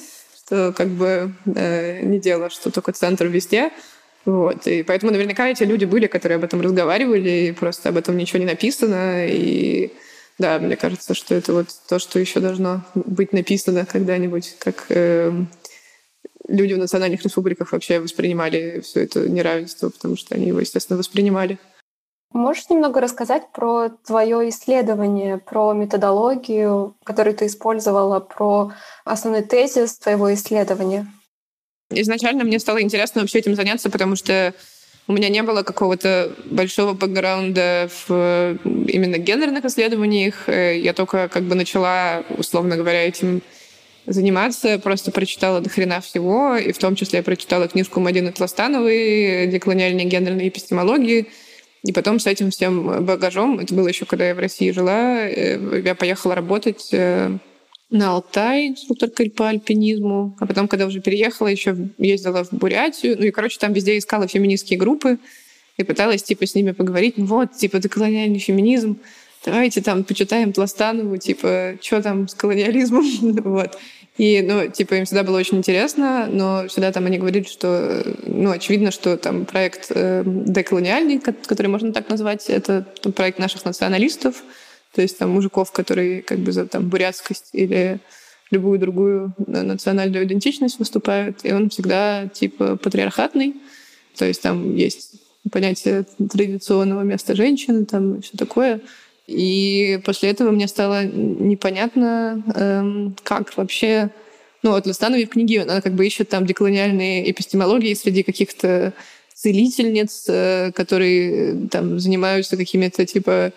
что 0.46 0.74
как 0.74 0.88
бы 0.88 1.34
э, 1.56 2.02
не 2.02 2.20
дело, 2.20 2.50
что 2.50 2.72
только 2.72 2.92
центр 2.92 3.28
везде. 3.28 3.72
Вот. 4.26 4.66
И 4.66 4.82
поэтому 4.82 5.12
наверняка 5.12 5.48
эти 5.48 5.62
люди 5.62 5.86
были, 5.86 6.08
которые 6.08 6.38
об 6.38 6.44
этом 6.44 6.62
разговаривали, 6.62 7.30
и 7.30 7.52
просто 7.52 7.90
об 7.90 7.98
этом 7.98 8.18
ничего 8.18 8.40
не 8.40 8.46
написано. 8.46 9.28
И 9.28 9.94
да, 10.40 10.58
мне 10.58 10.76
кажется, 10.76 11.14
что 11.14 11.36
это 11.36 11.54
вот 11.54 11.68
то, 11.88 12.00
что 12.00 12.18
еще 12.18 12.40
должно 12.40 12.84
быть 12.96 13.32
написано 13.32 13.86
когда-нибудь, 13.86 14.56
как 14.58 14.88
э, 14.90 15.32
люди 16.48 16.74
в 16.74 16.80
национальных 16.80 17.24
республиках 17.24 17.72
вообще 17.72 18.00
воспринимали 18.00 18.80
все 18.80 19.02
это 19.02 19.30
неравенство, 19.30 19.90
потому 19.90 20.18
что 20.18 20.34
они 20.34 20.48
его, 20.48 20.60
естественно, 20.60 20.98
воспринимали. 20.98 21.60
Можешь 22.36 22.70
немного 22.70 23.00
рассказать 23.00 23.44
про 23.54 23.88
твое 24.06 24.50
исследование, 24.50 25.38
про 25.38 25.72
методологию, 25.72 26.98
которую 27.06 27.34
ты 27.34 27.46
использовала, 27.46 28.20
про 28.20 28.74
основной 29.06 29.42
тезис 29.42 29.98
твоего 29.98 30.34
исследования? 30.34 31.08
Изначально 31.92 32.44
мне 32.44 32.60
стало 32.60 32.82
интересно 32.82 33.22
вообще 33.22 33.40
этим 33.40 33.56
заняться, 33.56 33.90
потому 33.90 34.18
что 34.18 34.54
у 35.08 35.14
меня 35.14 35.30
не 35.30 35.44
было 35.44 35.64
какого-то 35.64 36.34
большого 36.44 36.92
бэкграунда 36.92 37.90
в 38.06 38.58
именно 38.66 39.18
гендерных 39.18 39.64
исследованиях. 39.64 40.50
Я 40.50 40.92
только 40.92 41.30
как 41.30 41.44
бы 41.44 41.56
начала, 41.56 42.26
условно 42.38 42.76
говоря, 42.76 43.08
этим 43.08 43.44
заниматься. 44.08 44.78
Просто 44.80 45.12
прочитала 45.12 45.62
до 45.62 45.70
хрена 45.70 46.02
всего, 46.02 46.58
и 46.58 46.74
в 46.74 46.80
том 46.80 46.98
числе 46.98 47.20
я 47.20 47.24
прочитала 47.24 47.70
книжку 47.70 48.02
Мадины 48.02 48.34
Тластановой 48.34 49.48
«Деколониальные 49.48 50.06
гендерные 50.06 50.50
эпистемологии», 50.50 51.30
и 51.86 51.92
потом 51.92 52.20
с 52.20 52.26
этим 52.26 52.50
всем 52.50 53.06
багажом, 53.06 53.60
это 53.60 53.74
было 53.76 53.88
еще 53.88 54.06
когда 54.06 54.28
я 54.28 54.36
в 54.36 54.40
России 54.40 54.72
жила, 54.72 55.20
э, 55.28 55.82
я 55.86 55.94
поехала 55.94 56.34
работать 56.34 56.90
э, 56.92 57.38
на 57.92 58.12
Алтай, 58.14 58.70
инструкторкой 58.70 59.30
по 59.30 59.50
альпинизму. 59.50 60.36
А 60.40 60.48
потом, 60.48 60.68
когда 60.68 60.88
уже 60.88 61.00
переехала, 61.00 61.48
еще 61.48 61.78
ездила 62.00 62.44
в 62.44 62.52
Бурятию. 62.52 63.16
Ну 63.20 63.26
и, 63.26 63.32
короче, 63.32 63.60
там 63.60 63.74
везде 63.74 64.00
искала 64.00 64.28
феминистские 64.28 64.80
группы 64.80 65.20
и 65.78 65.84
пыталась, 65.84 66.24
типа, 66.24 66.48
с 66.48 66.56
ними 66.56 66.72
поговорить. 66.72 67.18
Ну 67.18 67.26
вот, 67.26 67.54
типа, 67.54 67.78
деколониальный 67.78 68.40
феминизм. 68.40 68.98
Давайте 69.46 69.82
там 69.82 70.04
почитаем 70.04 70.54
Пластанову, 70.54 71.18
типа, 71.18 71.78
что 71.82 72.02
там 72.02 72.28
с 72.28 72.34
колониализмом. 72.34 73.06
вот. 73.44 73.78
И, 74.18 74.42
ну, 74.42 74.70
типа, 74.70 74.94
им 74.96 75.06
всегда 75.06 75.24
было 75.24 75.38
очень 75.38 75.58
интересно, 75.58 76.28
но 76.32 76.68
всегда 76.70 76.92
там 76.94 77.06
они 77.06 77.18
говорили, 77.18 77.44
что, 77.44 78.02
ну, 78.26 78.52
очевидно, 78.52 78.92
что 78.92 79.18
там 79.18 79.46
проект 79.46 79.88
э, 79.90 80.24
деколониальный, 80.26 81.20
который 81.20 81.68
можно 81.68 81.92
так 81.92 82.10
назвать, 82.10 82.50
это 82.50 82.86
там, 83.02 83.12
проект 83.12 83.40
наших 83.40 83.66
националистов, 83.66 84.42
то 84.94 85.02
есть 85.02 85.18
там 85.18 85.32
мужиков, 85.32 85.74
которые 85.74 86.22
как 86.22 86.40
бы 86.40 86.54
за 86.54 86.66
там 86.66 86.88
бурятскость 86.88 87.50
или 87.52 88.00
любую 88.52 88.80
другую 88.80 89.34
национальную 89.48 90.24
идентичность 90.24 90.80
выступают, 90.80 91.40
и 91.44 91.52
он 91.52 91.70
всегда 91.70 92.28
типа 92.28 92.78
патриархатный, 92.78 93.56
то 94.16 94.24
есть 94.24 94.42
там 94.42 94.76
есть 94.76 95.16
понятие 95.52 96.06
традиционного 96.32 97.02
места 97.02 97.36
женщины, 97.36 97.86
там 97.86 98.22
все 98.22 98.38
такое. 98.38 98.80
И 99.28 100.00
после 100.06 100.30
этого 100.30 100.52
мне 100.52 100.68
стало 100.68 101.06
непонятно, 101.06 102.44
эм, 102.56 103.16
как 103.24 103.56
вообще... 103.58 104.10
Ну, 104.62 104.72
вот 104.72 104.88
Лустанови 104.88 105.26
в 105.26 105.30
книге, 105.30 105.62
она 105.62 105.80
как 105.82 105.94
бы 105.94 106.08
ищет 106.08 106.30
там 106.30 106.46
деколониальные 106.46 107.30
эпистемологии 107.30 107.94
среди 107.94 108.24
каких-то 108.24 108.94
целительниц, 109.34 110.26
э, 110.28 110.72
которые 110.74 111.68
там 111.70 112.00
занимаются 112.00 112.58
какими-то 112.58 113.06
типа 113.06 113.52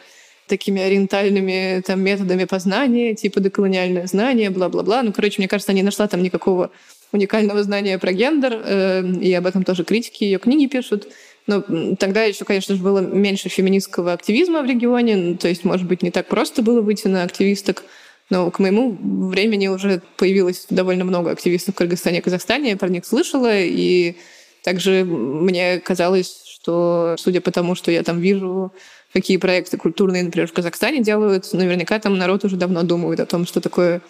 такими 0.46 0.82
ориентальными 0.82 1.82
там 1.86 2.00
методами 2.00 2.44
познания, 2.44 3.14
типа 3.14 3.40
деколониальное 3.40 4.06
знание, 4.06 4.50
бла-бла-бла. 4.50 5.02
Ну, 5.02 5.12
короче, 5.12 5.36
мне 5.38 5.48
кажется, 5.48 5.72
не 5.72 5.82
нашла 5.82 6.08
там 6.08 6.22
никакого 6.22 6.70
уникального 7.12 7.62
знания 7.62 7.98
про 7.98 8.12
гендер, 8.12 8.60
э, 8.64 9.12
и 9.20 9.32
об 9.34 9.46
этом 9.46 9.62
тоже 9.64 9.84
критики 9.84 10.24
ее 10.24 10.38
книги 10.38 10.66
пишут. 10.66 11.08
Но 11.48 11.64
тогда 11.96 12.24
еще, 12.24 12.44
конечно 12.44 12.76
же, 12.76 12.82
было 12.82 13.00
меньше 13.00 13.48
феминистского 13.48 14.12
активизма 14.12 14.62
в 14.62 14.66
регионе, 14.66 15.16
ну, 15.16 15.36
то 15.36 15.48
есть, 15.48 15.64
может 15.64 15.86
быть, 15.86 16.02
не 16.02 16.10
так 16.10 16.28
просто 16.28 16.60
было 16.62 16.82
выйти 16.82 17.08
на 17.08 17.22
активисток. 17.22 17.84
Но 18.28 18.50
к 18.50 18.58
моему 18.58 18.96
времени 19.30 19.66
уже 19.68 20.02
появилось 20.18 20.66
довольно 20.68 21.04
много 21.04 21.30
активистов 21.30 21.74
в 21.74 21.78
Кыргызстане 21.78 22.18
и 22.18 22.20
Казахстане, 22.20 22.70
я 22.70 22.76
про 22.76 22.90
них 22.90 23.06
слышала, 23.06 23.58
и 23.58 24.16
также 24.62 25.04
мне 25.06 25.80
казалось, 25.80 26.44
что, 26.46 27.16
судя 27.18 27.40
по 27.40 27.50
тому, 27.50 27.74
что 27.74 27.90
я 27.90 28.02
там 28.02 28.20
вижу, 28.20 28.70
какие 29.14 29.38
проекты 29.38 29.78
культурные, 29.78 30.24
например, 30.24 30.48
в 30.48 30.52
Казахстане 30.52 31.02
делают, 31.02 31.50
наверняка 31.54 31.98
там 31.98 32.18
народ 32.18 32.44
уже 32.44 32.56
давно 32.56 32.82
думает 32.82 33.20
о 33.20 33.26
том, 33.26 33.46
что 33.46 33.62
такое 33.62 34.02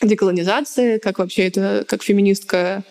деколонизация, 0.00 1.00
как 1.00 1.18
вообще 1.18 1.48
это, 1.48 1.84
как 1.88 2.04
феминистка 2.04 2.84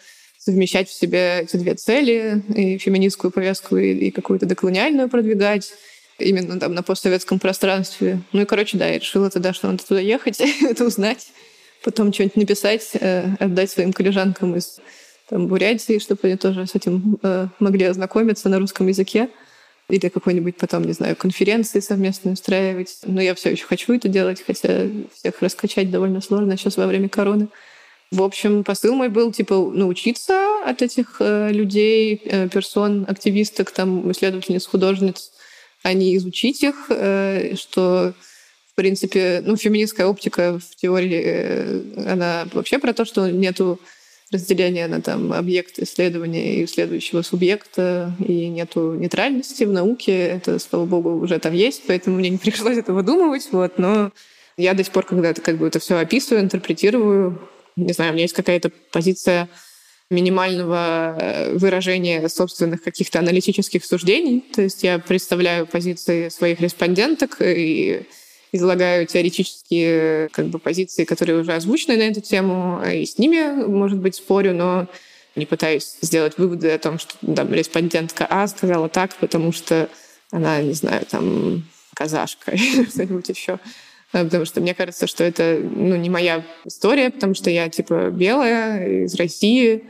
совмещать 0.46 0.90
в 0.90 0.94
себе 0.94 1.42
эти 1.42 1.56
две 1.58 1.76
цели, 1.76 2.42
и 2.54 2.78
феминистскую 2.78 3.32
повестку, 3.32 3.78
и, 3.78 3.94
и 3.94 4.12
какую-то 4.12 4.46
деколониальную 4.46 5.10
продвигать 5.10 5.74
именно 6.20 6.60
там 6.60 6.74
на 6.74 6.84
постсоветском 6.84 7.40
пространстве. 7.40 8.20
Ну 8.34 8.42
и, 8.42 8.46
короче, 8.46 8.78
да, 8.78 8.88
я 8.88 9.00
решила 9.00 9.30
тогда, 9.30 9.54
что 9.54 9.68
надо 9.68 9.86
туда 9.86 10.00
ехать, 10.00 10.42
это 10.62 10.86
узнать, 10.86 11.28
потом 11.84 12.12
что-нибудь 12.12 12.36
написать, 12.36 12.90
э, 13.00 13.36
отдать 13.40 13.72
своим 13.72 13.94
коллежанкам 13.94 14.56
из 14.56 14.80
там, 15.30 15.48
Бурятии, 15.48 16.00
чтобы 16.00 16.20
они 16.24 16.36
тоже 16.36 16.68
с 16.68 16.76
этим 16.76 17.18
э, 17.24 17.48
могли 17.60 17.86
ознакомиться 17.86 18.50
на 18.50 18.60
русском 18.60 18.88
языке. 18.88 19.30
Или 19.90 20.08
какой-нибудь 20.08 20.56
потом, 20.56 20.86
не 20.86 20.94
знаю, 20.94 21.18
конференции 21.18 21.82
совместно 21.82 22.32
устраивать. 22.32 23.00
Но 23.06 23.22
я 23.22 23.36
все 23.36 23.52
еще 23.52 23.66
хочу 23.66 23.94
это 23.94 24.08
делать, 24.08 24.42
хотя 24.46 24.88
всех 25.14 25.42
раскачать 25.42 25.92
довольно 25.92 26.22
сложно 26.22 26.58
сейчас 26.58 26.78
во 26.78 26.88
время 26.88 27.10
короны. 27.10 27.50
В 28.14 28.22
общем, 28.22 28.64
посыл 28.64 28.94
мой 28.94 29.10
был, 29.10 29.32
типа, 29.32 29.56
научиться 29.74 30.62
от 30.64 30.84
этих 30.84 31.16
э, 31.20 31.52
людей, 31.52 32.22
э, 32.24 32.48
персон, 32.48 33.08
активисток, 33.10 33.72
там, 33.72 34.12
исследовательниц, 34.12 34.68
художниц, 34.68 35.32
а 35.82 35.94
не 35.94 36.16
изучить 36.18 36.62
их, 36.62 36.76
э, 36.90 37.56
что, 37.56 38.14
в 38.72 38.76
принципе, 38.76 39.42
ну, 39.44 39.56
феминистская 39.56 40.06
оптика 40.06 40.60
в 40.60 40.76
теории, 40.76 41.24
э, 41.26 41.82
она 42.06 42.46
вообще 42.54 42.78
про 42.78 42.94
то, 42.94 43.04
что 43.04 43.32
нету 43.32 43.80
разделения 44.32 44.88
на 44.88 45.02
там 45.02 45.34
объект 45.34 45.80
исследования 45.80 46.58
и 46.58 46.66
исследующего 46.66 47.24
субъекта, 47.24 48.14
и 48.20 48.48
нету 48.48 48.94
нейтральности 48.94 49.64
в 49.64 49.72
науке. 49.72 50.28
Это, 50.28 50.60
слава 50.60 50.86
богу, 50.86 51.18
уже 51.18 51.40
там 51.40 51.56
есть, 51.56 51.82
поэтому 51.88 52.18
мне 52.18 52.30
не 52.30 52.38
пришлось 52.38 52.78
это 52.78 52.94
выдумывать. 52.94 53.48
Вот, 53.52 53.80
но 53.80 54.12
я 54.56 54.76
до 54.76 54.84
сих 54.84 54.94
пор, 54.94 55.04
когда 55.04 55.32
это 55.32 55.42
как 55.42 55.58
бы 55.58 55.66
это 55.66 55.80
все 55.80 55.98
описываю, 55.98 56.44
интерпретирую, 56.44 57.40
не 57.76 57.94
знаю, 57.94 58.12
у 58.12 58.14
меня 58.14 58.24
есть 58.24 58.36
какая-то 58.36 58.72
позиция 58.92 59.50
минимального 60.10 61.16
э, 61.20 61.58
выражения 61.58 62.28
собственных 62.30 62.84
каких-то 62.84 63.20
аналитических 63.20 63.84
суждений. 63.86 64.44
То 64.54 64.62
есть 64.62 64.84
я 64.84 65.00
представляю 65.00 65.66
позиции 65.66 66.30
своих 66.30 66.62
респонденток 66.62 67.38
и 67.42 68.06
излагаю 68.52 69.08
теоретические 69.08 70.30
как 70.30 70.48
бы, 70.48 70.60
позиции, 70.60 71.06
которые 71.06 71.40
уже 71.40 71.54
озвучены 71.54 71.98
на 71.98 72.04
эту 72.04 72.22
тему, 72.22 72.82
и 72.86 73.06
с 73.06 73.18
ними, 73.18 73.66
может 73.66 74.00
быть, 74.00 74.16
спорю, 74.16 74.54
но 74.54 74.88
не 75.36 75.48
пытаюсь 75.48 75.98
сделать 76.02 76.38
выводы 76.38 76.70
о 76.70 76.78
том, 76.78 77.00
что 77.00 77.16
там, 77.36 77.52
респондентка 77.52 78.28
А 78.30 78.48
сказала 78.48 78.88
так, 78.90 79.16
потому 79.16 79.52
что 79.52 79.90
она, 80.30 80.62
не 80.62 80.74
знаю, 80.74 81.06
там, 81.10 81.66
казашка 81.96 82.52
или 82.56 82.86
что-нибудь 82.86 83.30
еще. 83.30 83.60
Э, 84.14 84.24
потому 84.24 84.46
что 84.46 84.62
мне 84.62 84.74
кажется, 84.74 85.08
что 85.08 85.24
это 85.24 85.60
ну, 85.62 85.96
не 85.96 86.10
моя 86.10 86.46
история, 86.66 87.10
потому 87.10 87.34
что 87.34 87.50
я 87.50 87.68
типа 87.70 88.10
белая 88.12 89.04
из 89.06 89.16
России, 89.16 89.84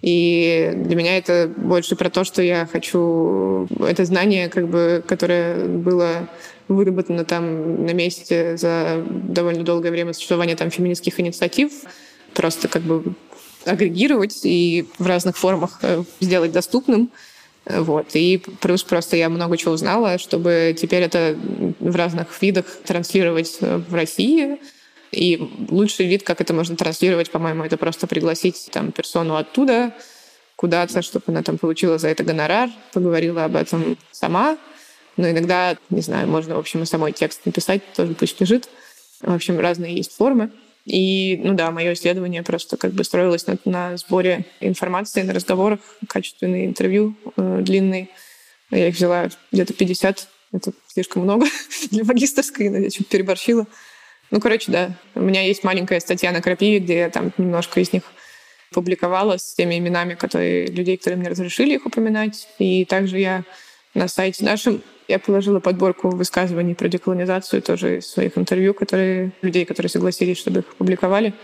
и 0.00 0.72
для 0.74 0.96
меня 0.96 1.16
это 1.16 1.50
больше 1.56 1.96
про 1.96 2.10
то, 2.10 2.24
что 2.24 2.42
я 2.42 2.66
хочу 2.70 3.66
это 3.80 4.04
знание, 4.04 4.48
как 4.48 4.68
бы, 4.68 5.02
которое 5.06 5.64
было 5.66 6.28
выработано 6.68 7.24
там 7.24 7.86
на 7.86 7.92
месте 7.92 8.56
за 8.56 9.02
довольно 9.08 9.64
долгое 9.64 9.90
время 9.90 10.12
существования 10.12 10.56
там 10.56 10.70
феминистских 10.70 11.18
инициатив, 11.20 11.72
просто 12.34 12.68
как 12.68 12.82
бы 12.82 13.14
агрегировать 13.64 14.40
и 14.44 14.86
в 14.98 15.06
разных 15.06 15.38
формах 15.38 15.78
э, 15.82 16.04
сделать 16.20 16.52
доступным. 16.52 17.10
Вот. 17.66 18.08
И 18.14 18.42
плюс 18.60 18.82
просто 18.82 19.16
я 19.16 19.28
много 19.28 19.56
чего 19.56 19.72
узнала, 19.72 20.18
чтобы 20.18 20.76
теперь 20.78 21.02
это 21.02 21.36
в 21.80 21.96
разных 21.96 22.40
видах 22.42 22.66
транслировать 22.84 23.58
в 23.60 23.94
России. 23.94 24.58
И 25.12 25.40
лучший 25.70 26.06
вид, 26.06 26.24
как 26.24 26.40
это 26.40 26.52
можно 26.52 26.76
транслировать, 26.76 27.30
по-моему, 27.30 27.64
это 27.64 27.76
просто 27.76 28.06
пригласить 28.06 28.68
там 28.72 28.92
персону 28.92 29.36
оттуда 29.36 29.92
куда-то, 30.56 31.02
чтобы 31.02 31.24
она 31.28 31.42
там 31.42 31.58
получила 31.58 31.98
за 31.98 32.08
это 32.08 32.24
гонорар, 32.24 32.70
поговорила 32.92 33.44
об 33.44 33.56
этом 33.56 33.96
сама. 34.10 34.56
Но 35.16 35.30
иногда, 35.30 35.76
не 35.90 36.00
знаю, 36.00 36.28
можно, 36.28 36.56
в 36.56 36.58
общем, 36.58 36.82
и 36.82 36.86
самой 36.86 37.12
текст 37.12 37.46
написать, 37.46 37.82
тоже 37.94 38.14
пусть 38.14 38.40
лежит. 38.40 38.68
В 39.20 39.32
общем, 39.32 39.58
разные 39.60 39.94
есть 39.94 40.16
формы. 40.16 40.50
И, 40.84 41.40
ну 41.42 41.54
да, 41.54 41.70
мое 41.70 41.94
исследование 41.94 42.42
просто 42.42 42.76
как 42.76 42.92
бы 42.92 43.04
строилось 43.04 43.46
на, 43.46 43.56
на 43.64 43.96
сборе 43.96 44.44
информации, 44.60 45.22
на 45.22 45.32
разговорах, 45.32 45.80
качественные 46.08 46.66
интервью 46.66 47.16
э, 47.36 47.60
длинные. 47.62 48.08
Я 48.70 48.88
их 48.88 48.94
взяла 48.94 49.30
где-то 49.50 49.72
50. 49.72 50.28
Это 50.52 50.72
слишком 50.88 51.22
много 51.22 51.46
для 51.90 52.04
магистрской, 52.04 52.68
но 52.68 52.78
я 52.78 52.90
чуть 52.90 53.08
переборщила. 53.08 53.66
Ну, 54.30 54.40
короче, 54.40 54.70
да. 54.72 54.98
У 55.14 55.20
меня 55.20 55.42
есть 55.42 55.64
маленькая 55.64 56.00
статья 56.00 56.32
на 56.32 56.42
Крапиве, 56.42 56.80
где 56.80 56.98
я 56.98 57.10
там 57.10 57.32
немножко 57.38 57.80
из 57.80 57.92
них 57.92 58.02
публиковала 58.72 59.38
с 59.38 59.54
теми 59.54 59.78
именами 59.78 60.14
которые, 60.14 60.66
людей, 60.66 60.96
которые 60.96 61.18
мне 61.18 61.28
разрешили 61.28 61.74
их 61.74 61.86
упоминать. 61.86 62.48
И 62.58 62.84
также 62.84 63.20
я 63.20 63.44
на 63.94 64.08
сайте 64.08 64.44
нашем 64.44 64.82
я 65.08 65.18
положила 65.18 65.60
подборку 65.60 66.10
высказываний 66.10 66.74
про 66.74 66.88
деколонизацию 66.88 67.62
тоже 67.62 67.98
из 67.98 68.06
своих 68.06 68.38
интервью, 68.38 68.74
которые, 68.74 69.32
людей, 69.42 69.64
которые 69.64 69.90
согласились, 69.90 70.38
чтобы 70.38 70.60
их 70.60 70.66
публиковали. 70.76 71.34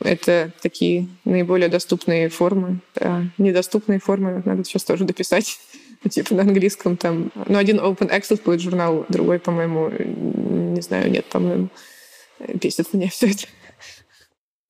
Это 0.00 0.50
такие 0.60 1.08
наиболее 1.24 1.68
доступные 1.68 2.28
формы. 2.28 2.80
А 3.00 3.22
недоступные 3.38 4.00
формы 4.00 4.42
надо 4.44 4.64
сейчас 4.64 4.84
тоже 4.84 5.04
дописать. 5.04 5.58
типа 6.08 6.34
на 6.34 6.42
английском 6.42 6.96
там. 6.96 7.30
Ну, 7.46 7.58
один 7.58 7.78
Open 7.78 8.10
Access 8.10 8.42
будет 8.42 8.60
журнал, 8.60 9.06
другой, 9.08 9.38
по-моему, 9.38 9.90
не 9.90 10.80
знаю, 10.80 11.10
нет, 11.10 11.24
по-моему. 11.26 11.68
Бесит 12.40 12.92
меня 12.92 13.08
все 13.08 13.30
это. 13.30 13.46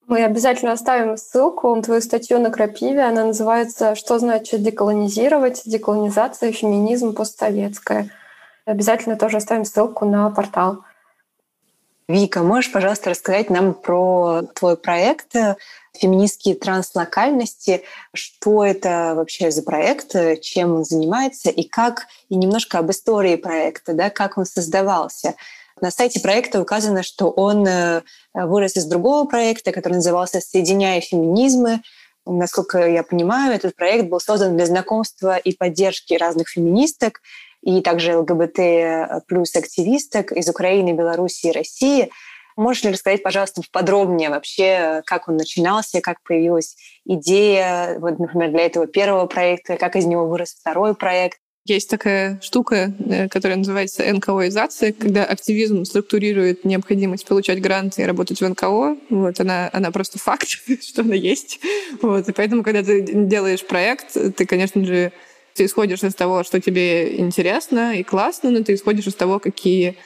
Мы 0.07 0.23
обязательно 0.23 0.73
оставим 0.73 1.17
ссылку 1.17 1.75
на 1.75 1.83
твою 1.83 2.03
статью 2.03 2.39
на 2.39 2.51
Крапиве. 2.51 3.01
Она 3.01 3.25
называется 3.25 3.95
«Что 3.95 4.19
значит 4.19 4.63
деколонизировать? 4.63 5.63
Деколонизация, 5.65 6.53
феминизм, 6.53 7.15
постсоветская». 7.15 8.11
Обязательно 8.65 9.17
тоже 9.17 9.37
оставим 9.37 9.65
ссылку 9.65 10.05
на 10.05 10.31
портал. 10.31 10.85
Вика, 12.07 12.43
можешь, 12.43 12.71
пожалуйста, 12.71 13.11
рассказать 13.11 13.49
нам 13.49 13.73
про 13.73 14.43
твой 14.55 14.77
проект 14.77 15.35
«Феминистские 15.95 16.55
транслокальности». 16.55 17.83
Что 18.13 18.65
это 18.65 19.15
вообще 19.17 19.51
за 19.51 19.63
проект, 19.63 20.15
чем 20.43 20.75
он 20.75 20.85
занимается 20.85 21.49
и 21.49 21.63
как, 21.63 22.07
и 22.29 22.37
немножко 22.37 22.79
об 22.79 22.91
истории 22.91 23.37
проекта, 23.37 23.95
да, 23.95 24.11
как 24.11 24.37
он 24.39 24.45
создавался– 24.45 25.35
на 25.81 25.91
сайте 25.91 26.21
проекта 26.21 26.61
указано, 26.61 27.03
что 27.03 27.31
он 27.31 27.67
э, 27.67 28.03
вырос 28.33 28.77
из 28.77 28.85
другого 28.85 29.27
проекта, 29.27 29.73
который 29.73 29.95
назывался 29.95 30.41
«Соединяя 30.41 31.01
феминизмы». 31.01 31.83
Насколько 32.27 32.89
я 32.89 33.03
понимаю, 33.03 33.55
этот 33.55 33.77
проект 33.77 34.09
был 34.09 34.21
создан 34.21 34.57
для 34.57 34.67
знакомства 34.67 35.37
и 35.37 35.55
поддержки 35.55 36.15
разных 36.15 36.49
феминисток 36.49 37.21
и 37.65 37.81
также 37.81 38.17
ЛГБТ 38.19 39.27
плюс 39.27 39.57
активисток 39.57 40.33
из 40.33 40.49
Украины, 40.49 40.93
Беларуси 40.93 41.47
и 41.47 41.53
России. 41.53 42.11
Можешь 42.57 42.85
ли 42.85 42.91
рассказать, 42.91 43.23
пожалуйста, 43.23 43.63
подробнее 43.73 44.31
вообще, 44.31 45.03
как 45.07 45.29
он 45.29 45.37
начинался, 45.37 46.01
как 46.01 46.23
появилась 46.23 46.77
идея, 47.05 47.99
вот, 47.99 48.19
например, 48.19 48.51
для 48.51 48.67
этого 48.67 48.87
первого 48.87 49.27
проекта, 49.27 49.77
как 49.77 49.97
из 49.97 50.05
него 50.05 50.27
вырос 50.27 50.55
второй 50.61 50.95
проект? 50.95 51.39
Есть 51.67 51.89
такая 51.89 52.39
штука, 52.43 52.93
э, 53.09 53.29
которая 53.29 53.57
называется 53.57 54.05
НКОизация, 54.05 54.93
когда 54.93 55.25
активизм 55.25 55.87
структурирует 55.87 56.67
необходимость 56.67 57.27
получать 57.27 57.63
гранты 57.63 58.03
и 58.03 58.05
работать 58.05 58.43
в 58.43 58.47
НКО. 58.49 58.99
Вот 59.09 59.41
она, 59.41 59.71
она 59.73 59.91
просто 59.91 60.19
факт, 60.19 60.47
что 60.83 61.01
она 61.01 61.15
есть. 61.15 61.61
Вот. 62.03 62.29
И 62.29 62.33
поэтому, 62.33 62.63
когда 62.63 62.83
ты 62.83 63.03
делаешь 63.03 63.67
проект, 63.67 64.13
ты, 64.13 64.45
конечно 64.45 64.85
же, 64.85 65.13
ты 65.55 65.65
исходишь 65.65 66.03
из 66.03 66.15
того, 66.15 66.45
что 66.45 66.61
тебе 66.61 67.19
интересно 67.19 67.99
и 67.99 68.03
классно, 68.03 68.51
но 68.51 68.63
ты 68.63 68.75
исходишь 68.75 69.07
из 69.07 69.15
того, 69.15 69.39
какие 69.39 69.97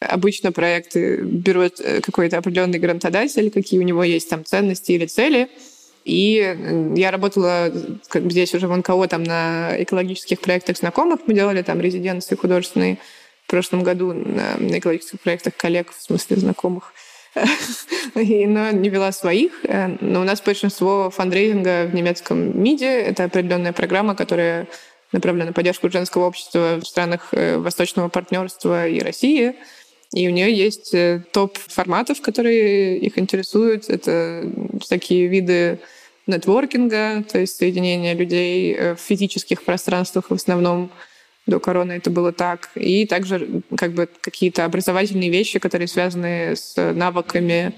обычно 0.00 0.50
проекты 0.52 1.16
берут 1.16 1.80
э, 1.80 2.00
какой-то 2.00 2.38
определенный 2.38 2.78
грантодатель, 2.78 3.50
какие 3.50 3.78
у 3.78 3.84
него 3.84 4.02
есть 4.02 4.30
там 4.30 4.44
ценности 4.44 4.92
или 4.92 5.06
цели— 5.06 5.48
и 6.04 6.92
я 6.96 7.10
работала 7.10 7.72
здесь 8.12 8.54
уже 8.54 8.66
в 8.66 8.76
НКО 8.76 9.06
там 9.08 9.22
на 9.22 9.74
экологических 9.82 10.40
проектах 10.40 10.76
знакомых. 10.76 11.20
Мы 11.26 11.34
делали 11.34 11.62
там 11.62 11.80
резиденции 11.80 12.34
художественные 12.34 12.98
в 13.44 13.50
прошлом 13.50 13.82
году 13.82 14.12
на, 14.12 14.56
на 14.58 14.78
экологических 14.78 15.20
проектах 15.20 15.56
коллег, 15.56 15.92
в 15.92 16.02
смысле 16.02 16.36
знакомых. 16.36 16.92
И, 18.14 18.46
но 18.46 18.70
не 18.72 18.88
вела 18.88 19.12
своих. 19.12 19.52
Но 20.00 20.20
у 20.20 20.24
нас 20.24 20.42
большинство 20.42 21.10
фандрейзинга 21.10 21.86
в 21.86 21.94
немецком 21.94 22.60
МИДе. 22.60 22.86
Это 22.86 23.24
определенная 23.24 23.72
программа, 23.72 24.14
которая 24.14 24.66
направлена 25.12 25.46
на 25.46 25.52
поддержку 25.52 25.90
женского 25.90 26.26
общества 26.26 26.78
в 26.82 26.86
странах 26.86 27.28
э, 27.32 27.58
Восточного 27.58 28.08
партнерства 28.08 28.88
и 28.88 29.00
России. 29.00 29.54
И 30.12 30.28
у 30.28 30.30
нее 30.30 30.52
есть 30.52 30.94
э, 30.94 31.22
топ 31.32 31.56
форматов, 31.58 32.20
которые 32.20 32.98
их 32.98 33.18
интересуют. 33.18 33.88
Это 33.88 34.50
такие 34.88 35.26
виды 35.28 35.80
нетворкинга, 36.26 37.24
то 37.30 37.38
есть 37.38 37.56
соединения 37.56 38.14
людей 38.14 38.74
э, 38.74 38.94
в 38.94 39.00
физических 39.00 39.62
пространствах 39.62 40.30
в 40.30 40.34
основном. 40.34 40.90
До 41.44 41.58
короны 41.58 41.92
это 41.92 42.08
было 42.08 42.32
так. 42.32 42.70
И 42.76 43.04
также 43.04 43.62
как 43.76 43.94
бы 43.94 44.08
какие-то 44.20 44.64
образовательные 44.64 45.28
вещи, 45.28 45.58
которые 45.58 45.88
связаны 45.88 46.54
с 46.54 46.76
навыками 46.76 47.74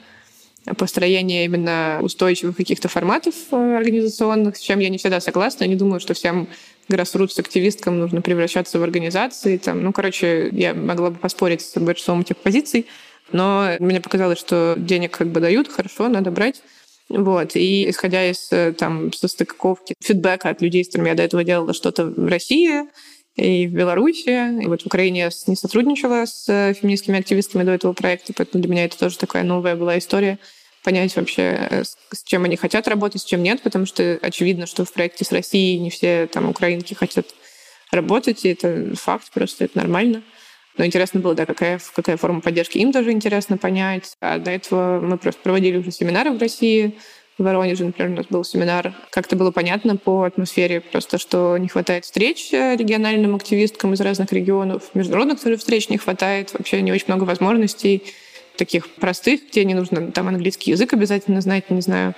построения 0.76 1.44
именно 1.44 1.98
устойчивых 2.02 2.56
каких-то 2.56 2.88
форматов 2.88 3.34
организационных, 3.50 4.56
с 4.56 4.60
чем 4.60 4.80
я 4.80 4.88
не 4.88 4.98
всегда 4.98 5.20
согласна. 5.20 5.64
Я 5.64 5.70
не 5.70 5.76
думаю, 5.76 6.00
что 6.00 6.12
всем 6.12 6.48
грассрутс-активисткам 6.88 7.98
нужно 7.98 8.22
превращаться 8.22 8.78
в 8.78 8.82
организации. 8.82 9.56
Там, 9.56 9.82
ну, 9.82 9.92
короче, 9.92 10.48
я 10.52 10.74
могла 10.74 11.10
бы 11.10 11.16
поспорить 11.16 11.62
с 11.62 11.78
большинством 11.78 12.20
этих 12.20 12.36
позиций, 12.36 12.86
но 13.32 13.70
мне 13.80 14.00
показалось, 14.00 14.38
что 14.38 14.74
денег 14.76 15.16
как 15.16 15.28
бы 15.28 15.40
дают, 15.40 15.68
хорошо, 15.68 16.08
надо 16.08 16.30
брать. 16.30 16.62
Вот. 17.08 17.54
И 17.54 17.90
исходя 17.90 18.28
из 18.28 18.48
э, 18.50 18.72
там, 18.72 19.12
состыковки, 19.12 19.94
фидбэка 20.02 20.48
от 20.48 20.62
людей, 20.62 20.84
с 20.84 20.88
которыми 20.88 21.08
я 21.10 21.14
до 21.14 21.22
этого 21.22 21.44
делала 21.44 21.74
что-то 21.74 22.06
в 22.06 22.26
России 22.26 22.84
и 23.36 23.66
в 23.66 23.72
Беларуси, 23.72 24.62
и 24.62 24.66
вот 24.66 24.82
в 24.82 24.86
Украине 24.86 25.20
я 25.20 25.30
не 25.46 25.56
сотрудничала 25.56 26.24
с 26.24 26.48
э, 26.48 26.72
феминистскими 26.74 27.18
активистами 27.18 27.64
до 27.64 27.72
этого 27.72 27.92
проекта, 27.92 28.32
поэтому 28.34 28.62
для 28.62 28.72
меня 28.72 28.84
это 28.84 28.98
тоже 28.98 29.18
такая 29.18 29.42
новая 29.42 29.76
была 29.76 29.98
история 29.98 30.38
понять 30.84 31.16
вообще, 31.16 31.66
э, 31.70 31.82
с 31.82 32.22
чем 32.22 32.44
они 32.44 32.56
хотят 32.56 32.86
работать, 32.86 33.22
с 33.22 33.24
чем 33.24 33.42
нет, 33.42 33.62
потому 33.62 33.86
что 33.86 34.18
очевидно, 34.22 34.66
что 34.66 34.84
в 34.84 34.92
проекте 34.92 35.24
с 35.24 35.32
Россией 35.32 35.80
не 35.80 35.90
все 35.90 36.28
там 36.28 36.48
украинки 36.48 36.94
хотят 36.94 37.26
работать, 37.90 38.44
и 38.44 38.50
это 38.50 38.94
факт, 38.94 39.30
просто 39.32 39.64
это 39.64 39.78
нормально. 39.78 40.22
Но 40.76 40.84
интересно 40.84 41.20
было, 41.20 41.34
да, 41.34 41.46
какая, 41.46 41.80
какая 41.94 42.16
форма 42.16 42.40
поддержки 42.40 42.78
им 42.78 42.92
тоже 42.92 43.12
интересно 43.12 43.56
понять. 43.56 44.16
А 44.20 44.38
до 44.38 44.50
этого 44.50 45.00
мы 45.00 45.18
просто 45.18 45.40
проводили 45.42 45.78
уже 45.78 45.90
семинары 45.90 46.32
в 46.32 46.38
России, 46.38 46.96
в 47.38 47.42
Воронеже, 47.42 47.84
например, 47.84 48.12
у 48.12 48.16
нас 48.16 48.26
был 48.26 48.44
семинар. 48.44 48.94
Как-то 49.10 49.34
было 49.34 49.50
понятно 49.50 49.96
по 49.96 50.22
атмосфере 50.22 50.80
просто, 50.80 51.18
что 51.18 51.56
не 51.58 51.66
хватает 51.66 52.04
встреч 52.04 52.52
региональным 52.52 53.34
активисткам 53.34 53.92
из 53.92 54.00
разных 54.00 54.32
регионов. 54.32 54.90
Международных 54.94 55.40
тоже 55.40 55.56
встреч 55.56 55.88
не 55.88 55.98
хватает. 55.98 56.52
Вообще 56.52 56.80
не 56.80 56.92
очень 56.92 57.06
много 57.08 57.24
возможностей 57.24 58.04
таких 58.56 58.88
простых, 58.88 59.40
где 59.50 59.64
не 59.64 59.74
нужно 59.74 60.12
там 60.12 60.28
английский 60.28 60.70
язык 60.72 60.92
обязательно 60.92 61.40
знать, 61.40 61.70
не 61.70 61.80
знаю, 61.80 62.14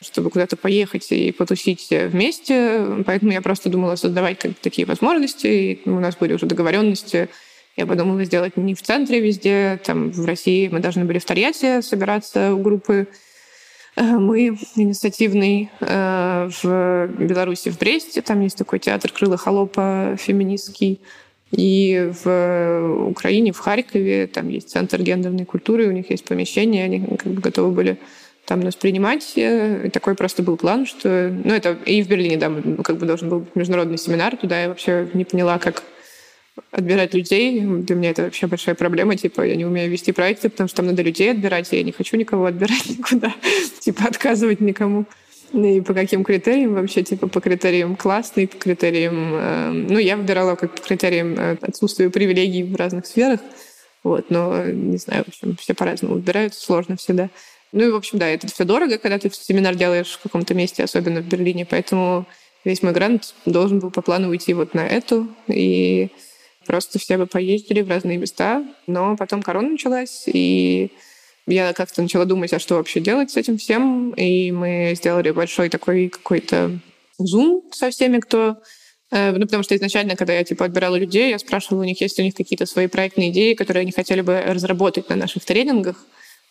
чтобы 0.00 0.30
куда-то 0.30 0.56
поехать 0.56 1.10
и 1.12 1.32
потусить 1.32 1.88
вместе. 1.90 2.84
Поэтому 3.06 3.32
я 3.32 3.42
просто 3.42 3.68
думала 3.68 3.96
создавать 3.96 4.38
как 4.38 4.54
такие 4.54 4.86
возможности. 4.86 5.46
И 5.46 5.88
у 5.88 6.00
нас 6.00 6.16
были 6.16 6.32
уже 6.32 6.46
договоренности. 6.46 7.28
Я 7.76 7.86
подумала 7.86 8.24
сделать 8.24 8.56
не 8.56 8.74
в 8.74 8.82
центре 8.82 9.20
везде. 9.20 9.80
Там 9.84 10.10
в 10.10 10.24
России 10.24 10.68
мы 10.68 10.80
должны 10.80 11.04
были 11.04 11.18
в 11.18 11.24
Тольятти 11.24 11.82
собираться 11.82 12.54
в 12.54 12.62
группы. 12.62 13.08
Э, 13.96 14.02
мы 14.02 14.58
инициативный 14.76 15.70
э, 15.80 16.50
в 16.62 17.06
Беларуси, 17.18 17.70
в 17.70 17.78
Бресте. 17.78 18.22
Там 18.22 18.40
есть 18.40 18.56
такой 18.56 18.78
театр 18.78 19.12
Крыла 19.12 19.36
Холопа 19.36 20.16
феминистский. 20.18 21.00
И 21.50 22.12
в 22.22 23.06
Украине, 23.08 23.52
в 23.52 23.58
Харькове, 23.58 24.28
там 24.28 24.48
есть 24.48 24.70
центр 24.70 25.02
гендерной 25.02 25.44
культуры, 25.44 25.88
у 25.88 25.92
них 25.92 26.10
есть 26.10 26.24
помещение, 26.24 26.84
они 26.84 27.00
как 27.16 27.32
бы 27.32 27.40
готовы 27.40 27.72
были 27.72 27.98
там 28.46 28.60
нас 28.60 28.76
принимать. 28.76 29.32
И 29.36 29.90
такой 29.92 30.14
просто 30.14 30.42
был 30.42 30.56
план, 30.56 30.86
что... 30.86 31.30
Ну, 31.44 31.52
это 31.52 31.76
и 31.86 32.02
в 32.02 32.08
Берлине, 32.08 32.36
да, 32.36 32.52
как 32.82 32.98
бы 32.98 33.06
должен 33.06 33.28
был 33.28 33.40
быть 33.40 33.56
международный 33.56 33.98
семинар. 33.98 34.36
Туда 34.36 34.62
я 34.62 34.68
вообще 34.68 35.08
не 35.12 35.24
поняла, 35.24 35.58
как 35.58 35.82
отбирать 36.70 37.14
людей. 37.14 37.60
Для 37.60 37.96
меня 37.96 38.10
это 38.10 38.22
вообще 38.22 38.46
большая 38.46 38.74
проблема. 38.74 39.16
Типа, 39.16 39.42
я 39.42 39.56
не 39.56 39.64
умею 39.64 39.90
вести 39.90 40.12
проекты, 40.12 40.48
потому 40.50 40.68
что 40.68 40.78
там 40.78 40.86
надо 40.86 41.02
людей 41.02 41.30
отбирать, 41.30 41.72
и 41.72 41.76
я 41.76 41.82
не 41.82 41.92
хочу 41.92 42.16
никого 42.16 42.46
отбирать 42.46 42.88
никуда. 42.98 43.34
Типа, 43.80 44.04
отказывать 44.04 44.60
никому. 44.60 45.06
И 45.52 45.80
по 45.80 45.94
каким 45.94 46.22
критериям 46.22 46.74
вообще? 46.74 47.02
Типа 47.02 47.28
по 47.28 47.40
критериям 47.40 47.96
классный, 47.96 48.46
по 48.46 48.56
критериям... 48.56 49.34
Э, 49.34 49.70
ну, 49.70 49.98
я 49.98 50.16
выбирала 50.16 50.54
как 50.54 50.74
по 50.74 50.82
критериям 50.82 51.34
э, 51.38 51.56
отсутствия 51.60 52.08
привилегий 52.10 52.62
в 52.62 52.76
разных 52.76 53.06
сферах. 53.06 53.40
Вот, 54.02 54.30
но, 54.30 54.64
не 54.64 54.96
знаю, 54.96 55.24
в 55.24 55.28
общем, 55.28 55.56
все 55.56 55.74
по-разному 55.74 56.14
выбирают, 56.14 56.54
сложно 56.54 56.96
всегда. 56.96 57.28
Ну 57.72 57.86
и, 57.86 57.90
в 57.90 57.96
общем, 57.96 58.18
да, 58.18 58.28
это 58.28 58.46
все 58.46 58.64
дорого, 58.64 58.98
когда 58.98 59.18
ты 59.18 59.30
семинар 59.30 59.74
делаешь 59.74 60.18
в 60.18 60.22
каком-то 60.22 60.54
месте, 60.54 60.82
особенно 60.82 61.20
в 61.20 61.26
Берлине, 61.26 61.66
поэтому 61.66 62.26
весь 62.64 62.82
мой 62.82 62.92
грант 62.92 63.34
должен 63.44 63.78
был 63.78 63.90
по 63.90 64.02
плану 64.02 64.28
уйти 64.28 64.54
вот 64.54 64.74
на 64.74 64.86
эту, 64.86 65.28
и 65.46 66.08
просто 66.66 66.98
все 66.98 67.18
бы 67.18 67.26
поездили 67.26 67.82
в 67.82 67.88
разные 67.88 68.16
места, 68.16 68.64
но 68.86 69.16
потом 69.16 69.42
корона 69.42 69.70
началась, 69.70 70.24
и 70.26 70.90
я 71.50 71.72
как-то 71.72 72.02
начала 72.02 72.24
думать, 72.24 72.52
а 72.52 72.58
что 72.58 72.76
вообще 72.76 73.00
делать 73.00 73.30
с 73.30 73.36
этим 73.36 73.58
всем, 73.58 74.12
и 74.12 74.50
мы 74.52 74.94
сделали 74.96 75.30
большой 75.30 75.68
такой 75.68 76.08
какой-то 76.08 76.78
зум 77.18 77.62
со 77.72 77.90
всеми, 77.90 78.18
кто 78.18 78.56
Э, 79.10 79.32
ну, 79.32 79.40
потому 79.40 79.62
что 79.62 79.76
изначально, 79.76 80.16
когда 80.16 80.34
я 80.34 80.44
типа 80.44 80.66
отбирала 80.66 80.96
людей, 80.96 81.30
я 81.30 81.38
спрашивала 81.38 81.82
у 81.82 81.84
них, 81.84 82.00
есть 82.00 82.16
ли 82.18 82.22
у 82.22 82.26
них 82.26 82.34
какие-то 82.34 82.66
свои 82.66 82.86
проектные 82.86 83.30
идеи, 83.30 83.54
которые 83.54 83.82
они 83.82 83.92
хотели 83.92 84.20
бы 84.20 84.40
разработать 84.40 85.08
на 85.08 85.16
наших 85.16 85.44
тренингах, 85.44 85.96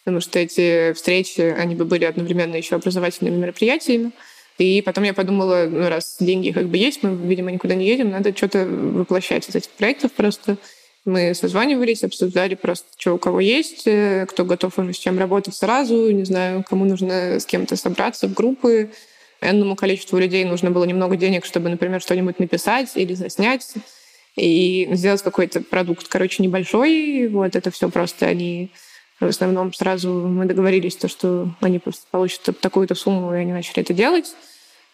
потому 0.03 0.21
что 0.21 0.39
эти 0.39 0.93
встречи, 0.93 1.41
они 1.41 1.75
бы 1.75 1.85
были 1.85 2.05
одновременно 2.05 2.55
еще 2.55 2.75
образовательными 2.75 3.37
мероприятиями. 3.37 4.11
И 4.57 4.81
потом 4.81 5.05
я 5.05 5.13
подумала, 5.13 5.67
ну, 5.69 5.87
раз 5.87 6.17
деньги 6.19 6.51
как 6.51 6.67
бы 6.67 6.77
есть, 6.77 7.01
мы, 7.01 7.15
видимо, 7.15 7.49
никуда 7.49 7.75
не 7.75 7.87
едем, 7.87 8.09
надо 8.09 8.35
что-то 8.35 8.65
воплощать 8.65 9.47
из 9.47 9.55
этих 9.55 9.69
проектов 9.71 10.11
просто. 10.11 10.57
Мы 11.05 11.33
созванивались, 11.33 12.03
обсуждали 12.03 12.55
просто, 12.55 12.87
что 12.97 13.13
у 13.13 13.17
кого 13.17 13.39
есть, 13.39 13.87
э, 13.87 14.25
кто 14.27 14.45
готов 14.45 14.77
уже 14.77 14.93
с 14.93 14.97
чем 14.97 15.17
работать 15.17 15.55
сразу, 15.55 16.11
не 16.11 16.25
знаю, 16.25 16.63
кому 16.67 16.85
нужно 16.85 17.39
с 17.39 17.45
кем-то 17.45 17.75
собраться 17.75 18.27
в 18.27 18.33
группы, 18.33 18.91
энному 19.41 19.75
количеству 19.75 20.19
людей 20.19 20.43
нужно 20.45 20.71
было 20.71 20.83
немного 20.83 21.15
денег, 21.15 21.45
чтобы, 21.45 21.69
например, 21.69 22.01
что-нибудь 22.01 22.39
написать 22.39 22.91
или 22.95 23.13
заснять 23.13 23.73
и 24.35 24.87
сделать 24.91 25.21
какой-то 25.21 25.61
продукт, 25.61 26.07
короче, 26.07 26.43
небольшой. 26.43 27.27
Вот 27.27 27.55
это 27.55 27.71
все 27.71 27.89
просто 27.89 28.25
они 28.25 28.71
в 29.19 29.25
основном 29.25 29.73
сразу 29.73 30.09
мы 30.09 30.45
договорились, 30.45 30.95
то, 30.95 31.07
что 31.07 31.53
они 31.59 31.79
просто 31.79 32.05
получат 32.09 32.59
такую-то 32.59 32.95
сумму, 32.95 33.33
и 33.33 33.37
они 33.37 33.51
начали 33.51 33.81
это 33.81 33.93
делать. 33.93 34.33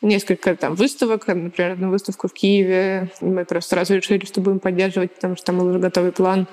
Несколько 0.02 0.56
там 0.56 0.76
выставок, 0.76 1.28
например, 1.28 1.72
одну 1.72 1.90
выставку 1.90 2.28
в 2.28 2.34
Киеве. 2.34 3.10
Мы 3.22 3.46
просто 3.46 3.72
сразу 3.72 3.96
решили, 3.96 4.26
что 4.26 4.42
будем 4.42 4.60
поддерживать, 4.60 5.16
потому 5.16 5.36
что 5.36 5.46
там 5.46 5.60
был 5.60 5.68
уже 5.68 5.80
готовый 5.80 6.12
план. 6.12 6.48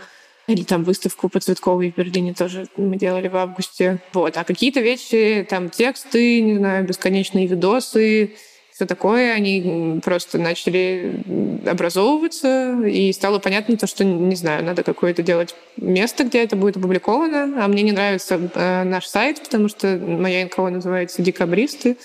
Или 0.48 0.64
там 0.64 0.83
выставку 0.83 1.28
по 1.28 1.38
Цветковой 1.38 1.92
в 1.92 1.96
Берлине 1.96 2.35
тоже 2.35 2.66
мы 2.76 2.96
делали 2.96 3.28
в 3.28 3.37
августе. 3.37 4.00
Вот. 4.12 4.37
А 4.37 4.44
какие-то 4.44 4.81
вещи, 4.81 5.46
там 5.48 5.70
тексты, 5.70 6.40
не 6.40 6.57
знаю, 6.57 6.85
бесконечные 6.85 7.46
видосы, 7.46 8.33
все 8.72 8.87
такое, 8.87 9.35
они 9.35 10.00
просто 10.02 10.38
начали 10.38 11.22
образовываться, 11.66 12.81
и 12.87 13.12
стало 13.12 13.38
понятно 13.38 13.76
то, 13.76 13.87
что, 13.87 14.02
не 14.02 14.35
знаю, 14.35 14.64
надо 14.64 14.83
какое-то 14.83 15.22
делать 15.22 15.55
место, 15.76 16.24
где 16.24 16.42
это 16.42 16.57
будет 16.57 16.78
опубликовано. 16.78 17.62
А 17.62 17.68
мне 17.68 17.83
не 17.83 17.92
нравится 17.92 18.40
э, 18.55 18.85
наш 18.85 19.07
сайт, 19.07 19.42
потому 19.42 19.68
что 19.68 19.98
моя 19.98 20.46
НКО 20.46 20.70
называется 20.70 21.22
«Декабристы», 21.22 21.98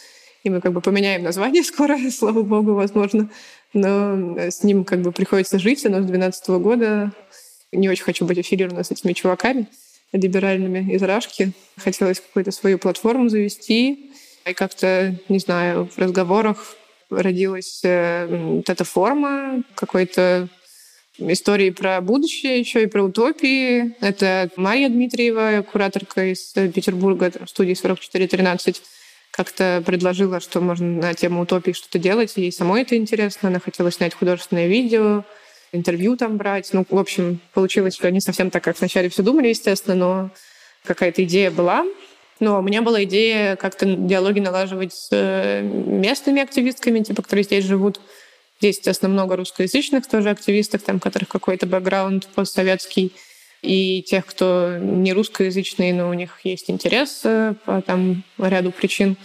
и 0.48 0.50
мы 0.50 0.62
как 0.62 0.72
бы 0.72 0.82
поменяем 0.82 1.24
название 1.24 1.64
скоро, 1.72 1.98
слава 2.10 2.42
богу, 2.42 2.74
возможно. 2.74 3.30
Но 3.74 4.38
с 4.40 4.64
ним 4.64 4.86
как 4.86 5.02
бы 5.02 5.12
приходится 5.12 5.60
жить, 5.60 5.86
оно 5.86 5.98
с 5.98 6.06
2012 6.06 6.50
года 6.62 7.12
не 7.74 7.90
очень 7.90 8.06
хочу 8.06 8.26
быть 8.26 8.38
аффилирована 8.38 8.84
с 8.84 8.92
этими 8.92 9.12
чуваками 9.12 9.68
либеральными 10.14 10.94
из 10.94 11.04
Рашки. 11.04 11.52
Хотелось 11.76 12.22
какую-то 12.22 12.52
свою 12.52 12.80
платформу 12.80 13.28
завести. 13.28 14.14
И 14.46 14.54
как-то, 14.54 15.16
не 15.28 15.40
знаю, 15.40 15.90
в 15.94 15.98
разговорах 15.98 16.76
родилась 17.10 17.82
э, 17.84 18.26
вот 18.28 18.70
эта 18.70 18.86
форма 18.86 19.64
какой-то 19.76 20.48
истории 21.18 21.72
про 21.72 22.00
будущее, 22.00 22.60
еще 22.60 22.84
и 22.84 22.88
про 22.88 23.04
утопии. 23.04 23.96
Это 24.00 24.50
Мария 24.56 24.88
Дмитриева, 24.88 25.66
кураторка 25.70 26.32
из 26.32 26.54
Петербурга, 26.54 27.34
студии 27.46 27.74
4413, 27.74 28.82
как-то 29.38 29.84
предложила, 29.86 30.40
что 30.40 30.60
можно 30.62 30.88
на 30.88 31.14
тему 31.14 31.44
утопии 31.44 31.72
что-то 31.72 32.00
делать. 32.00 32.34
Ей 32.38 32.52
самой 32.52 32.82
это 32.82 32.98
интересно. 32.98 33.50
Она 33.50 33.60
хотела 33.60 33.92
снять 33.92 34.16
художественное 34.16 34.68
видео, 34.68 35.24
интервью 35.72 36.18
там 36.18 36.38
брать. 36.38 36.70
Ну, 36.74 36.84
в 36.90 36.98
общем, 36.98 37.40
получилось, 37.54 37.94
что 37.94 38.10
не 38.10 38.20
совсем 38.20 38.50
так, 38.50 38.64
как 38.64 38.80
вначале 38.80 39.10
все 39.10 39.22
думали, 39.22 39.50
естественно, 39.50 39.96
но 39.96 40.30
какая-то 40.86 41.24
идея 41.24 41.52
была. 41.52 41.86
Но 42.40 42.58
у 42.58 42.62
меня 42.64 42.82
была 42.82 43.04
идея 43.04 43.56
как-то 43.58 43.86
диалоги 43.86 44.40
налаживать 44.40 44.94
с 44.94 45.10
э, 45.12 45.62
местными 45.62 46.42
активистками, 46.42 47.02
типа, 47.02 47.22
которые 47.22 47.44
здесь 47.44 47.64
живут. 47.64 48.02
Здесь, 48.60 48.78
естественно, 48.78 49.12
много 49.12 49.36
русскоязычных 49.36 50.08
тоже 50.08 50.32
активистов, 50.32 50.82
там, 50.82 51.00
которых 51.00 51.30
какой-то 51.30 51.68
бэкграунд 51.68 52.28
постсоветский. 52.34 53.14
И 53.62 54.04
тех, 54.04 54.26
кто 54.26 54.78
не 54.80 55.14
русскоязычный, 55.14 55.92
но 55.92 56.10
у 56.10 56.14
них 56.14 56.40
есть 56.44 56.70
интерес 56.70 57.22
э, 57.24 57.56
по 57.66 57.82
там, 57.82 58.24
ряду 58.38 58.72
причин 58.72 59.18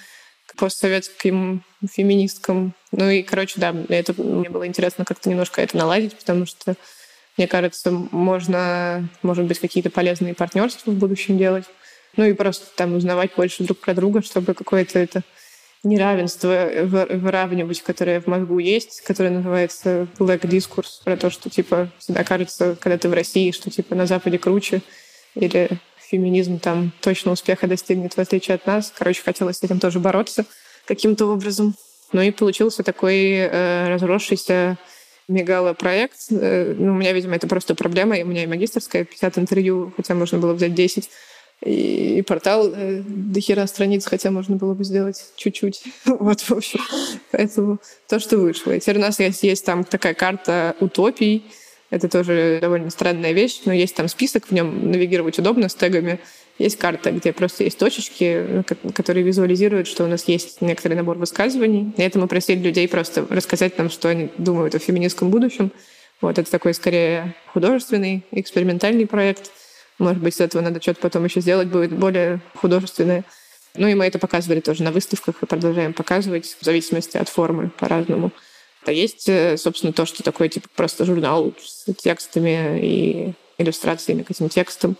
к 0.47 0.57
постсоветским 0.57 1.62
феминисткам. 1.90 2.75
Ну 2.92 3.09
и, 3.11 3.23
короче, 3.23 3.61
да, 3.61 3.75
это 3.88 4.14
мне 4.21 4.49
было 4.49 4.66
интересно 4.66 5.05
как-то 5.05 5.29
немножко 5.29 5.61
это 5.61 5.77
наладить, 5.77 6.16
потому 6.16 6.47
что, 6.47 6.75
мне 7.37 7.47
кажется, 7.47 7.90
можно, 7.90 9.09
может 9.23 9.45
быть, 9.45 9.59
какие-то 9.59 9.90
полезные 9.90 10.35
партнерства 10.35 10.90
в 10.90 10.95
будущем 10.95 11.38
делать. 11.38 11.64
Ну 12.16 12.25
и 12.25 12.33
просто 12.33 12.66
там 12.77 12.95
узнавать 12.95 13.33
больше 13.35 13.64
друг 13.64 13.79
про 13.79 13.95
друга, 13.95 14.23
чтобы 14.23 14.55
какое-то 14.55 14.99
это 14.99 15.23
неравенство 15.85 16.68
выравнивать, 16.85 17.83
которое 17.83 18.21
в 18.21 18.27
мозгу 18.27 18.59
есть, 18.59 19.01
которое 19.03 19.31
называется 19.31 20.07
black 20.18 20.42
discourse, 20.42 21.03
про 21.05 21.16
то, 21.16 21.31
что, 21.31 21.51
типа, 21.51 21.90
всегда 21.99 22.25
кажется, 22.25 22.77
когда 22.81 22.99
ты 22.99 23.09
в 23.09 23.12
России, 23.12 23.51
что, 23.51 23.71
типа, 23.71 23.95
на 23.95 24.07
Западе 24.07 24.38
круче, 24.38 24.83
или 25.35 25.68
феминизм 26.12 26.59
там 26.59 26.92
точно 27.01 27.33
успеха 27.33 27.66
достигнет, 27.66 28.14
в 28.14 28.18
отличие 28.18 28.55
от 28.55 28.66
нас. 28.66 28.92
Короче, 28.97 29.23
хотелось 29.23 29.59
с 29.59 29.62
этим 29.62 29.81
тоже 29.81 29.99
бороться 29.99 30.45
каким-то 30.87 31.27
образом. 31.27 31.75
Ну 32.12 32.21
и 32.21 32.31
получился 32.31 32.83
такой 32.83 33.33
э, 33.33 33.88
разросшийся 33.88 34.77
мегало-проект. 35.29 36.27
Э, 36.31 36.75
ну, 36.77 36.92
у 36.92 36.97
меня, 36.97 37.12
видимо, 37.12 37.37
это 37.37 37.47
просто 37.47 37.75
проблема. 37.75 38.16
У 38.21 38.27
меня 38.27 38.45
и 38.45 38.47
магистрская, 38.47 39.05
50 39.05 39.38
интервью, 39.38 39.92
хотя 39.97 40.14
можно 40.14 40.38
было 40.38 40.53
взять 40.53 40.75
10. 40.75 41.09
И, 41.64 42.22
портал 42.27 42.72
э, 42.75 43.03
до 43.07 43.40
хера 43.40 43.66
страниц, 43.66 44.07
хотя 44.07 44.31
можно 44.31 44.57
было 44.57 44.75
бы 44.75 44.85
сделать 44.85 45.25
чуть-чуть. 45.37 45.85
вот, 46.07 46.40
в 46.40 46.51
общем. 46.53 46.81
Поэтому 47.31 47.79
то, 48.09 48.18
что 48.18 48.38
вышло. 48.38 48.72
И 48.72 48.81
теперь 48.81 48.98
у 48.98 49.01
нас 49.01 49.20
есть, 49.20 49.42
есть 49.42 49.64
там 49.64 49.85
такая 49.85 50.14
карта 50.14 50.75
утопий, 50.81 51.44
это 51.92 52.09
тоже 52.09 52.59
довольно 52.62 52.88
странная 52.88 53.33
вещь, 53.33 53.61
но 53.66 53.72
есть 53.72 53.94
там 53.94 54.09
список, 54.09 54.46
в 54.46 54.51
нем 54.51 54.90
навигировать 54.90 55.38
удобно 55.38 55.68
с 55.68 55.75
тегами. 55.75 56.20
Есть 56.59 56.79
карта, 56.79 57.12
где 57.12 57.35
просто 57.35 57.64
есть 57.64 57.79
точечки, 57.79 58.64
которые 58.94 59.25
визуализируют, 59.25 59.87
что 59.87 60.05
у 60.05 60.07
нас 60.07 60.27
есть 60.27 60.62
некоторый 60.62 60.94
набор 60.94 61.18
высказываний. 61.18 61.92
И 61.98 62.03
это 62.03 62.18
мы 62.18 62.29
просили 62.29 62.61
людей 62.61 62.88
просто 62.88 63.27
рассказать 63.29 63.77
нам, 63.77 63.90
что 63.90 64.09
они 64.09 64.31
думают 64.38 64.75
о 64.75 64.79
феминистском 64.79 65.31
будущем. 65.31 65.70
Вот 66.22 66.38
это 66.38 66.51
такой 66.51 66.72
скорее 66.72 67.35
художественный, 67.53 68.25
экспериментальный 68.31 69.07
проект. 69.07 69.51
Может 70.03 70.21
быть, 70.21 70.35
с 70.35 70.41
этого 70.41 70.62
надо 70.62 70.83
что-то 70.83 71.01
потом 71.01 71.25
еще 71.25 71.41
сделать 71.41 71.69
будет 71.69 71.93
более 71.93 72.41
художественное. 72.57 73.25
Ну 73.77 73.87
и 73.87 73.95
мы 73.95 74.05
это 74.05 74.19
показывали 74.19 74.59
тоже 74.59 74.83
на 74.83 74.91
выставках 74.91 75.41
и 75.41 75.47
продолжаем 75.47 75.93
показывать 75.93 76.57
в 76.61 76.65
зависимости 76.65 77.17
от 77.17 77.29
формы 77.29 77.71
по-разному. 77.71 78.33
А 78.85 78.91
есть, 78.91 79.29
э, 79.29 79.57
собственно, 79.57 79.93
то, 79.93 80.05
что 80.05 80.25
такое 80.25 80.49
типа 80.49 80.69
просто 80.75 81.05
журнал 81.05 81.55
с 81.57 81.85
текстами 81.95 82.81
и 82.85 83.35
иллюстрациями 83.59 84.25
к 84.25 84.33
этим 84.33 84.49
текстам, 84.49 84.97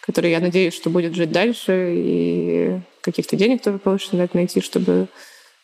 который, 0.00 0.30
я 0.30 0.40
надеюсь, 0.40 0.72
что 0.72 0.88
будет 0.88 1.14
жить 1.14 1.32
дальше, 1.32 1.92
и 1.94 2.80
каких-то 3.02 3.36
денег 3.36 3.60
тоже 3.60 3.78
получится 3.78 4.16
надо 4.16 4.30
найти, 4.32 4.62
чтобы 4.62 5.08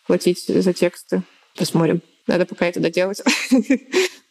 платить 0.07 0.45
за 0.47 0.73
тексты. 0.75 1.23
Посмотрим. 1.57 2.03
Надо 2.27 2.45
пока 2.45 2.67
это 2.67 2.79
доделать. 2.79 3.23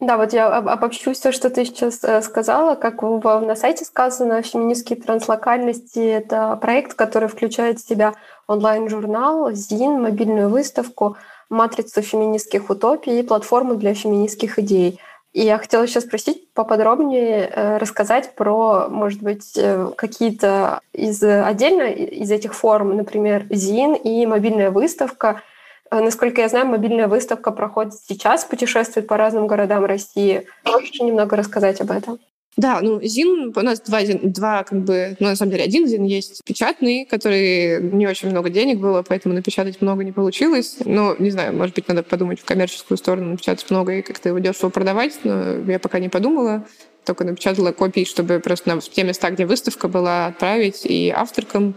Да, 0.00 0.16
вот 0.16 0.32
я 0.32 0.46
обобщу 0.48 1.12
все, 1.12 1.30
что 1.30 1.50
ты 1.50 1.64
сейчас 1.66 2.02
э, 2.02 2.22
сказала. 2.22 2.74
Как 2.74 3.02
на 3.02 3.54
сайте 3.54 3.84
сказано, 3.84 4.42
феминистские 4.42 4.98
транслокальности— 4.98 5.98
это 5.98 6.56
проект, 6.56 6.94
который 6.94 7.28
включает 7.28 7.78
в 7.78 7.86
себя 7.86 8.14
онлайн-журнал, 8.46 9.52
ЗИН, 9.52 10.00
мобильную 10.00 10.48
выставку— 10.48 11.16
матрицу 11.50 12.00
феминистских 12.00 12.70
утопий 12.70 13.18
и 13.18 13.22
платформу 13.22 13.74
для 13.74 13.92
феминистских 13.92 14.58
идей. 14.58 15.00
И 15.32 15.42
я 15.42 15.58
хотела 15.58 15.86
сейчас 15.86 16.04
спросить 16.04 16.52
поподробнее 16.54 17.48
э, 17.48 17.76
рассказать 17.76 18.34
про, 18.34 18.88
может 18.88 19.22
быть, 19.22 19.52
э, 19.56 19.90
какие-то 19.96 20.80
из 20.92 21.22
отдельно 21.22 21.82
из 21.82 22.30
этих 22.30 22.54
форм, 22.54 22.96
например, 22.96 23.46
ЗИН 23.50 23.94
и 23.94 24.26
мобильная 24.26 24.70
выставка. 24.70 25.42
Э, 25.90 26.00
насколько 26.00 26.40
я 26.40 26.48
знаю, 26.48 26.66
мобильная 26.66 27.08
выставка 27.08 27.50
проходит 27.50 27.94
сейчас, 27.94 28.44
путешествует 28.44 29.06
по 29.06 29.16
разным 29.16 29.46
городам 29.46 29.84
России. 29.84 30.46
Можешь 30.64 31.00
немного 31.00 31.36
рассказать 31.36 31.80
об 31.80 31.90
этом? 31.90 32.18
Да, 32.56 32.80
ну, 32.82 33.00
ЗИН, 33.00 33.52
у 33.54 33.60
нас 33.60 33.80
два, 33.80 34.00
два 34.22 34.64
как 34.64 34.80
бы, 34.80 35.16
ну, 35.20 35.28
на 35.28 35.36
самом 35.36 35.52
деле, 35.52 35.64
один 35.64 35.86
ЗИН 35.86 36.02
есть 36.02 36.42
печатный, 36.44 37.06
который 37.06 37.80
не 37.80 38.08
очень 38.08 38.28
много 38.28 38.50
денег 38.50 38.80
было, 38.80 39.02
поэтому 39.02 39.34
напечатать 39.34 39.80
много 39.80 40.02
не 40.02 40.10
получилось. 40.10 40.78
Но, 40.84 41.14
не 41.18 41.30
знаю, 41.30 41.56
может 41.56 41.76
быть, 41.76 41.86
надо 41.88 42.02
подумать 42.02 42.40
в 42.40 42.44
коммерческую 42.44 42.98
сторону, 42.98 43.30
напечатать 43.30 43.70
много 43.70 43.94
и 43.94 44.02
как-то 44.02 44.28
его 44.28 44.40
дешево 44.40 44.68
продавать, 44.70 45.20
но 45.22 45.58
я 45.70 45.78
пока 45.78 46.00
не 46.00 46.08
подумала. 46.08 46.66
только 47.04 47.24
напечатала 47.24 47.72
копии, 47.72 48.04
чтобы 48.04 48.40
просто 48.40 48.68
на, 48.68 48.80
в 48.80 48.88
те 48.88 49.04
места, 49.04 49.30
где 49.30 49.46
выставка 49.46 49.88
была, 49.88 50.26
отправить 50.26 50.84
и 50.84 51.10
авторкам. 51.10 51.74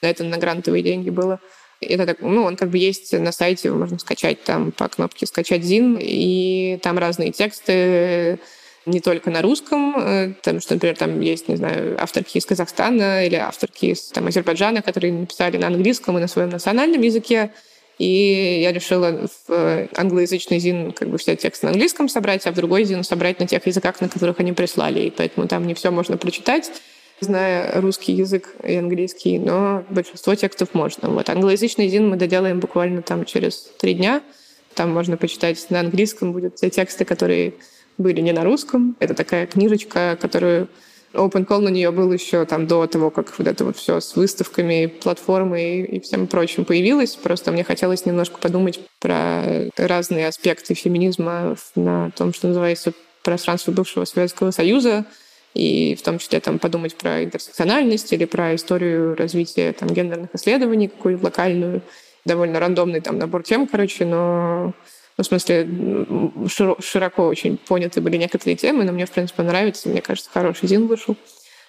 Это 0.00 0.24
на 0.24 0.38
грантовые 0.38 0.82
деньги 0.82 1.10
было. 1.10 1.40
Это 1.80 2.06
так, 2.06 2.20
ну, 2.20 2.44
он 2.44 2.56
как 2.56 2.70
бы 2.70 2.78
есть 2.78 3.12
на 3.12 3.32
сайте, 3.32 3.70
можно 3.70 3.98
скачать 3.98 4.42
там 4.44 4.72
по 4.72 4.88
кнопке 4.88 5.26
«Скачать 5.26 5.62
ЗИН», 5.62 5.98
и 6.00 6.78
там 6.82 6.98
разные 6.98 7.32
тексты, 7.32 8.38
не 8.86 9.00
только 9.00 9.30
на 9.30 9.42
русском, 9.42 9.94
э, 9.98 10.34
потому 10.34 10.60
что, 10.60 10.74
например, 10.74 10.96
там 10.96 11.20
есть, 11.20 11.48
не 11.48 11.56
знаю, 11.56 12.00
авторки 12.00 12.38
из 12.38 12.46
Казахстана 12.46 13.26
или 13.26 13.34
авторки 13.34 13.86
из 13.86 14.08
там, 14.08 14.28
Азербайджана, 14.28 14.80
которые 14.80 15.12
написали 15.12 15.56
на 15.56 15.66
английском 15.66 16.16
и 16.16 16.20
на 16.20 16.28
своем 16.28 16.50
национальном 16.50 17.02
языке. 17.02 17.50
И 17.98 18.60
я 18.62 18.72
решила 18.72 19.28
в 19.48 19.88
англоязычный 19.96 20.58
ЗИН 20.58 20.92
как 20.92 21.08
бы 21.08 21.18
все 21.18 21.34
тексты 21.34 21.66
на 21.66 21.72
английском 21.72 22.08
собрать, 22.08 22.46
а 22.46 22.52
в 22.52 22.54
другой 22.54 22.84
ЗИН 22.84 23.04
собрать 23.04 23.40
на 23.40 23.46
тех 23.46 23.66
языках, 23.66 24.00
на 24.00 24.08
которых 24.08 24.38
они 24.38 24.52
прислали. 24.52 25.00
И 25.00 25.10
поэтому 25.10 25.48
там 25.48 25.66
не 25.66 25.74
все 25.74 25.90
можно 25.90 26.16
прочитать, 26.16 26.70
зная 27.20 27.80
русский 27.80 28.12
язык 28.12 28.54
и 28.62 28.74
английский, 28.74 29.38
но 29.38 29.84
большинство 29.90 30.34
текстов 30.34 30.74
можно. 30.74 31.08
Вот 31.10 31.28
англоязычный 31.28 31.88
ЗИН 31.88 32.10
мы 32.10 32.16
доделаем 32.16 32.60
буквально 32.60 33.02
там 33.02 33.24
через 33.24 33.70
три 33.78 33.94
дня. 33.94 34.22
Там 34.74 34.92
можно 34.92 35.16
почитать 35.16 35.64
на 35.70 35.80
английском, 35.80 36.32
будут 36.32 36.56
те 36.56 36.68
тексты, 36.68 37.04
которые 37.04 37.54
были 37.98 38.20
не 38.20 38.32
на 38.32 38.44
русском. 38.44 38.96
Это 39.00 39.14
такая 39.14 39.46
книжечка, 39.46 40.18
которую 40.20 40.68
Open 41.14 41.46
Call 41.46 41.60
на 41.60 41.68
нее 41.68 41.90
был 41.90 42.12
еще 42.12 42.44
там 42.44 42.66
до 42.66 42.86
того, 42.86 43.10
как 43.10 43.38
вот 43.38 43.46
это 43.46 43.64
вот 43.64 43.76
все 43.76 44.00
с 44.00 44.16
выставками, 44.16 44.86
платформой 44.86 45.82
и 45.82 46.00
всем 46.00 46.26
прочим 46.26 46.64
появилось. 46.64 47.16
Просто 47.16 47.52
мне 47.52 47.64
хотелось 47.64 48.04
немножко 48.04 48.38
подумать 48.38 48.80
про 49.00 49.70
разные 49.76 50.28
аспекты 50.28 50.74
феминизма 50.74 51.56
на 51.74 52.10
том, 52.10 52.34
что 52.34 52.48
называется 52.48 52.92
пространство 53.22 53.72
бывшего 53.72 54.04
Советского 54.04 54.50
Союза, 54.50 55.06
и 55.56 55.94
в 55.94 56.02
том 56.02 56.18
числе 56.18 56.40
там 56.40 56.58
подумать 56.58 56.94
про 56.96 57.24
интерсекциональность 57.24 58.12
или 58.12 58.24
про 58.24 58.54
историю 58.54 59.16
развития 59.16 59.72
там 59.72 59.88
гендерных 59.88 60.30
исследований, 60.34 60.88
какую-то 60.88 61.24
локальную, 61.24 61.82
довольно 62.24 62.60
рандомный 62.60 63.00
там 63.00 63.18
набор 63.18 63.42
тем, 63.42 63.66
короче, 63.66 64.04
но 64.04 64.74
ну, 65.16 65.24
в 65.24 65.26
смысле, 65.26 65.66
широко 66.80 67.26
очень 67.26 67.56
поняты 67.56 68.02
были 68.02 68.18
некоторые 68.18 68.56
темы, 68.56 68.84
но 68.84 68.92
мне, 68.92 69.06
в 69.06 69.10
принципе, 69.10 69.42
нравится. 69.42 69.88
Мне 69.88 70.02
кажется, 70.02 70.30
хороший 70.30 70.68
Зин 70.68 70.86
вышел. 70.86 71.16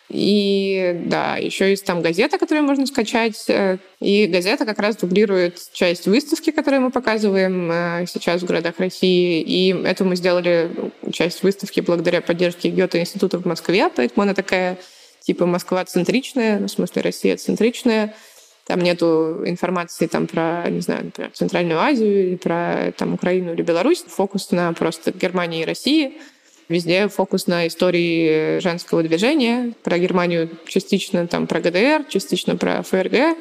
И 0.10 1.02
да, 1.06 1.36
еще 1.36 1.70
есть 1.70 1.86
там 1.86 2.02
газета, 2.02 2.38
которую 2.38 2.66
можно 2.66 2.86
скачать. 2.86 3.44
Э, 3.50 3.78
и 4.00 4.26
газета 4.28 4.66
как 4.66 4.80
раз 4.80 4.96
дублирует 4.96 5.60
часть 5.74 6.08
выставки, 6.08 6.52
которую 6.52 6.84
мы 6.84 6.92
показываем 6.92 7.70
э, 7.72 8.06
сейчас 8.08 8.42
в 8.42 8.46
городах 8.46 8.76
России. 8.80 9.42
И 9.42 9.76
это 9.84 10.06
мы 10.06 10.16
сделали 10.16 10.72
ну, 10.76 11.12
часть 11.12 11.44
выставки 11.44 11.82
благодаря 11.82 12.22
поддержке 12.22 12.70
Гёте-института 12.70 13.40
в 13.40 13.46
Москве. 13.46 13.90
Поэтому 13.94 14.24
она 14.24 14.34
такая 14.34 14.78
типа 15.22 15.46
Москва-центричная, 15.46 16.60
ну, 16.60 16.68
в 16.68 16.72
смысле 16.72 17.02
Россия-центричная. 17.02 18.16
Там 18.66 18.80
нету 18.80 19.44
информации 19.46 20.08
там 20.08 20.28
про, 20.28 20.66
не 20.70 20.82
знаю, 20.82 21.06
например, 21.06 21.32
Центральную 21.34 21.80
Азию 21.80 22.30
или 22.30 22.36
про 22.36 22.94
там, 22.98 23.14
Украину 23.14 23.54
или 23.54 23.62
Беларусь. 23.62 24.04
Фокус 24.08 24.52
на 24.52 24.72
просто 24.72 25.12
Германии 25.12 25.64
и 25.64 25.66
России. 25.66 26.18
Везде 26.70 27.08
фокус 27.08 27.48
на 27.48 27.68
истории 27.68 28.60
женского 28.60 29.02
движения. 29.02 29.74
Про 29.84 30.00
Германию 30.00 30.50
частично 30.68 31.26
там 31.28 31.48
про 31.48 31.62
ГДР, 31.62 32.06
частично 32.10 32.58
про 32.58 32.84
ФРГ. 32.84 33.38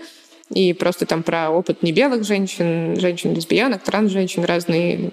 И 0.55 0.73
просто 0.73 1.07
там 1.07 1.25
про 1.25 1.51
опыт 1.51 1.83
небелых 1.83 2.25
женщин, 2.25 2.99
женщин-лесбиянок, 3.01 3.83
транс-женщин, 3.83 4.45
разные 4.45 5.11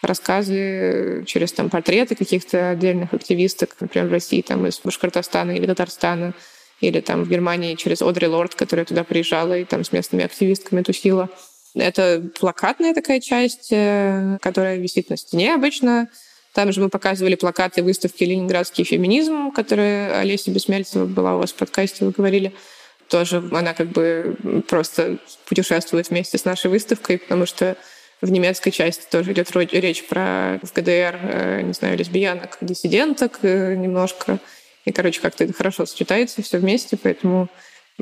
рассказы 0.00 1.24
через 1.26 1.52
там 1.52 1.70
портреты 1.70 2.14
каких-то 2.14 2.70
отдельных 2.70 3.12
активисток, 3.12 3.74
например, 3.80 4.08
в 4.08 4.12
России, 4.12 4.42
там 4.42 4.66
из 4.66 4.78
Башкортостана 4.78 5.52
или 5.52 5.66
Татарстана 5.66 6.34
или 6.80 7.00
там 7.00 7.24
в 7.24 7.28
Германии 7.28 7.74
через 7.74 8.02
Одри 8.02 8.26
Лорд, 8.26 8.54
которая 8.54 8.84
туда 8.84 9.02
приезжала 9.02 9.58
и 9.58 9.64
там 9.64 9.82
с 9.82 9.92
местными 9.92 10.24
активистками 10.24 10.82
тусила. 10.82 11.30
Это 11.74 12.22
плакатная 12.38 12.94
такая 12.94 13.20
часть, 13.20 13.68
э, 13.70 14.38
которая 14.40 14.76
висит 14.76 15.10
на 15.10 15.16
стене 15.16 15.54
обычно. 15.54 16.08
Там 16.56 16.72
же 16.72 16.80
мы 16.80 16.88
показывали 16.88 17.34
плакаты 17.34 17.82
выставки 17.82 18.24
«Ленинградский 18.24 18.82
феминизм», 18.82 19.50
которая 19.50 20.20
Олеся 20.20 20.50
Бессмельцева 20.50 21.04
была 21.04 21.34
у 21.36 21.40
вас 21.40 21.52
в 21.52 21.56
подкасте, 21.56 22.06
вы 22.06 22.12
говорили. 22.12 22.54
Тоже 23.10 23.46
она 23.52 23.74
как 23.74 23.88
бы 23.88 24.34
просто 24.66 25.18
путешествует 25.46 26.08
вместе 26.08 26.38
с 26.38 26.46
нашей 26.46 26.70
выставкой, 26.70 27.18
потому 27.18 27.44
что 27.44 27.76
в 28.22 28.30
немецкой 28.30 28.70
части 28.70 29.04
тоже 29.10 29.32
идет 29.32 29.54
речь 29.54 30.06
про 30.06 30.58
в 30.62 30.72
ГДР, 30.72 31.18
э, 31.20 31.60
не 31.62 31.74
знаю, 31.74 31.98
лесбиянок, 31.98 32.56
диссиденток 32.62 33.40
э, 33.42 33.74
немножко, 33.74 34.38
и, 34.86 34.92
короче, 34.92 35.20
как-то 35.20 35.44
это 35.44 35.52
хорошо 35.52 35.84
сочетается 35.84 36.40
все 36.40 36.56
вместе, 36.56 36.96
поэтому 36.96 37.50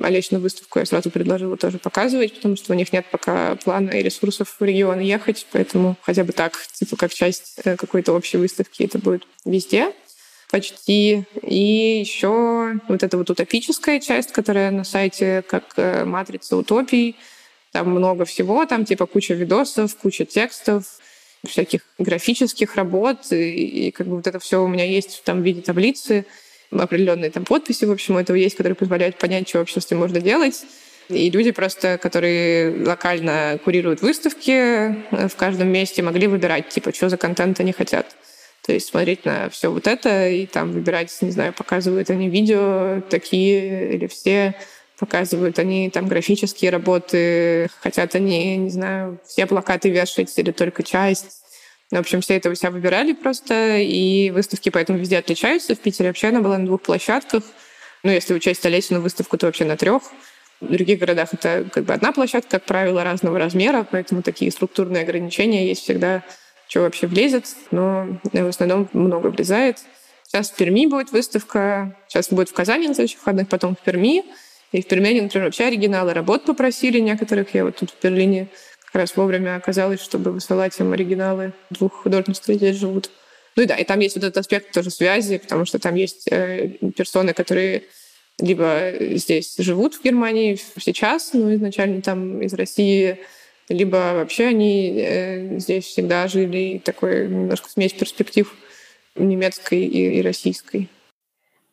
Олечную 0.00 0.42
выставку 0.42 0.80
я 0.80 0.86
сразу 0.86 1.10
предложила 1.10 1.56
тоже 1.56 1.78
показывать, 1.78 2.34
потому 2.34 2.56
что 2.56 2.72
у 2.72 2.76
них 2.76 2.92
нет 2.92 3.06
пока 3.10 3.54
плана 3.56 3.90
и 3.90 4.02
ресурсов 4.02 4.56
в 4.58 4.64
регион 4.64 4.98
ехать, 5.00 5.46
поэтому 5.52 5.96
хотя 6.02 6.24
бы 6.24 6.32
так, 6.32 6.54
типа 6.72 6.96
как 6.96 7.14
часть 7.14 7.60
э, 7.64 7.76
какой-то 7.76 8.12
общей 8.12 8.38
выставки 8.38 8.82
это 8.82 8.98
будет 8.98 9.24
везде 9.44 9.92
почти. 10.50 11.24
И 11.42 12.00
еще 12.00 12.78
вот 12.88 13.02
эта 13.02 13.16
вот 13.16 13.30
утопическая 13.30 14.00
часть, 14.00 14.32
которая 14.32 14.70
на 14.70 14.84
сайте 14.84 15.42
как 15.48 15.64
э, 15.76 16.04
матрица 16.04 16.56
утопий. 16.56 17.16
Там 17.72 17.90
много 17.90 18.24
всего, 18.24 18.64
там 18.66 18.84
типа 18.84 19.06
куча 19.06 19.34
видосов, 19.34 19.96
куча 19.96 20.24
текстов, 20.24 20.84
всяких 21.44 21.80
графических 21.98 22.76
работ, 22.76 23.32
и, 23.32 23.88
и 23.88 23.90
как 23.90 24.06
бы 24.06 24.16
вот 24.16 24.26
это 24.26 24.38
все 24.38 24.62
у 24.62 24.68
меня 24.68 24.84
есть 24.84 25.22
там 25.24 25.42
в 25.42 25.44
виде 25.44 25.60
таблицы 25.60 26.24
определенные 26.70 27.30
там 27.30 27.44
подписи, 27.44 27.84
в 27.84 27.92
общем, 27.92 28.16
у 28.16 28.18
этого 28.18 28.36
есть, 28.36 28.56
которые 28.56 28.76
позволяют 28.76 29.16
понять, 29.16 29.48
что 29.48 29.58
вообще 29.58 29.80
с 29.80 29.86
этим 29.86 29.98
можно 29.98 30.20
делать. 30.20 30.64
И 31.08 31.30
люди 31.30 31.50
просто, 31.50 31.98
которые 31.98 32.84
локально 32.86 33.58
курируют 33.62 34.00
выставки 34.00 34.50
э, 34.50 35.28
в 35.28 35.36
каждом 35.36 35.68
месте, 35.68 36.02
могли 36.02 36.26
выбирать, 36.26 36.68
типа, 36.70 36.94
что 36.94 37.08
за 37.08 37.18
контент 37.18 37.60
они 37.60 37.72
хотят. 37.72 38.16
То 38.64 38.72
есть 38.72 38.88
смотреть 38.88 39.26
на 39.26 39.50
все 39.50 39.70
вот 39.70 39.86
это 39.86 40.28
и 40.28 40.46
там 40.46 40.72
выбирать, 40.72 41.14
не 41.20 41.30
знаю, 41.30 41.52
показывают 41.52 42.08
они 42.08 42.30
видео 42.30 43.02
такие 43.10 43.94
или 43.94 44.06
все, 44.06 44.54
показывают 44.98 45.58
они 45.58 45.90
там 45.90 46.08
графические 46.08 46.70
работы, 46.70 47.68
хотят 47.82 48.14
они, 48.14 48.56
не 48.56 48.70
знаю, 48.70 49.20
все 49.26 49.46
плакаты 49.46 49.90
вешать 49.90 50.32
или 50.38 50.50
только 50.50 50.82
часть. 50.82 51.43
В 51.94 52.00
общем, 52.00 52.20
все 52.22 52.34
это 52.34 52.50
у 52.50 52.54
себя 52.56 52.72
выбирали 52.72 53.12
просто, 53.12 53.78
и 53.78 54.30
выставки 54.30 54.68
поэтому 54.68 54.98
везде 54.98 55.16
отличаются. 55.16 55.76
В 55.76 55.78
Питере 55.78 56.08
вообще 56.08 56.28
она 56.28 56.40
была 56.40 56.58
на 56.58 56.66
двух 56.66 56.82
площадках. 56.82 57.44
Ну, 58.02 58.10
если 58.10 58.34
учесть 58.34 58.66
Олесину 58.66 59.00
выставку, 59.00 59.38
то 59.38 59.46
вообще 59.46 59.64
на 59.64 59.76
трех. 59.76 60.02
В 60.60 60.72
других 60.72 60.98
городах 60.98 61.28
это 61.32 61.64
как 61.72 61.84
бы 61.84 61.94
одна 61.94 62.10
площадка, 62.10 62.58
как 62.58 62.64
правило, 62.64 63.04
разного 63.04 63.38
размера, 63.38 63.86
поэтому 63.88 64.22
такие 64.22 64.50
структурные 64.50 65.04
ограничения 65.04 65.68
есть 65.68 65.82
всегда, 65.82 66.24
что 66.66 66.80
вообще 66.80 67.06
влезет, 67.06 67.46
но 67.70 68.18
в 68.24 68.48
основном 68.48 68.88
много 68.92 69.28
влезает. 69.28 69.78
Сейчас 70.24 70.50
в 70.50 70.56
Перми 70.56 70.86
будет 70.86 71.12
выставка, 71.12 71.96
сейчас 72.08 72.28
будет 72.28 72.48
в 72.48 72.54
Казани 72.54 72.88
на 72.88 72.94
следующих 72.94 73.20
выходных, 73.20 73.48
потом 73.48 73.76
в 73.76 73.78
Перми. 73.78 74.24
И 74.72 74.82
в 74.82 74.86
Перми, 74.88 75.20
например, 75.20 75.46
вообще 75.46 75.66
оригиналы 75.66 76.12
работ 76.12 76.44
попросили 76.44 76.98
некоторых. 76.98 77.54
Я 77.54 77.64
вот 77.64 77.76
тут 77.76 77.90
в 77.92 78.02
Берлине 78.02 78.48
как 78.94 79.00
раз 79.00 79.16
вовремя 79.16 79.56
оказалось, 79.56 80.00
чтобы 80.00 80.30
высылать 80.30 80.78
им 80.78 80.92
оригиналы 80.92 81.52
двух 81.68 82.04
художников, 82.04 82.38
которые 82.38 82.58
здесь 82.58 82.76
живут. 82.76 83.10
Ну 83.56 83.64
и 83.64 83.66
да, 83.66 83.74
и 83.74 83.82
там 83.82 83.98
есть 83.98 84.14
вот 84.14 84.22
этот 84.22 84.36
аспект 84.36 84.70
тоже 84.70 84.90
связи, 84.90 85.38
потому 85.38 85.64
что 85.64 85.80
там 85.80 85.96
есть 85.96 86.28
э, 86.30 86.68
персоны, 86.96 87.34
которые 87.34 87.82
либо 88.38 88.92
здесь 89.16 89.56
живут 89.58 89.96
в 89.96 90.04
Германии 90.04 90.56
сейчас, 90.78 91.32
ну, 91.32 91.52
изначально 91.56 92.02
там 92.02 92.40
из 92.40 92.54
России, 92.54 93.18
либо 93.68 93.96
вообще 94.14 94.44
они 94.44 94.94
э, 94.96 95.58
здесь 95.58 95.86
всегда 95.86 96.28
жили, 96.28 96.58
и 96.58 96.78
такой 96.78 97.26
немножко 97.26 97.68
смесь 97.68 97.94
перспектив 97.94 98.54
немецкой 99.16 99.86
и, 99.86 100.20
и 100.20 100.22
российской. 100.22 100.88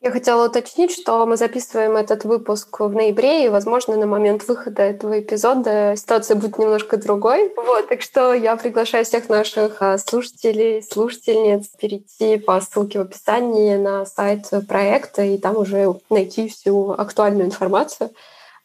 Я 0.02 0.10
хотела 0.10 0.46
уточнить, 0.46 0.90
что 0.90 1.24
мы 1.26 1.36
записываем 1.36 1.96
этот 1.96 2.24
выпуск 2.24 2.80
в 2.80 2.92
ноябре, 2.92 3.46
и, 3.46 3.48
возможно, 3.48 3.96
на 3.96 4.06
момент 4.06 4.48
выхода 4.48 4.82
этого 4.82 5.20
эпизода 5.20 5.94
ситуация 5.96 6.34
будет 6.34 6.58
немножко 6.58 6.96
другой. 6.96 7.52
Вот, 7.56 7.88
так 7.88 8.02
что 8.02 8.34
я 8.34 8.56
приглашаю 8.56 9.04
всех 9.04 9.28
наших 9.28 9.80
а, 9.80 9.98
слушателей, 9.98 10.82
слушательниц 10.82 11.68
перейти 11.80 12.36
по 12.38 12.60
ссылке 12.60 12.98
в 12.98 13.02
описании 13.02 13.76
на 13.76 14.04
сайт 14.04 14.50
проекта 14.66 15.22
и 15.22 15.38
там 15.38 15.56
уже 15.56 15.94
найти 16.10 16.48
всю 16.48 16.90
актуальную 16.90 17.46
информацию. 17.46 18.10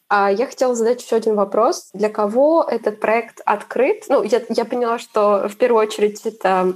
А 0.10 0.32
я 0.32 0.48
хотела 0.48 0.74
задать 0.74 1.04
еще 1.04 1.18
один 1.18 1.36
вопрос. 1.36 1.90
Для 1.94 2.10
кого 2.10 2.64
этот 2.68 3.00
проект 3.00 3.42
открыт? 3.46 4.06
Ну, 4.10 4.24
я, 4.24 4.42
я 4.50 4.66
поняла, 4.66 4.98
что 4.98 5.48
в 5.48 5.56
первую 5.58 5.86
очередь 5.86 6.26
это 6.26 6.74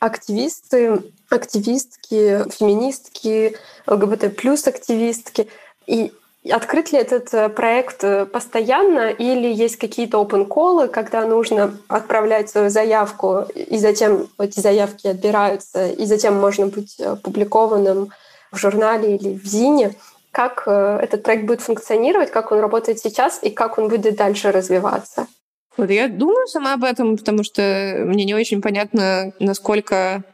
активисты, 0.00 1.00
активистки, 1.32 2.44
феминистки, 2.50 3.56
ЛГБТ 3.86 4.36
плюс 4.36 4.66
активистки. 4.66 5.48
И 5.86 6.12
Открыт 6.50 6.90
ли 6.90 6.98
этот 6.98 7.32
э, 7.34 7.48
проект 7.48 8.02
э, 8.02 8.26
постоянно 8.26 9.10
или 9.10 9.46
есть 9.46 9.76
какие-то 9.76 10.20
open 10.20 10.46
колы, 10.46 10.88
когда 10.88 11.24
нужно 11.24 11.78
отправлять 11.86 12.50
свою 12.50 12.68
заявку, 12.68 13.46
и 13.54 13.78
затем 13.78 14.26
эти 14.40 14.58
заявки 14.58 15.06
отбираются, 15.06 15.90
и 15.90 16.04
затем 16.04 16.34
можно 16.34 16.66
быть 16.66 16.98
опубликованным 16.98 18.10
в 18.50 18.56
журнале 18.56 19.14
или 19.16 19.38
в 19.38 19.44
ЗИНе. 19.44 19.94
Как 20.32 20.64
э, 20.66 20.98
этот 21.00 21.22
проект 21.22 21.44
будет 21.44 21.60
функционировать, 21.60 22.32
как 22.32 22.50
он 22.50 22.58
работает 22.58 22.98
сейчас 22.98 23.38
и 23.40 23.50
как 23.50 23.78
он 23.78 23.86
будет 23.86 24.16
дальше 24.16 24.50
развиваться? 24.50 25.28
Вот 25.76 25.90
я 25.90 26.08
думаю 26.08 26.48
сама 26.48 26.74
об 26.74 26.82
этом, 26.82 27.16
потому 27.16 27.44
что 27.44 28.02
мне 28.04 28.24
не 28.24 28.34
очень 28.34 28.60
понятно, 28.60 29.32
насколько 29.38 30.24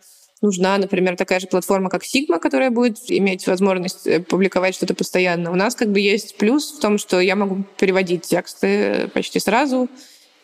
нужна, 0.42 0.78
например, 0.78 1.16
такая 1.16 1.40
же 1.40 1.46
платформа, 1.46 1.90
как 1.90 2.02
Sigma, 2.02 2.38
которая 2.38 2.70
будет 2.70 2.98
иметь 3.08 3.46
возможность 3.46 4.06
э, 4.06 4.20
публиковать 4.20 4.74
что-то 4.74 4.94
постоянно. 4.94 5.50
У 5.50 5.54
нас 5.54 5.74
как 5.74 5.90
бы 5.90 6.00
есть 6.00 6.36
плюс 6.36 6.72
в 6.72 6.80
том, 6.80 6.98
что 6.98 7.20
я 7.20 7.36
могу 7.36 7.64
переводить 7.78 8.22
тексты 8.22 9.08
почти 9.14 9.40
сразу 9.40 9.88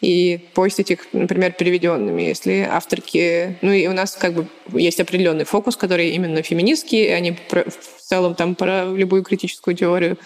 и 0.00 0.40
постить 0.54 0.90
их, 0.90 1.06
например, 1.12 1.52
переведенными, 1.52 2.22
если 2.22 2.68
авторки... 2.70 3.56
Ну 3.62 3.72
и 3.72 3.86
у 3.86 3.92
нас 3.92 4.16
как 4.16 4.34
бы 4.34 4.46
есть 4.72 5.00
определенный 5.00 5.44
фокус, 5.44 5.76
который 5.76 6.10
именно 6.10 6.42
феминистский, 6.42 7.14
они 7.14 7.36
в 7.48 8.00
целом 8.00 8.34
там 8.34 8.54
про 8.54 8.84
любую 8.84 9.22
критическую 9.22 9.76
теорию. 9.76 10.18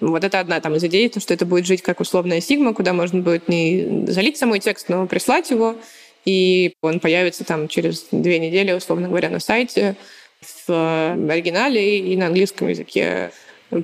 Вот 0.00 0.24
это 0.24 0.40
одна 0.40 0.60
там 0.60 0.74
из 0.74 0.84
идей, 0.84 1.08
то, 1.08 1.20
что 1.20 1.32
это 1.32 1.46
будет 1.46 1.64
жить 1.64 1.82
как 1.82 2.00
условная 2.00 2.40
сигма, 2.40 2.74
куда 2.74 2.92
можно 2.92 3.22
будет 3.22 3.48
не 3.48 4.04
залить 4.08 4.36
самой 4.36 4.58
текст, 4.58 4.88
но 4.88 5.06
прислать 5.06 5.50
его, 5.50 5.76
и 6.24 6.74
он 6.80 7.00
появится 7.00 7.44
там 7.44 7.68
через 7.68 8.06
две 8.10 8.38
недели, 8.38 8.72
условно 8.72 9.08
говоря, 9.08 9.30
на 9.30 9.40
сайте 9.40 9.96
в 10.66 11.30
оригинале 11.30 11.98
и 11.98 12.16
на 12.16 12.26
английском 12.26 12.68
языке. 12.68 13.30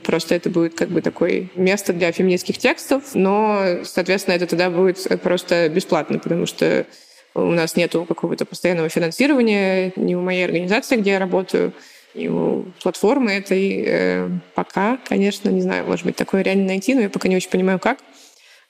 Просто 0.05 0.34
это 0.34 0.51
будет 0.51 0.74
как 0.74 0.91
бы 0.91 1.01
такое 1.01 1.49
место 1.55 1.93
для 1.93 2.12
феминистских 2.12 2.59
текстов, 2.59 3.14
но, 3.14 3.78
соответственно, 3.84 4.34
это 4.34 4.47
тогда 4.47 4.68
будет 4.68 5.07
просто 5.22 5.68
бесплатно, 5.68 6.18
потому 6.18 6.45
что 6.47 6.86
у 7.34 7.53
нас 7.53 7.76
нет 7.76 7.93
какого-то 7.93 8.45
постоянного 8.45 8.89
финансирования 8.89 9.93
ни 9.97 10.14
у 10.14 10.20
моей 10.20 10.45
организации, 10.45 10.97
где 10.97 11.12
я 11.12 11.18
работаю, 11.18 11.72
ни 12.14 12.28
у 12.28 12.66
платформы 12.82 13.32
этой. 13.32 13.84
Э, 13.86 14.28
пока, 14.55 14.99
конечно, 15.09 15.49
не 15.49 15.61
знаю, 15.62 15.86
может 15.86 16.05
быть, 16.05 16.16
такое 16.16 16.43
реально 16.43 16.66
найти, 16.66 16.95
но 16.95 17.03
я 17.03 17.11
пока 17.11 17.28
не 17.28 17.36
очень 17.36 17.51
понимаю, 17.51 17.78
как. 17.78 17.99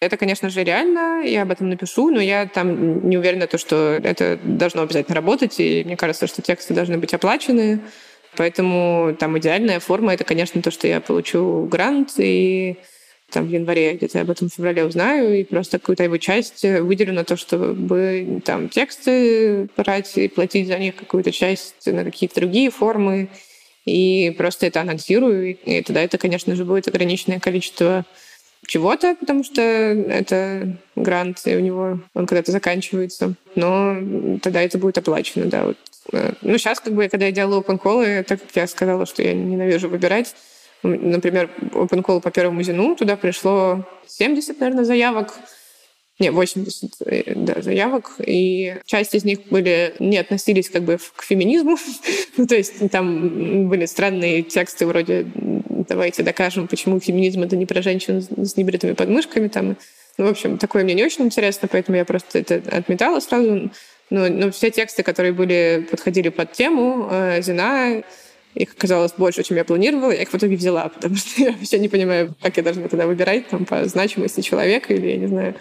Это, 0.01 0.17
конечно 0.17 0.49
же, 0.49 0.63
реально, 0.63 1.25
я 1.25 1.43
об 1.43 1.51
этом 1.51 1.71
напишу, 1.71 2.11
но 2.11 2.21
я 2.21 2.47
там 2.47 3.09
не 3.09 3.19
уверена, 3.19 3.49
то, 3.49 3.59
что 3.59 3.99
это 4.01 4.39
должно 4.45 4.83
обязательно 4.83 5.17
работать, 5.17 5.59
и 5.59 5.83
мне 5.85 5.97
кажется, 5.97 6.29
что 6.29 6.41
тексты 6.41 6.73
должны 6.73 6.99
быть 6.99 7.15
оплачены, 7.15 7.81
поэтому 8.37 9.17
там 9.19 9.37
идеальная 9.39 9.81
форма— 9.81 10.15
это, 10.15 10.23
конечно, 10.23 10.63
то, 10.63 10.71
что 10.71 10.87
я 10.87 11.01
получу 11.01 11.67
грант, 11.69 12.13
и 12.19 12.77
там 13.33 13.47
в 13.47 13.51
январе 13.51 13.95
где-то 13.95 14.21
об 14.21 14.31
этом 14.31 14.49
в 14.49 14.55
феврале 14.55 14.85
узнаю, 14.85 15.37
и 15.37 15.43
просто 15.43 15.81
какую-то 15.81 16.05
его 16.05 16.17
часть 16.19 16.63
выделю 16.63 17.13
на 17.13 17.25
то, 17.25 17.37
чтобы 17.37 18.41
там 18.45 18.69
тексты 18.69 19.69
брать 19.77 20.17
и 20.17 20.29
платить 20.29 20.69
за 20.69 20.79
них 20.79 20.95
какую-то 20.95 21.33
часть 21.33 21.87
на 21.87 22.05
какие-то 22.05 22.37
другие 22.37 22.71
формы, 22.71 23.31
и 23.85 24.33
просто 24.39 24.67
это 24.67 24.81
анонсирую, 24.81 25.57
и 25.57 25.83
тогда 25.83 26.03
это, 26.03 26.19
конечно 26.19 26.55
же, 26.55 26.65
будет 26.65 26.87
ограниченное 26.87 27.41
количество 27.41 28.05
чего-то, 28.69 29.17
потому 29.19 29.43
что 29.43 29.63
это 29.63 30.77
грант, 30.95 31.41
и 31.47 31.57
у 31.57 31.61
него 31.61 32.01
он 32.15 32.27
когда-то 32.27 32.53
заканчивается. 32.53 33.35
Но 33.57 34.39
тогда 34.43 34.63
это 34.63 34.79
будет 34.79 34.99
оплачено, 34.99 35.47
да. 35.47 35.65
Вот. 35.65 35.79
Э, 36.13 36.33
ну, 36.43 36.59
сейчас, 36.59 36.79
как 36.79 36.93
бы, 36.93 37.09
когда 37.09 37.27
я 37.27 37.33
делала 37.33 37.61
open 37.61 37.81
call, 37.81 38.23
так 38.25 38.41
как 38.41 38.55
я 38.55 38.67
сказала, 38.67 39.07
что 39.07 39.23
я 39.23 39.33
ненавижу 39.33 39.89
выбирать, 39.89 40.35
например, 40.83 41.51
open 41.73 42.05
call 42.05 42.21
по 42.21 42.31
первому 42.31 42.63
зину, 42.63 42.95
туда 42.95 43.17
пришло 43.17 43.85
70, 44.07 44.61
наверное, 44.61 44.85
заявок, 44.85 45.35
не, 46.19 46.31
80 46.31 46.95
э, 47.07 47.35
да, 47.37 47.63
заявок, 47.63 48.17
и 48.19 48.77
часть 48.85 49.15
из 49.15 49.25
них 49.25 49.49
были, 49.49 49.95
не 49.99 50.19
относились 50.19 50.69
как 50.69 50.83
бы 50.83 50.99
к 51.17 51.23
феминизму, 51.23 51.79
ну, 52.37 52.47
то 52.47 52.55
есть 52.55 52.91
там 52.91 53.69
были 53.71 53.87
странные 53.87 54.43
тексты 54.43 54.87
вроде 54.87 55.27
«давайте 55.89 56.23
докажем, 56.23 56.69
почему 56.69 57.01
феминизм— 57.01 57.43
это 57.45 57.57
не 57.57 57.67
про 57.67 57.83
женщин 57.83 58.23
с 58.23 58.57
небритыми 58.57 58.93
подмышками», 58.93 59.49
там, 59.49 59.77
ну, 60.19 60.27
в 60.27 60.31
общем, 60.31 60.59
такое 60.59 60.85
мне 60.85 60.95
не 60.95 61.05
очень 61.05 61.25
интересно, 61.25 61.69
поэтому 61.71 61.97
я 61.97 62.05
просто 62.05 62.39
это 62.39 62.63
отметала 62.77 63.21
сразу. 63.21 63.71
Но, 64.11 64.29
но 64.29 64.51
все 64.51 64.71
тексты, 64.71 65.03
которые 65.03 65.33
были, 65.33 65.87
подходили 65.91 66.31
под 66.31 66.53
тему, 66.53 67.09
э, 67.11 67.43
Зина, 67.43 68.03
их 68.55 68.73
оказалось 68.73 69.13
больше, 69.13 69.43
чем 69.43 69.57
я 69.57 69.65
планировала, 69.65 70.11
я 70.11 70.23
их 70.23 70.31
в 70.31 70.35
итоге 70.35 70.57
взяла, 70.57 70.89
потому 70.89 71.15
что 71.17 71.43
я 71.43 71.53
вообще 71.53 71.79
не 71.79 71.89
понимаю, 71.89 72.35
как 72.41 72.57
я 72.57 72.63
должна 72.63 72.89
тогда 72.89 73.07
выбирать 73.07 73.49
там, 73.49 73.65
по 73.65 73.85
значимости 73.85 74.41
человека 74.41 74.95
или, 74.95 75.09
я 75.09 75.17
не 75.17 75.27
знаю, 75.27 75.55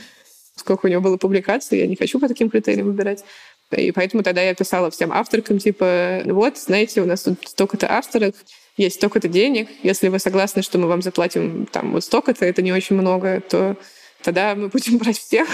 сколько 0.56 0.86
у 0.86 0.90
него 0.90 1.02
было 1.02 1.18
публикаций, 1.18 1.80
я 1.80 1.88
не 1.88 1.96
хочу 1.96 2.20
по 2.20 2.28
таким 2.28 2.50
критериям 2.50 2.88
выбирать. 2.88 3.24
И 3.72 3.92
поэтому 3.92 4.24
тогда 4.24 4.42
я 4.42 4.56
писала 4.56 4.90
всем 4.90 5.12
авторкам, 5.12 5.60
типа, 5.60 6.22
вот, 6.26 6.58
знаете, 6.58 7.02
у 7.02 7.06
нас 7.06 7.24
тут 7.24 7.38
столько-то 7.46 7.92
авторов, 7.92 8.34
есть 8.78 8.96
столько-то 8.98 9.28
денег, 9.28 9.68
если 9.84 10.08
вы 10.08 10.20
согласны, 10.20 10.62
что 10.62 10.78
мы 10.78 10.88
вам 10.88 11.02
заплатим 11.02 11.68
там 11.72 11.92
вот 11.92 12.04
столько-то, 12.04 12.46
это 12.46 12.62
не 12.62 12.72
очень 12.72 12.96
много, 12.96 13.42
то 13.42 13.76
тогда 14.22 14.56
мы 14.56 14.70
будем 14.70 14.98
брать 15.00 15.18
всех. 15.18 15.48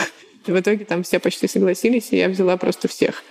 И 0.45 0.51
в 0.51 0.59
итоге 0.59 0.83
там 0.83 1.03
все 1.03 1.19
почти 1.19 1.47
согласились, 1.47 2.09
и 2.11 2.17
я 2.17 2.27
взяла 2.27 2.57
просто 2.57 2.89
всех. 2.89 3.23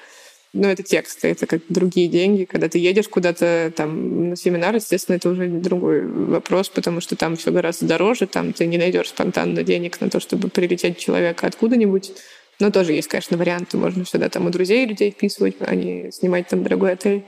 Но 0.54 0.68
это 0.68 0.82
тексты, 0.82 1.28
это 1.28 1.46
как 1.46 1.62
другие 1.68 2.08
деньги. 2.08 2.44
Когда 2.44 2.68
ты 2.68 2.78
едешь 2.78 3.08
куда-то 3.08 3.72
там 3.74 4.30
на 4.30 4.36
семинар, 4.36 4.74
естественно, 4.74 5.16
это 5.16 5.30
уже 5.30 5.46
другой 5.48 6.06
вопрос, 6.06 6.68
потому 6.68 7.00
что 7.00 7.16
там 7.16 7.36
все 7.36 7.50
гораздо 7.50 7.86
дороже, 7.86 8.26
там 8.26 8.52
ты 8.52 8.66
не 8.66 8.76
найдешь 8.76 9.08
спонтанно 9.08 9.62
денег 9.62 10.00
на 10.00 10.10
то, 10.10 10.20
чтобы 10.20 10.48
прилететь 10.48 10.98
человека 10.98 11.46
откуда-нибудь. 11.46 12.12
Но 12.60 12.70
тоже 12.70 12.92
есть, 12.92 13.08
конечно, 13.08 13.38
варианты. 13.38 13.78
Можно 13.78 14.04
всегда 14.04 14.28
там 14.28 14.46
у 14.46 14.50
друзей 14.50 14.84
людей 14.84 15.10
вписывать, 15.10 15.56
а 15.60 15.74
не 15.74 16.10
снимать 16.12 16.48
там 16.48 16.62
дорогой 16.62 16.92
отель. 16.92 17.24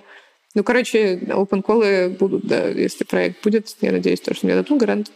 Ну, 0.55 0.63
короче, 0.63 1.17
open 1.17 1.63
call 1.63 2.11
будут, 2.11 2.47
да, 2.47 2.69
если 2.69 3.05
проект 3.05 3.43
будет. 3.43 3.75
Я 3.81 3.93
надеюсь, 3.93 4.21
то, 4.21 4.35
что 4.35 4.47
мне 4.47 4.55
дадут 4.55 4.79
гарант. 4.79 5.11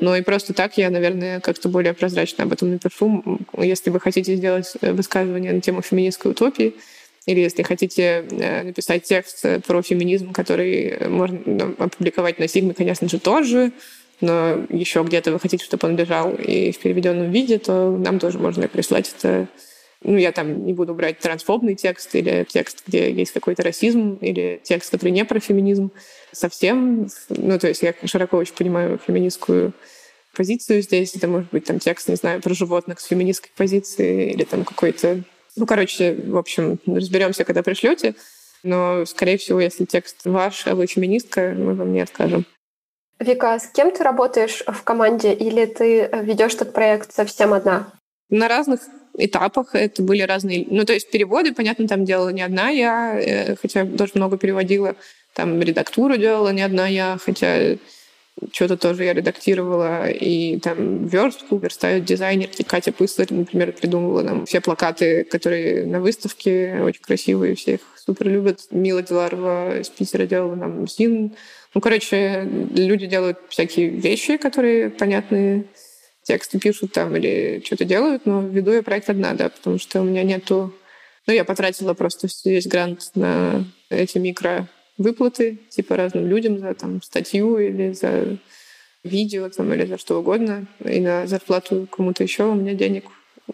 Но 0.00 0.16
и 0.16 0.22
просто 0.22 0.54
так 0.54 0.78
я, 0.78 0.90
наверное, 0.90 1.40
как-то 1.40 1.68
более 1.68 1.92
прозрачно 1.92 2.44
об 2.44 2.52
этом 2.52 2.70
напишу. 2.70 3.22
Если 3.56 3.90
вы 3.90 4.00
хотите 4.00 4.34
сделать 4.34 4.72
высказывание 4.80 5.52
на 5.52 5.60
тему 5.60 5.82
феминистской 5.82 6.32
утопии, 6.32 6.74
или 7.26 7.40
если 7.40 7.62
хотите 7.62 8.24
э, 8.30 8.62
написать 8.62 9.04
текст 9.04 9.44
про 9.66 9.82
феминизм, 9.82 10.32
который 10.32 11.06
можно 11.06 11.38
ну, 11.44 11.74
опубликовать 11.78 12.38
на 12.38 12.48
Сигме, 12.48 12.72
конечно 12.72 13.08
же, 13.08 13.20
тоже, 13.20 13.72
но 14.20 14.66
еще 14.70 15.02
где-то 15.02 15.32
вы 15.32 15.38
хотите, 15.38 15.64
чтобы 15.64 15.86
он 15.86 15.96
лежал 15.96 16.34
и 16.34 16.72
в 16.72 16.78
переведенном 16.78 17.30
виде, 17.30 17.58
то 17.58 17.90
нам 17.90 18.18
тоже 18.18 18.38
можно 18.38 18.68
прислать 18.68 19.14
это. 19.18 19.48
Ну, 20.02 20.16
я 20.16 20.32
там 20.32 20.64
не 20.64 20.72
буду 20.72 20.94
брать 20.94 21.18
трансфобный 21.18 21.74
текст 21.74 22.14
или 22.14 22.46
текст, 22.48 22.84
где 22.86 23.12
есть 23.12 23.32
какой-то 23.32 23.62
расизм, 23.62 24.14
или 24.20 24.60
текст, 24.62 24.90
который 24.90 25.10
не 25.10 25.24
про 25.24 25.40
феминизм 25.40 25.90
совсем. 26.32 27.08
Ну, 27.28 27.58
то 27.58 27.68
есть 27.68 27.82
я 27.82 27.94
широко 28.04 28.38
очень 28.38 28.54
понимаю 28.54 28.98
феминистскую 29.06 29.74
позицию 30.34 30.80
здесь. 30.82 31.14
Это 31.14 31.28
может 31.28 31.50
быть 31.50 31.64
там 31.64 31.78
текст, 31.78 32.08
не 32.08 32.16
знаю, 32.16 32.40
про 32.40 32.54
животных 32.54 33.00
с 33.00 33.04
феминистской 33.04 33.50
позиции 33.56 34.32
или 34.32 34.44
там 34.44 34.64
какой-то 34.64 35.22
ну, 35.56 35.66
короче, 35.66 36.14
в 36.14 36.36
общем, 36.36 36.78
разберемся, 36.86 37.44
когда 37.44 37.62
пришлете. 37.62 38.14
Но, 38.62 39.04
скорее 39.06 39.38
всего, 39.38 39.60
если 39.60 39.84
текст 39.84 40.24
ваш, 40.24 40.66
а 40.66 40.74
вы 40.74 40.86
феминистка, 40.86 41.54
мы 41.56 41.74
вам 41.74 41.92
не 41.92 42.00
откажем. 42.00 42.44
Вика, 43.18 43.58
с 43.58 43.66
кем 43.66 43.90
ты 43.90 44.02
работаешь 44.02 44.62
в 44.66 44.82
команде 44.82 45.34
или 45.34 45.66
ты 45.66 46.08
ведешь 46.22 46.54
этот 46.54 46.72
проект 46.72 47.12
совсем 47.12 47.52
одна? 47.52 47.92
На 48.30 48.48
разных 48.48 48.80
этапах 49.16 49.74
это 49.74 50.02
были 50.02 50.22
разные... 50.22 50.66
Ну, 50.68 50.84
то 50.84 50.92
есть 50.92 51.10
переводы, 51.10 51.54
понятно, 51.54 51.88
там 51.88 52.04
делала 52.04 52.30
не 52.30 52.42
одна 52.42 52.70
я, 52.70 53.18
э, 53.20 53.56
хотя 53.56 53.84
тоже 53.86 54.12
много 54.14 54.38
переводила. 54.38 54.96
Там 55.34 55.60
редактуру 55.60 56.16
делала 56.16 56.50
не 56.50 56.62
одна 56.62 56.88
я, 56.88 57.18
хотя 57.22 57.76
что-то 58.52 58.76
тоже 58.76 59.04
я 59.04 59.12
редактировала, 59.12 60.08
и 60.08 60.58
там 60.60 61.06
верстку 61.06 61.58
верстают 61.58 62.04
дизайнерки. 62.04 62.62
Катя 62.62 62.92
Пысларь, 62.92 63.28
например, 63.30 63.72
придумывала 63.72 64.22
нам 64.22 64.46
все 64.46 64.60
плакаты, 64.60 65.24
которые 65.24 65.84
на 65.86 66.00
выставке 66.00 66.80
очень 66.82 67.02
красивые, 67.02 67.54
все 67.54 67.74
их 67.74 67.80
супер 67.96 68.28
любят. 68.28 68.60
Мила 68.70 69.02
Диларова 69.02 69.80
из 69.80 69.88
Питера 69.90 70.26
делала 70.26 70.54
нам 70.54 70.88
зин. 70.88 71.34
Ну, 71.74 71.80
короче, 71.80 72.48
люди 72.74 73.06
делают 73.06 73.38
всякие 73.48 73.88
вещи, 73.88 74.36
которые 74.36 74.90
понятные, 74.90 75.66
тексты 76.30 76.60
пишут 76.60 76.92
там 76.92 77.16
или 77.16 77.60
что-то 77.66 77.84
делают, 77.84 78.24
но 78.24 78.40
веду 78.40 78.70
я 78.70 78.84
проект 78.84 79.10
одна, 79.10 79.34
да, 79.34 79.48
потому 79.48 79.80
что 79.80 80.00
у 80.00 80.04
меня 80.04 80.22
нету... 80.22 80.72
Ну, 81.26 81.32
я 81.32 81.44
потратила 81.44 81.92
просто 81.92 82.28
весь 82.44 82.68
грант 82.68 83.10
на 83.16 83.64
эти 83.88 84.18
микро 84.18 84.68
выплаты, 84.96 85.58
типа 85.70 85.96
разным 85.96 86.28
людям 86.28 86.60
за 86.60 86.74
там, 86.74 87.02
статью 87.02 87.58
или 87.58 87.92
за 87.92 88.36
видео 89.02 89.48
там, 89.48 89.74
или 89.74 89.86
за 89.86 89.98
что 89.98 90.20
угодно. 90.20 90.68
И 90.84 91.00
на 91.00 91.26
зарплату 91.26 91.88
кому-то 91.90 92.22
еще 92.22 92.44
у 92.44 92.54
меня 92.54 92.74
денег 92.74 93.06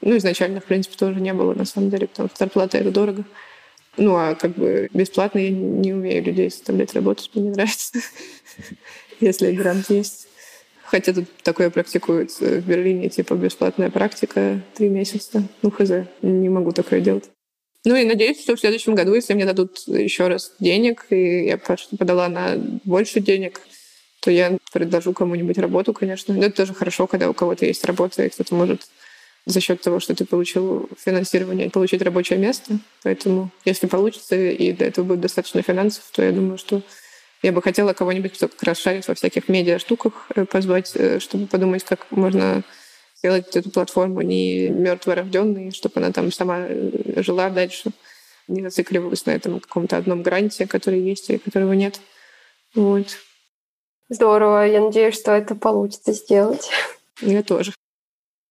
ну, 0.03 0.19
изначально, 0.19 0.61
в 0.61 0.65
принципе, 0.65 0.97
тоже 0.99 1.19
не 1.19 1.33
было, 1.33 1.55
на 1.55 1.65
самом 1.65 1.89
деле, 1.89 2.07
потому 2.09 2.29
что 2.29 2.37
зарплата— 2.39 2.77
это 2.79 2.91
дорого. 2.91 3.25
Ну, 3.97 4.17
а 4.17 4.35
как 4.35 4.51
бы 4.51 4.91
бесплатно 4.93 5.39
я 5.39 5.49
не 5.49 5.95
умею 5.95 6.23
людей 6.23 6.51
заставлять 6.51 6.93
работать, 6.93 7.31
мне 7.33 7.45
не 7.45 7.51
нравится, 7.53 7.99
если 9.21 9.53
грант 9.53 9.89
есть. 9.89 10.26
Хотя 10.87 11.13
тут 11.13 11.25
такое 11.43 11.71
практикуется 11.71 12.45
в 12.45 12.67
Берлине, 12.67 13.09
типа 13.09 13.35
бесплатная 13.35 13.91
практика 13.91 14.61
три 14.75 14.89
месяца. 14.89 15.43
Ну, 15.63 15.71
хз, 15.71 15.91
не 16.23 16.49
могу 16.49 16.73
такое 16.73 17.01
делать. 17.01 17.25
Ну 17.85 17.95
и 17.95 18.05
надеюсь, 18.05 18.41
что 18.41 18.57
в 18.57 18.61
следующем 18.61 18.95
году, 18.95 19.15
если 19.15 19.35
мне 19.35 19.45
дадут 19.45 19.79
еще 19.87 20.27
раз 20.27 20.55
денег, 20.59 21.07
и 21.11 21.47
я 21.47 21.59
подала 21.99 22.29
на 22.29 22.57
больше 22.85 23.21
денег, 23.21 23.61
то 24.21 24.31
я 24.31 24.59
предложу 24.73 25.13
кому-нибудь 25.13 25.59
работу, 25.59 25.93
конечно. 25.93 26.35
Но 26.35 26.47
это 26.47 26.57
тоже 26.57 26.75
хорошо, 26.75 27.07
когда 27.07 27.31
у 27.31 27.35
кого-то 27.35 27.65
есть 27.65 27.85
работа, 27.85 28.25
и 28.25 28.29
кто-то 28.29 28.55
может 28.57 28.83
за 29.45 29.61
счет 29.61 29.81
того, 29.81 30.01
что 30.01 30.15
ты 30.17 30.25
получил 30.25 30.89
финансирование, 30.99 31.71
получить 31.71 32.03
рабочее 32.03 32.39
место. 32.39 32.79
Поэтому, 33.05 33.51
если 33.65 33.87
получится, 33.87 34.35
и 34.35 34.73
до 34.73 34.85
этого 34.85 35.05
будет 35.05 35.21
достаточно 35.21 35.63
финансов, 35.63 36.03
то 36.13 36.23
я 36.23 36.33
думаю, 36.33 36.59
что 36.59 36.83
я 37.47 37.53
бы 37.53 37.63
хотела 37.63 37.93
кого-нибудь, 37.93 38.33
кто 38.33 38.49
как 38.49 38.61
раз 38.65 38.79
шарит 38.79 39.07
во 39.07 39.15
всяких 39.15 39.49
медиа-штуках, 39.49 40.27
э, 40.35 40.45
позвать, 40.47 40.91
э, 40.97 41.21
чтобы 41.21 41.47
подумать, 41.47 41.85
как 41.85 42.11
можно 42.11 42.65
сделать 43.19 43.55
эту 43.55 43.71
платформу 43.71 44.21
не 44.23 44.69
мертворожденной, 44.69 45.71
чтобы 45.71 46.01
она 46.01 46.11
там 46.11 46.33
сама 46.33 46.67
э, 46.69 47.23
жила 47.23 47.49
дальше, 47.51 47.93
не 48.49 48.63
зацикливалась 48.63 49.27
на 49.27 49.31
этом 49.31 49.61
каком-то 49.61 49.97
одном 49.97 50.25
гранте, 50.25 50.67
который 50.67 51.01
есть 51.01 51.31
и 51.31 51.39
которого 51.39 51.73
нет. 51.73 52.01
Вот. 52.75 53.17
Здорово. 54.09 54.67
Я 54.67 54.81
надеюсь, 54.81 55.15
что 55.15 55.31
это 55.31 55.55
получится 55.55 56.13
сделать. 56.15 56.69
Я 57.21 57.45
тоже. 57.45 57.73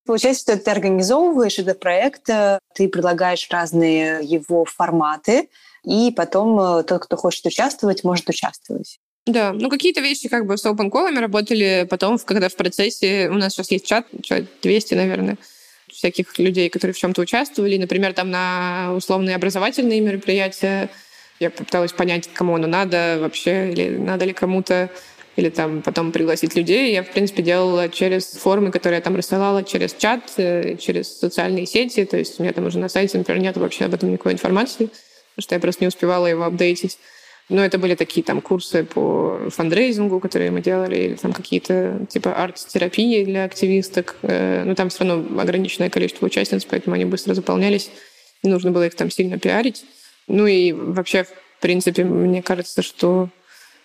Получается, 0.06 0.44
что 0.44 0.58
ты 0.58 0.72
организовываешь 0.72 1.60
этот 1.60 1.82
проект, 1.82 2.30
ты 2.76 2.88
предлагаешь 2.88 3.48
разные 3.52 4.24
его 4.24 4.64
форматы, 4.64 5.50
и 5.86 6.12
потом 6.12 6.60
э, 6.60 6.84
тот, 6.84 7.04
кто 7.04 7.18
хочет 7.18 7.46
участвовать, 7.46 8.04
может 8.04 8.28
участвовать. 8.30 9.00
Да, 9.26 9.54
ну 9.54 9.70
какие-то 9.70 10.02
вещи 10.02 10.30
как 10.30 10.46
бы 10.46 10.58
с 10.58 10.66
open 10.66 10.92
call 10.92 11.20
работали, 11.20 11.88
потом, 11.90 12.20
когда 12.20 12.48
в 12.48 12.56
процессе, 12.56 13.30
у 13.30 13.34
нас 13.34 13.54
сейчас 13.54 13.72
есть 13.72 13.86
чат, 13.86 14.06
чат 14.22 14.44
200, 14.62 14.94
наверное, 14.94 15.38
всяких 15.88 16.38
людей, 16.38 16.70
которые 16.70 16.94
в 16.94 16.98
чем-то 16.98 17.22
участвовали. 17.22 17.78
Например, 17.78 18.14
там 18.14 18.30
на 18.30 18.94
условные 18.96 19.36
образовательные 19.36 20.02
мероприятия 20.02 20.90
я 21.40 21.50
попыталась 21.50 21.92
понять, 21.92 22.30
кому 22.34 22.56
оно 22.56 22.68
надо 22.68 23.18
вообще, 23.20 23.72
или 23.72 23.98
надо 23.98 24.26
ли 24.26 24.34
кому-то 24.34 24.90
или 25.36 25.50
там 25.50 25.82
потом 25.82 26.12
пригласить 26.12 26.56
людей. 26.56 26.94
Я, 26.94 27.04
в 27.04 27.12
принципе, 27.12 27.44
делала 27.44 27.90
через 27.90 28.26
формы, 28.26 28.72
которые 28.72 29.00
я 29.00 29.02
там 29.02 29.16
рассылала, 29.16 29.64
через 29.64 29.94
чат, 29.94 30.32
э, 30.38 30.78
через 30.78 31.20
социальные 31.20 31.66
сети. 31.66 32.06
То 32.06 32.18
есть 32.18 32.40
у 32.40 32.44
меня 32.44 32.54
там 32.54 32.66
уже 32.66 32.80
на 32.80 32.88
сайте, 32.88 33.18
например, 33.18 33.42
нет 33.42 33.58
вообще 33.58 33.86
об 33.86 33.94
этом 33.94 34.12
никакой 34.12 34.34
информации, 34.34 34.90
что 35.40 35.56
я 35.56 35.62
просто 35.62 35.84
не 35.84 35.88
успевала 35.88 36.28
его 36.28 36.44
апдейтить. 36.44 36.98
Но 37.48 37.64
это 37.64 37.78
были 37.78 37.94
такие 37.94 38.24
там 38.24 38.42
курсы 38.42 38.84
по 38.84 39.50
фандрейзингу, 39.50 40.20
которые 40.20 40.50
мы 40.50 40.62
делали, 40.62 40.96
или 40.96 41.16
там 41.16 41.32
какие-то 41.32 42.06
типа 42.10 42.34
арт-терапии 42.34 43.24
для 43.24 43.44
активисток. 43.44 44.16
Э, 44.24 44.64
но 44.64 44.74
там 44.74 44.90
все 44.90 45.04
равно 45.04 45.40
ограниченное 45.40 45.92
количество 45.92 46.26
участниц, 46.26 46.66
поэтому 46.66 46.96
они 46.96 47.06
быстро 47.06 47.36
заполнялись. 47.36 47.92
Не 48.42 48.50
нужно 48.50 48.72
было 48.72 48.88
их 48.88 48.96
там 48.96 49.12
сильно 49.12 49.38
пиарить. 49.38 49.86
Ну 50.28 50.48
и 50.48 50.72
вообще, 50.72 51.24
в 51.24 51.62
принципе, 51.62 52.04
мне 52.04 52.42
кажется, 52.42 52.82
что 52.82 53.30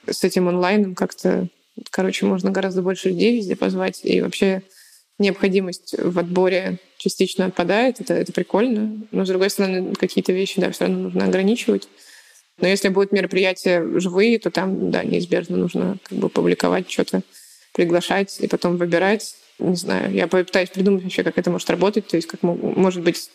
с 0.08 0.24
этим 0.24 0.48
онлайном 0.48 0.94
как-то, 0.94 1.48
короче, 1.90 2.24
можно 2.24 2.50
гораздо 2.50 2.80
больше 2.80 3.10
людей 3.10 3.36
везде 3.36 3.56
позвать. 3.56 4.00
И 4.04 4.22
вообще 4.22 4.62
необходимость 5.20 5.94
в 5.96 6.18
отборе 6.18 6.78
частично 6.96 7.46
отпадает. 7.46 8.00
Это, 8.00 8.14
это 8.14 8.32
прикольно. 8.32 9.06
Но, 9.12 9.24
с 9.24 9.28
другой 9.28 9.50
стороны, 9.50 9.94
какие-то 9.94 10.32
вещи, 10.32 10.60
да, 10.60 10.70
все 10.70 10.84
равно 10.84 11.04
нужно 11.04 11.24
ограничивать. 11.24 11.88
Но 12.58 12.68
если 12.68 12.88
будут 12.88 13.12
мероприятия 13.12 13.84
живые, 14.00 14.38
то 14.38 14.50
там, 14.50 14.90
да, 14.90 15.02
неизбежно 15.04 15.56
нужно 15.56 15.98
как 16.02 16.18
бы 16.18 16.28
публиковать 16.28 16.90
что-то, 16.90 17.22
приглашать 17.72 18.38
и 18.40 18.48
потом 18.48 18.76
выбирать. 18.76 19.34
Не 19.58 19.76
знаю, 19.76 20.12
я 20.12 20.26
попытаюсь 20.26 20.70
придумать 20.70 21.02
вообще, 21.02 21.22
как 21.22 21.38
это 21.38 21.50
может 21.50 21.70
работать. 21.70 22.06
То 22.06 22.16
есть, 22.16 22.28
как 22.28 22.42
может 22.42 23.02
быть, 23.02 23.30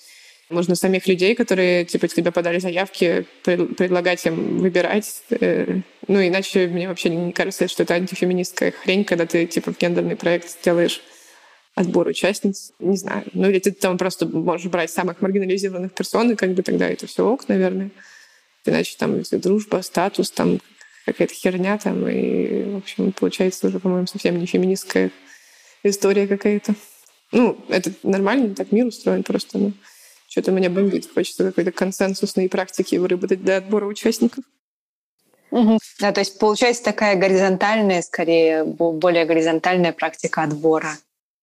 можно 0.49 0.75
самих 0.75 1.07
людей, 1.07 1.33
которые 1.33 1.85
типа 1.85 2.07
тебе 2.07 2.31
подали 2.31 2.59
заявки, 2.59 3.25
предлагать 3.43 4.25
им 4.25 4.59
выбирать. 4.59 5.23
Э, 5.31 5.81
ну, 6.07 6.21
иначе 6.21 6.67
мне 6.67 6.87
вообще 6.87 7.09
не 7.09 7.31
кажется, 7.31 7.67
что 7.67 7.83
это 7.83 7.95
антифеминистская 7.95 8.71
хрень, 8.71 9.05
когда 9.05 9.25
ты 9.25 9.47
типа 9.47 9.73
гендерный 9.79 10.15
проект 10.15 10.63
делаешь 10.63 11.01
отбор 11.75 12.07
участниц. 12.07 12.71
Не 12.79 12.97
знаю. 12.97 13.25
Ну, 13.33 13.49
или 13.49 13.59
ты 13.59 13.71
там 13.71 13.97
просто 13.97 14.25
можешь 14.25 14.67
брать 14.67 14.89
самых 14.89 15.21
маргинализированных 15.21 15.93
персон, 15.93 16.31
и 16.31 16.35
как 16.35 16.53
бы 16.53 16.63
тогда 16.63 16.89
это 16.89 17.05
все 17.07 17.25
ок, 17.25 17.47
наверное. 17.47 17.91
Иначе 18.65 18.95
там 18.97 19.17
если 19.17 19.37
дружба, 19.37 19.81
статус, 19.83 20.31
там 20.31 20.59
какая-то 21.05 21.33
херня 21.33 21.77
там, 21.77 22.07
и, 22.07 22.63
в 22.63 22.77
общем, 22.77 23.11
получается 23.11 23.67
уже, 23.67 23.79
по-моему, 23.79 24.07
совсем 24.07 24.39
не 24.39 24.47
феминистская 24.47 25.11
история 25.83 26.27
какая-то. 26.27 26.73
Ну, 27.31 27.57
это 27.69 27.91
нормально, 28.01 28.55
так 28.55 28.71
мир 28.71 28.87
устроен 28.87 29.23
просто, 29.23 29.57
но... 29.57 29.71
Что-то 30.27 30.51
меня 30.51 30.69
бомбит. 30.69 31.09
Хочется 31.13 31.45
какой-то 31.45 31.71
консенсусной 31.71 32.49
практики 32.49 32.97
выработать 32.97 33.41
для 33.41 33.55
отбора 33.55 33.85
участников. 33.85 34.43
Угу. 35.51 35.79
Да, 36.01 36.11
то 36.11 36.19
есть 36.19 36.39
получается 36.39 36.83
такая 36.83 37.15
горизонтальная, 37.15 38.01
скорее, 38.01 38.65
более 38.65 39.23
горизонтальная 39.23 39.93
практика 39.93 40.43
отбора. 40.43 40.97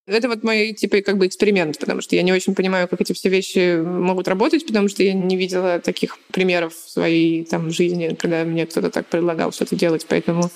Это 0.07 0.29
вот 0.29 0.43
мой, 0.43 0.73
типа, 0.73 1.01
как 1.01 1.17
бы 1.17 1.27
эксперимент, 1.27 1.79
потому 1.79 2.01
что 2.01 2.17
я 2.17 2.23
не 2.23 2.33
очень 2.33 2.57
понимаю, 2.57 2.89
как 2.89 3.01
эти 3.01 3.13
все 3.13 3.29
вещи 3.29 3.81
могут 3.81 4.27
работать, 4.27 4.67
потому 4.67 4.89
что 4.89 5.05
я 5.05 5.13
не 5.13 5.37
видела 5.37 5.79
таких 5.79 6.19
примеров 6.33 6.75
в 6.75 6.91
своей 6.91 7.45
там, 7.45 7.71
жизни, 7.71 8.17
когда 8.19 8.45
мне 8.45 8.67
кто-то 8.67 8.91
так 8.91 9.07
предлагал 9.07 9.53
что-то 9.53 9.77
делать. 9.77 10.05
Поэтому 10.09 10.51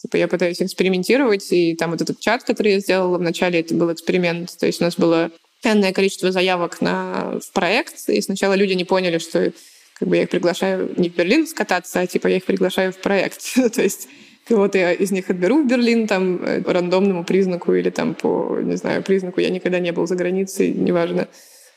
типа, 0.00 0.16
я 0.16 0.26
пытаюсь 0.26 0.62
экспериментировать, 0.62 1.52
и 1.52 1.74
там 1.74 1.90
вот 1.90 2.00
этот 2.00 2.18
чат, 2.20 2.44
который 2.44 2.72
я 2.72 2.80
сделала 2.80 3.18
вначале, 3.18 3.60
это 3.60 3.74
был 3.74 3.92
эксперимент. 3.92 4.56
То 4.58 4.66
есть 4.66 4.80
у 4.80 4.84
нас 4.84 4.96
было 4.96 5.30
энное 5.64 5.92
количество 5.92 6.32
заявок 6.32 6.80
на, 6.80 7.38
в 7.40 7.52
проект, 7.52 8.08
и 8.08 8.22
сначала 8.22 8.54
люди 8.54 8.72
не 8.72 8.84
поняли, 8.84 9.18
что 9.18 9.52
как 9.98 10.08
бы 10.08 10.16
я 10.16 10.22
их 10.22 10.30
приглашаю 10.30 10.94
не 10.96 11.10
в 11.10 11.14
Берлин 11.14 11.46
скататься, 11.46 12.00
а 12.00 12.06
типа 12.06 12.28
я 12.28 12.36
их 12.36 12.44
приглашаю 12.44 12.92
в 12.92 12.98
проект. 12.98 13.42
То 13.74 13.82
есть 13.82 14.08
кого-то 14.54 14.78
я 14.78 14.92
из 14.92 15.10
них 15.10 15.30
отберу 15.30 15.62
в 15.62 15.66
Берлин 15.66 16.06
там 16.06 16.42
э, 16.44 16.62
по 16.62 16.72
рандомному 16.72 17.24
признаку 17.24 17.74
или 17.74 17.90
там 17.90 18.14
по, 18.14 18.58
не 18.62 18.76
знаю, 18.76 19.02
признаку 19.02 19.40
я 19.40 19.50
никогда 19.50 19.78
не 19.78 19.92
был 19.92 20.06
за 20.06 20.16
границей, 20.16 20.72
неважно. 20.72 21.28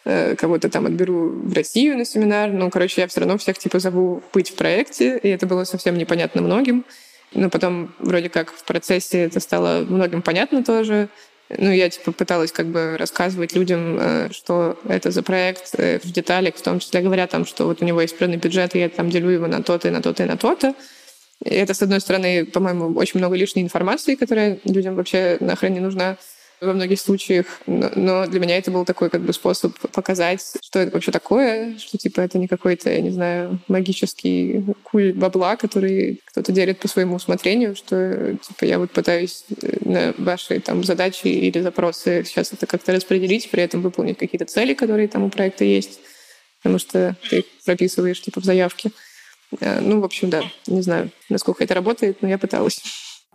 Э, 0.04 0.36
кого-то 0.36 0.70
там 0.70 0.88
отберу 0.88 1.30
в 1.30 1.54
Россию 1.54 1.98
на 1.98 2.06
семинар. 2.06 2.50
Ну, 2.52 2.70
короче, 2.70 3.02
я 3.02 3.08
все 3.08 3.20
равно 3.20 3.38
всех 3.38 3.58
типа 3.58 3.80
зову 3.80 4.24
быть 4.34 4.50
в 4.50 4.56
проекте, 4.56 5.20
и 5.22 5.30
это 5.30 5.46
было 5.46 5.64
совсем 5.64 5.98
непонятно 5.98 6.42
многим. 6.42 6.86
Но 7.34 7.50
потом 7.50 7.94
вроде 8.00 8.30
как 8.30 8.52
в 8.52 8.64
процессе 8.64 9.20
это 9.24 9.40
стало 9.40 9.86
многим 9.88 10.22
понятно 10.22 10.64
тоже. 10.64 11.08
Ну, 11.58 11.70
я 11.72 11.90
типа 11.90 12.14
пыталась 12.14 12.52
как 12.52 12.68
бы 12.68 12.96
рассказывать 12.98 13.54
людям, 13.54 13.98
э, 14.00 14.30
что 14.32 14.80
это 14.88 15.12
за 15.12 15.22
проект 15.22 15.76
э, 15.78 16.00
в 16.00 16.12
деталях, 16.12 16.56
в 16.56 16.62
том 16.62 16.80
числе 16.80 17.02
говоря 17.02 17.28
там, 17.28 17.46
что 17.46 17.66
вот 17.66 17.82
у 17.82 17.86
него 17.86 18.02
есть 18.02 18.16
определенный 18.16 18.40
бюджет, 18.40 18.76
и 18.76 18.80
я 18.80 18.90
там 18.90 19.10
делю 19.10 19.30
его 19.30 19.48
на 19.48 19.62
то-то 19.62 19.90
и 19.90 19.92
на 19.92 20.02
то-то 20.02 20.24
и 20.24 20.26
на 20.26 20.38
то-то. 20.38 20.74
Это, 21.44 21.74
с 21.74 21.82
одной 21.82 22.02
стороны, 22.02 22.46
по-моему, 22.46 22.96
очень 22.98 23.20
много 23.20 23.36
лишней 23.36 23.64
информации, 23.64 24.16
которая 24.16 24.60
людям 24.66 24.96
вообще 24.96 25.38
нахрен 25.40 25.74
не 25.74 25.80
нужна 25.80 26.18
во 26.62 26.74
многих 26.74 27.00
случаях, 27.00 27.48
но, 27.66 28.28
для 28.28 28.40
меня 28.40 28.58
это 28.58 28.70
был 28.70 28.86
такой 28.86 29.10
как 29.10 29.22
бы 29.22 29.34
способ 29.34 29.76
показать, 29.92 30.42
что 30.62 30.80
это 30.80 30.92
вообще 30.92 31.12
такое, 31.12 31.78
что 31.80 31.98
типа 31.98 32.22
это 32.22 32.38
не 32.38 32.48
какой-то, 32.48 32.92
я 32.92 33.02
не 33.02 33.10
знаю, 33.10 33.60
магический 33.68 34.64
куль 34.84 35.12
бабла, 35.12 35.56
который 35.56 36.22
кто-то 36.26 36.52
делит 36.52 36.78
по 36.80 36.88
своему 36.88 37.16
усмотрению, 37.16 37.76
что 37.76 38.38
типа 38.38 38.66
я 38.66 38.78
вот 38.78 38.92
пытаюсь 38.92 39.44
э, 39.62 39.78
на 39.84 40.14
ваши 40.20 40.60
там 40.60 40.84
задачи 40.84 41.28
или 41.28 41.60
запросы 41.60 42.24
сейчас 42.26 42.54
это 42.54 42.68
как-то 42.68 42.94
распределить, 42.94 43.50
при 43.50 43.64
этом 43.64 43.82
выполнить 43.82 44.20
какие-то 44.20 44.46
цели, 44.46 44.76
которые 44.76 45.08
там 45.08 45.24
у 45.24 45.30
проекта 45.30 45.66
есть, 45.66 46.00
потому 46.62 46.78
что 46.78 47.16
ты 47.28 47.44
прописываешь 47.66 48.22
типа 48.22 48.40
в 48.40 48.46
заявке. 48.46 48.92
Э, 49.60 49.80
ну, 49.82 50.00
в 50.02 50.06
общем, 50.06 50.30
да, 50.30 50.44
не 50.68 50.82
знаю, 50.82 51.12
насколько 51.30 51.64
это 51.64 51.74
работает, 51.74 52.22
но 52.22 52.28
я 52.30 52.38
пыталась. 52.38 52.82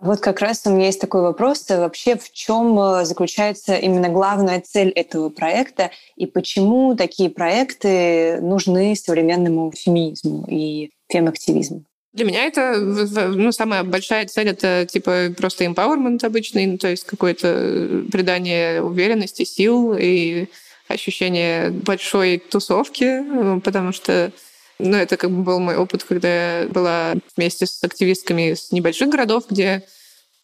Вот 0.01 0.21
как 0.21 0.41
раз 0.41 0.63
у 0.67 0.71
меня 0.71 0.87
есть 0.87 1.01
такой 1.01 1.23
вопрос. 1.23 1.65
Вообще, 1.69 2.17
в 2.17 2.31
чем 2.31 2.79
э, 2.79 3.05
заключается 3.05 3.77
именно 3.77 4.11
главная 4.11 4.61
цель 4.61 4.91
этого 4.91 5.31
проекта 5.31 5.91
и 6.17 6.27
почему 6.27 6.95
такие 6.95 7.31
проекты 7.31 8.39
нужны 8.43 8.95
современному 8.95 9.73
феминизму 9.73 10.45
и 10.49 10.91
фемактивизму? 11.09 11.85
Для 12.13 12.25
меня 12.25 12.45
это 12.45 12.79
ну, 12.79 13.53
самая 13.53 13.85
большая 13.85 14.27
цель 14.27 14.49
это 14.49 14.87
типа 14.91 15.35
просто 15.37 15.65
empowerment 15.65 16.25
обычный, 16.25 16.67
ну, 16.67 16.79
то 16.79 16.89
есть 16.89 17.05
какое-то 17.05 17.49
э, 17.49 18.03
придание 18.13 18.83
уверенности, 18.83 19.45
сил 19.45 19.95
и 19.99 20.49
ощущение 20.89 21.71
большой 21.71 22.39
тусовки, 22.39 23.25
потому 23.61 23.93
что 23.93 24.31
ну, 24.79 24.97
это 24.97 25.17
как 25.17 25.31
бы 25.31 25.43
был 25.43 25.59
мой 25.59 25.77
опыт, 25.77 26.05
когда 26.05 26.61
я 26.63 26.69
была 26.69 27.15
вместе 27.37 27.67
с 27.67 27.83
активистками 27.83 28.53
из 28.53 28.73
небольших 28.73 29.09
городов, 29.09 29.45
где 29.49 29.85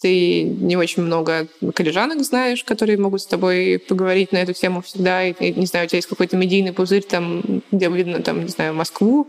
ты 0.01 0.43
не 0.43 0.77
очень 0.77 1.03
много 1.03 1.47
коллежанок 1.75 2.25
знаешь, 2.25 2.65
которые 2.65 2.99
могут 2.99 3.23
с 3.23 3.27
тобой 3.27 3.79
поговорить 3.79 4.33
на 4.33 4.39
эту 4.39 4.53
тему 4.53 4.83
всегда. 4.83 5.29
И, 5.29 5.53
не 5.53 5.67
знаю, 5.67 5.87
у 5.87 5.89
тебя 5.89 5.99
есть 5.99 6.09
какой-то 6.09 6.37
медийный 6.37 6.73
пузырь, 6.73 7.05
там, 7.05 7.63
где 7.71 7.89
видно, 7.89 8.21
там, 8.21 8.43
не 8.43 8.49
знаю, 8.49 8.75
Москву, 8.75 9.29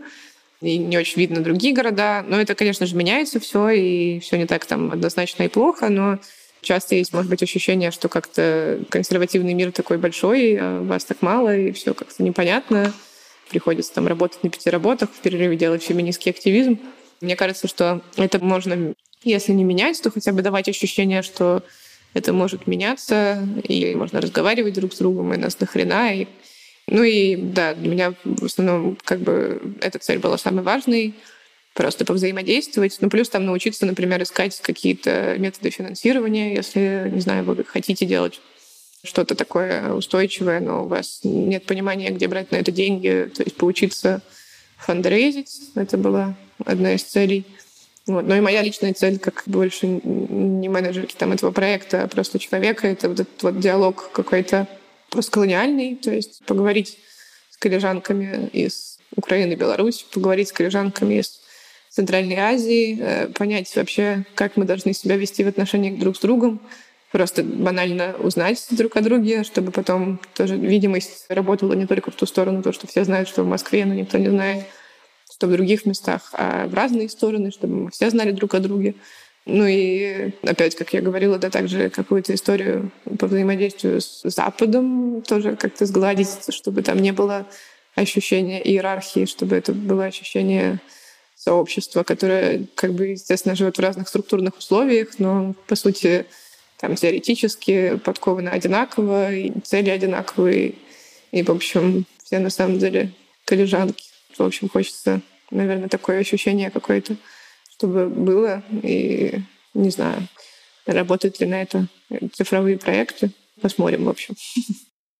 и 0.60 0.78
не 0.78 0.98
очень 0.98 1.20
видно 1.20 1.42
другие 1.42 1.74
города. 1.74 2.24
Но 2.26 2.40
это, 2.40 2.54
конечно 2.56 2.86
же, 2.86 2.96
меняется 2.96 3.38
все, 3.38 3.68
и 3.70 4.18
все 4.18 4.36
не 4.36 4.46
так 4.46 4.64
там 4.66 4.90
однозначно 4.90 5.44
и 5.44 5.48
плохо, 5.48 5.90
но 5.90 6.18
часто 6.60 6.96
есть, 6.96 7.12
может 7.12 7.30
быть, 7.30 7.42
ощущение, 7.42 7.92
что 7.92 8.08
как-то 8.08 8.80
консервативный 8.88 9.54
мир 9.54 9.70
такой 9.70 9.98
большой, 9.98 10.56
а 10.60 10.82
вас 10.82 11.04
так 11.04 11.22
мало, 11.22 11.56
и 11.56 11.70
все 11.72 11.94
как-то 11.94 12.22
непонятно. 12.22 12.92
Приходится 13.50 13.94
там 13.94 14.06
работать 14.06 14.42
на 14.42 14.50
пяти 14.50 14.70
работах, 14.70 15.10
в 15.10 15.20
перерыве 15.20 15.56
делать 15.56 15.82
феминистский 15.82 16.30
активизм. 16.30 16.78
Мне 17.20 17.36
кажется, 17.36 17.68
что 17.68 18.02
это 18.16 18.38
можно, 18.38 18.94
если 19.22 19.52
не 19.52 19.64
менять, 19.64 20.00
то 20.02 20.10
хотя 20.10 20.32
бы 20.32 20.42
давать 20.42 20.68
ощущение, 20.68 21.22
что 21.22 21.62
это 22.14 22.32
может 22.32 22.66
меняться, 22.66 23.46
и 23.66 23.94
можно 23.94 24.20
разговаривать 24.20 24.74
друг 24.74 24.92
с 24.92 24.98
другом, 24.98 25.34
и 25.34 25.36
нас 25.36 25.58
нахрена. 25.58 26.14
И... 26.14 26.26
Ну 26.86 27.02
и 27.02 27.36
да, 27.36 27.74
для 27.74 27.88
меня 27.88 28.14
в 28.24 28.44
основном 28.44 28.96
как 29.04 29.20
бы 29.20 29.76
эта 29.80 29.98
цель 29.98 30.18
была 30.18 30.38
самой 30.38 30.62
важной 30.62 31.14
просто 31.74 32.04
повзаимодействовать. 32.04 32.98
Ну, 33.00 33.10
плюс 33.10 33.28
там 33.28 33.46
научиться, 33.46 33.84
например, 33.84 34.22
искать 34.22 34.60
какие-то 34.60 35.36
методы 35.38 35.70
финансирования, 35.70 36.54
если, 36.54 37.10
не 37.12 37.20
знаю, 37.20 37.44
вы 37.44 37.64
хотите 37.64 38.06
делать 38.06 38.40
что-то 39.04 39.34
такое 39.34 39.92
устойчивое, 39.92 40.60
но 40.60 40.84
у 40.84 40.88
вас 40.88 41.20
нет 41.22 41.66
понимания, 41.66 42.10
где 42.10 42.26
брать 42.26 42.50
на 42.50 42.56
это 42.56 42.72
деньги, 42.72 43.30
то 43.34 43.42
есть 43.42 43.56
поучиться 43.56 44.22
фандрейзить. 44.78 45.70
Это 45.74 45.96
была 45.96 46.34
одна 46.64 46.94
из 46.94 47.02
целей. 47.02 47.44
Вот. 48.06 48.26
Но 48.26 48.36
и 48.36 48.40
моя 48.40 48.62
личная 48.62 48.92
цель, 48.92 49.18
как 49.18 49.44
больше 49.46 49.86
не 49.86 50.68
менеджерки 50.68 51.14
там, 51.16 51.32
этого 51.32 51.50
проекта, 51.52 52.02
а 52.02 52.08
просто 52.08 52.38
человека, 52.38 52.86
это 52.86 53.08
вот 53.08 53.20
этот 53.20 53.42
вот 53.42 53.60
диалог 53.60 54.10
какой-то 54.12 54.68
постколониальный, 55.10 55.96
то 55.96 56.10
есть 56.10 56.44
поговорить 56.44 56.98
с 57.50 57.56
коллежанками 57.56 58.48
из 58.52 58.98
Украины, 59.16 59.54
Беларуси, 59.54 60.04
поговорить 60.12 60.48
с 60.48 60.52
коллежанками 60.52 61.20
из 61.20 61.40
Центральной 61.88 62.36
Азии, 62.36 62.98
э, 63.00 63.28
понять 63.28 63.74
вообще, 63.76 64.24
как 64.34 64.56
мы 64.56 64.64
должны 64.64 64.92
себя 64.92 65.16
вести 65.16 65.44
в 65.44 65.48
отношениях 65.48 65.98
друг 65.98 66.16
с 66.16 66.20
другом, 66.20 66.60
просто 67.14 67.44
банально 67.44 68.16
узнать 68.18 68.66
друг 68.70 68.96
о 68.96 69.00
друге, 69.00 69.44
чтобы 69.44 69.70
потом 69.70 70.18
тоже 70.34 70.56
видимость 70.56 71.26
работала 71.28 71.72
не 71.74 71.86
только 71.86 72.10
в 72.10 72.16
ту 72.16 72.26
сторону, 72.26 72.60
то, 72.60 72.72
что 72.72 72.88
все 72.88 73.04
знают, 73.04 73.28
что 73.28 73.44
в 73.44 73.46
Москве, 73.46 73.84
но 73.84 73.94
никто 73.94 74.18
не 74.18 74.26
знает, 74.26 74.64
что 75.32 75.46
в 75.46 75.52
других 75.52 75.86
местах, 75.86 76.30
а 76.32 76.66
в 76.66 76.74
разные 76.74 77.08
стороны, 77.08 77.52
чтобы 77.52 77.74
мы 77.76 77.90
все 77.92 78.10
знали 78.10 78.32
друг 78.32 78.56
о 78.56 78.58
друге. 78.58 78.96
Ну 79.46 79.64
и 79.64 80.32
опять, 80.42 80.74
как 80.74 80.92
я 80.92 81.02
говорила, 81.02 81.38
да, 81.38 81.50
также 81.50 81.88
какую-то 81.88 82.34
историю 82.34 82.90
по 83.20 83.28
взаимодействию 83.28 84.00
с 84.00 84.22
Западом 84.24 85.22
тоже 85.22 85.54
как-то 85.54 85.86
сгладить, 85.86 86.52
чтобы 86.52 86.82
там 86.82 86.98
не 86.98 87.12
было 87.12 87.46
ощущения 87.94 88.60
иерархии, 88.60 89.26
чтобы 89.26 89.54
это 89.54 89.72
было 89.72 90.06
ощущение 90.06 90.80
сообщества, 91.36 92.02
которое, 92.02 92.66
как 92.74 92.92
бы, 92.92 93.06
естественно, 93.08 93.54
живет 93.54 93.76
в 93.76 93.80
разных 93.80 94.08
структурных 94.08 94.58
условиях, 94.58 95.20
но, 95.20 95.54
по 95.68 95.76
сути, 95.76 96.26
там 96.78 96.96
теоретически 96.96 97.96
подкованы 98.04 98.48
одинаково, 98.48 99.32
и 99.32 99.52
цели 99.60 99.90
одинаковые, 99.90 100.74
и, 101.32 101.42
в 101.42 101.50
общем, 101.50 102.06
все 102.22 102.38
на 102.38 102.50
самом 102.50 102.78
деле 102.78 103.12
коллежанки. 103.44 104.04
В 104.36 104.42
общем, 104.42 104.68
хочется, 104.68 105.20
наверное, 105.50 105.88
такое 105.88 106.18
ощущение 106.18 106.70
какое-то, 106.70 107.16
чтобы 107.70 108.08
было, 108.08 108.62
и 108.82 109.40
не 109.74 109.90
знаю, 109.90 110.28
работают 110.86 111.40
ли 111.40 111.46
на 111.46 111.62
это 111.62 111.88
цифровые 112.32 112.78
проекты. 112.78 113.30
Посмотрим, 113.60 114.04
в 114.04 114.08
общем. 114.08 114.34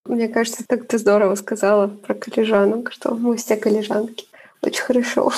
Мне 0.07 0.29
кажется, 0.29 0.65
так 0.67 0.87
ты 0.87 0.99
здорово 0.99 1.35
сказала 1.35 1.87
про 1.87 2.15
коллежанок, 2.15 2.93
что 2.93 3.15
мы 3.15 3.37
все 3.37 3.57
коллежанки. 3.57 4.27
Очень 4.61 4.83
хорошо. 4.83 5.33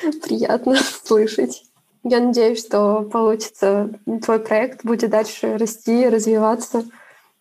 Приятно 0.22 0.76
слышать. 1.04 1.67
Я 2.04 2.20
надеюсь, 2.20 2.64
что 2.64 3.02
получится, 3.02 3.90
твой 4.22 4.38
проект 4.38 4.84
будет 4.84 5.10
дальше 5.10 5.56
расти, 5.58 6.08
развиваться. 6.08 6.84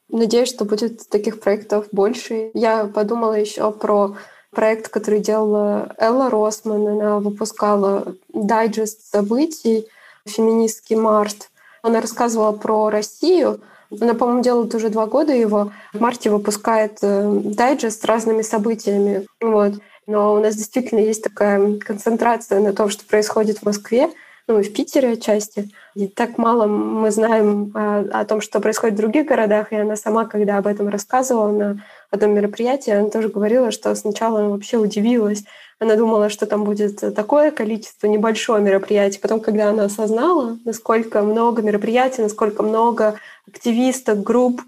Надеюсь, 0.10 0.50
что 0.50 0.66
будет 0.66 1.10
таких 1.10 1.40
проектов 1.40 1.88
больше. 1.92 2.52
Я 2.54 2.86
подумала 2.86 3.34
еще 3.34 3.72
про 3.72 4.16
проект, 4.52 4.90
который 4.90 5.20
делала 5.20 5.94
Элла 5.98 6.30
Росман. 6.30 6.88
Она 6.88 7.20
выпускала 7.20 8.16
дайджест 8.30 9.12
событий 9.12 9.88
«Феминистский 10.26 10.96
март». 10.96 11.50
Она 11.84 12.02
рассказывала 12.02 12.54
про 12.54 12.90
Россию. 12.90 13.62
Она, 14.02 14.14
по-моему, 14.14 14.42
делает 14.42 14.74
уже 14.76 14.90
два 14.90 15.06
года 15.06 15.34
его. 15.34 15.72
В 15.94 16.00
марте 16.00 16.30
выпускает 16.30 16.98
э, 17.02 17.40
дайджест 17.44 18.02
с 18.02 18.06
разными 18.06 18.42
событиями. 18.42 19.26
Вот. 19.40 19.74
Но 20.08 20.34
у 20.34 20.40
нас 20.40 20.56
действительно 20.56 21.00
есть 21.00 21.24
такая 21.24 21.78
концентрация 21.78 22.60
на 22.60 22.74
том, 22.74 22.90
что 22.90 23.06
происходит 23.06 23.60
в 23.60 23.64
Москве, 23.64 24.10
ну 24.48 24.60
и 24.60 24.64
в 24.64 24.74
Питере 24.74 25.14
отчасти. 25.14 25.70
И 25.94 26.08
так 26.08 26.38
мало 26.38 26.68
мы 26.68 27.12
знаем 27.12 27.72
о, 27.76 28.06
о 28.12 28.26
том, 28.26 28.40
что 28.40 28.60
происходит 28.60 28.96
в 28.96 29.02
других 29.02 29.26
городах. 29.26 29.74
И 29.74 29.76
она 29.76 29.96
сама, 29.96 30.26
когда 30.26 30.58
об 30.58 30.68
этом 30.68 30.88
рассказывала 30.88 31.52
на 31.52 31.84
одном 32.12 32.34
мероприятии, 32.34 32.92
она 32.92 33.10
тоже 33.10 33.30
говорила, 33.30 33.72
что 33.72 33.94
сначала 33.96 34.40
она 34.40 34.50
вообще 34.50 34.78
удивилась. 34.78 35.44
Она 35.80 35.96
думала, 35.96 36.30
что 36.30 36.46
там 36.46 36.64
будет 36.64 37.00
такое 37.14 37.52
количество 37.52 38.08
небольшое 38.08 38.64
мероприятий. 38.64 39.20
Потом, 39.20 39.42
когда 39.42 39.70
она 39.70 39.84
осознала, 39.84 40.58
насколько 40.66 41.22
много 41.22 41.62
мероприятий, 41.62 42.22
насколько 42.22 42.64
много 42.64 43.20
активисток, 43.48 44.24
групп, 44.24 44.62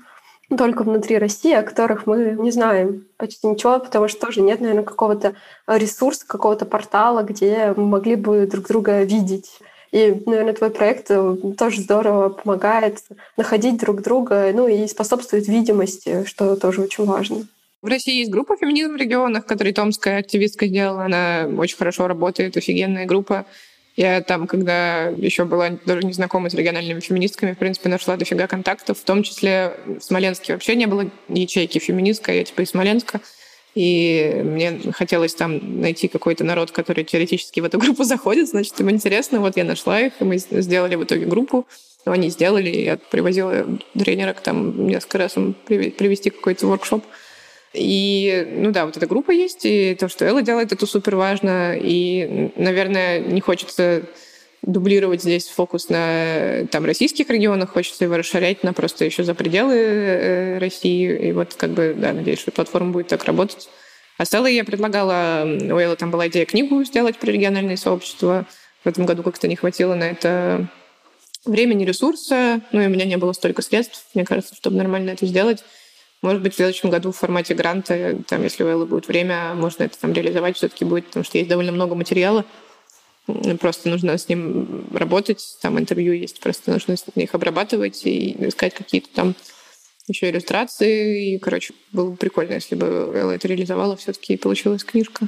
только 0.57 0.83
внутри 0.83 1.17
России, 1.17 1.53
о 1.53 1.63
которых 1.63 2.07
мы 2.07 2.35
не 2.39 2.51
знаем 2.51 3.05
почти 3.17 3.47
ничего, 3.47 3.79
потому 3.79 4.07
что 4.07 4.27
тоже 4.27 4.41
нет, 4.41 4.61
наверное, 4.61 4.83
какого-то 4.83 5.35
ресурса, 5.67 6.25
какого-то 6.27 6.65
портала, 6.65 7.23
где 7.23 7.73
мы 7.75 7.85
могли 7.85 8.15
бы 8.15 8.47
друг 8.47 8.67
друга 8.67 9.03
видеть. 9.03 9.59
И, 9.91 10.21
наверное, 10.25 10.53
твой 10.53 10.69
проект 10.69 11.07
э, 11.09 11.35
тоже 11.57 11.81
здорово 11.81 12.29
помогает 12.29 12.99
находить 13.37 13.79
друг 13.79 14.03
друга, 14.03 14.51
ну 14.53 14.67
и 14.67 14.87
способствует 14.87 15.47
видимости, 15.47 16.25
что 16.25 16.55
тоже 16.55 16.81
очень 16.81 17.05
важно. 17.05 17.47
В 17.81 17.87
России 17.87 18.19
есть 18.19 18.29
группа 18.29 18.55
«Феминизм 18.57 18.93
в 18.93 18.97
регионах», 18.97 19.45
которую 19.45 19.73
томская 19.73 20.19
активистка 20.19 20.67
сделала. 20.67 21.05
Она 21.05 21.49
очень 21.57 21.77
хорошо 21.77 22.07
работает, 22.07 22.57
офигенная 22.57 23.05
группа. 23.05 23.45
Я 23.99 24.21
там, 24.21 24.47
когда 24.47 25.07
еще 25.07 25.43
была 25.43 25.71
даже 25.85 26.07
не 26.07 26.13
знакома 26.13 26.49
с 26.49 26.53
региональными 26.53 27.01
феминистками, 27.01 27.51
в 27.51 27.57
принципе, 27.57 27.89
нашла 27.89 28.15
дофига 28.15 28.47
контактов, 28.47 28.97
в 28.97 29.03
том 29.03 29.23
числе 29.23 29.73
в 29.85 29.99
Смоленске 30.01 30.53
вообще 30.53 30.75
не 30.75 30.85
было 30.85 31.11
ячейки 31.27 31.79
феминистской, 31.79 32.37
я 32.37 32.43
типа 32.45 32.61
из 32.61 32.69
Смоленска. 32.69 33.19
И 33.75 34.39
мне 34.41 34.79
хотелось 34.93 35.35
там 35.35 35.81
найти 35.81 36.07
какой-то 36.07 36.45
народ, 36.45 36.71
который 36.71 37.03
теоретически 37.03 37.59
в 37.59 37.65
эту 37.65 37.77
группу 37.77 38.05
заходит, 38.05 38.47
значит, 38.47 38.79
им 38.79 38.89
интересно. 38.89 39.41
Вот 39.41 39.57
я 39.57 39.65
нашла 39.65 39.99
их, 39.99 40.13
и 40.21 40.23
мы 40.23 40.37
сделали 40.37 40.95
в 40.95 41.03
итоге 41.03 41.25
группу. 41.25 41.67
Они 42.05 42.29
сделали, 42.29 42.69
я 42.69 42.95
привозила 42.95 43.65
тренера 43.95 44.31
к 44.31 44.39
там 44.39 44.87
несколько 44.87 45.17
раз 45.17 45.33
привести 45.33 46.29
какой-то 46.29 46.67
воркшоп. 46.67 47.03
И, 47.73 48.47
ну 48.51 48.71
да, 48.71 48.85
вот 48.85 48.97
эта 48.97 49.05
группа 49.05 49.31
есть, 49.31 49.61
и 49.63 49.95
то, 49.99 50.09
что 50.09 50.25
Элла 50.25 50.41
делает, 50.41 50.71
это 50.71 50.85
супер 50.85 51.15
важно. 51.15 51.75
И, 51.77 52.51
наверное, 52.55 53.19
не 53.19 53.41
хочется 53.41 54.03
дублировать 54.61 55.21
здесь 55.21 55.47
фокус 55.47 55.89
на 55.89 56.65
там, 56.71 56.85
российских 56.85 57.29
регионах, 57.29 57.71
хочется 57.71 58.03
его 58.03 58.17
расширять 58.17 58.63
на 58.63 58.73
просто 58.73 59.05
еще 59.05 59.23
за 59.23 59.33
пределы 59.33 59.75
э, 59.75 60.57
России. 60.57 61.29
И 61.29 61.31
вот 61.31 61.53
как 61.53 61.71
бы, 61.71 61.95
да, 61.97 62.11
надеюсь, 62.13 62.39
что 62.39 62.51
платформа 62.51 62.91
будет 62.91 63.07
так 63.07 63.23
работать. 63.23 63.69
А 64.17 64.25
с 64.25 64.33
Эллой 64.33 64.55
я 64.55 64.65
предлагала, 64.65 65.43
у 65.45 65.77
Эллы 65.77 65.95
там 65.95 66.11
была 66.11 66.27
идея 66.27 66.45
книгу 66.45 66.83
сделать 66.83 67.17
про 67.17 67.31
региональные 67.31 67.77
сообщества. 67.77 68.45
В 68.83 68.89
этом 68.89 69.05
году 69.05 69.23
как-то 69.23 69.47
не 69.47 69.55
хватило 69.55 69.95
на 69.95 70.05
это 70.05 70.67
времени, 71.45 71.85
ресурса, 71.85 72.61
ну 72.71 72.81
и 72.81 72.87
у 72.87 72.89
меня 72.89 73.05
не 73.05 73.17
было 73.17 73.31
столько 73.31 73.61
средств, 73.61 74.05
мне 74.13 74.25
кажется, 74.25 74.55
чтобы 74.55 74.75
нормально 74.75 75.11
это 75.11 75.25
сделать. 75.25 75.63
Может 76.21 76.41
быть, 76.41 76.53
в 76.53 76.55
следующем 76.57 76.89
году 76.89 77.11
в 77.11 77.17
формате 77.17 77.53
гранта, 77.53 78.17
там, 78.27 78.43
если 78.43 78.63
у 78.63 78.67
Эллы 78.67 78.85
будет 78.85 79.07
время, 79.07 79.53
можно 79.53 79.83
это 79.83 79.97
там 79.97 80.11
реализовать 80.11 80.57
все-таки 80.57 80.83
будет, 80.83 81.07
потому 81.07 81.23
что 81.23 81.37
есть 81.37 81.49
довольно 81.49 81.71
много 81.71 81.95
материала. 81.95 82.45
Просто 83.59 83.89
нужно 83.89 84.17
с 84.17 84.27
ним 84.27 84.87
работать, 84.91 85.41
там 85.61 85.79
интервью 85.79 86.13
есть, 86.13 86.39
просто 86.39 86.71
нужно 86.71 86.95
их 87.15 87.35
обрабатывать 87.35 88.05
и 88.05 88.35
искать 88.47 88.73
какие-то 88.73 89.07
там 89.13 89.35
еще 90.07 90.29
иллюстрации. 90.29 91.35
И, 91.35 91.37
короче, 91.39 91.73
было 91.91 92.09
бы 92.09 92.17
прикольно, 92.17 92.53
если 92.53 92.75
бы 92.75 92.85
Элла 93.15 93.31
это 93.31 93.47
реализовала, 93.47 93.95
все-таки 93.95 94.35
получилась 94.35 94.83
книжка 94.83 95.27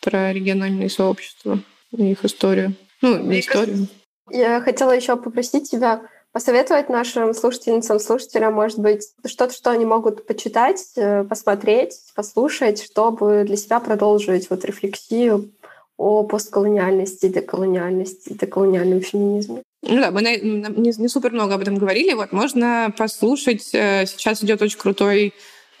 про 0.00 0.32
региональные 0.32 0.90
сообщества 0.90 1.60
и 1.96 2.12
их 2.12 2.24
историю. 2.24 2.74
Ну, 3.00 3.18
не 3.18 3.40
историю. 3.40 3.88
Я 4.30 4.60
хотела 4.60 4.92
еще 4.92 5.16
попросить 5.16 5.70
тебя 5.70 6.02
посоветовать 6.32 6.88
нашим 6.88 7.34
слушательницам, 7.34 7.98
слушателям, 7.98 8.54
может 8.54 8.78
быть, 8.78 9.02
что-то, 9.26 9.52
что 9.52 9.70
они 9.70 9.84
могут 9.84 10.26
почитать, 10.26 10.92
э, 10.96 11.24
посмотреть, 11.24 11.96
послушать, 12.14 12.82
чтобы 12.82 13.44
для 13.44 13.56
себя 13.56 13.80
продолжить 13.80 14.48
вот 14.50 14.64
рефлексию 14.64 15.50
о 15.96 16.22
постколониальности, 16.22 17.28
деколониальности, 17.28 18.32
деколониальном 18.32 19.00
феминизме. 19.00 19.62
Ну 19.82 20.00
да, 20.00 20.10
мы 20.10 20.22
не, 20.22 20.92
не 20.96 21.08
супер 21.08 21.32
много 21.32 21.54
об 21.54 21.62
этом 21.62 21.76
говорили. 21.76 22.12
Вот 22.12 22.32
можно 22.32 22.94
послушать. 22.96 23.70
Э, 23.72 24.06
сейчас 24.06 24.42
идет 24.44 24.62
очень 24.62 24.78
крутой 24.78 25.34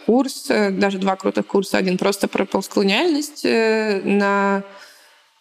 курс, 0.04 0.50
э, 0.50 0.70
даже 0.70 0.98
два 0.98 1.16
крутых 1.16 1.46
курса. 1.46 1.78
Один 1.78 1.96
просто 1.96 2.26
про 2.26 2.44
постколониальность 2.44 3.44
на 3.44 4.64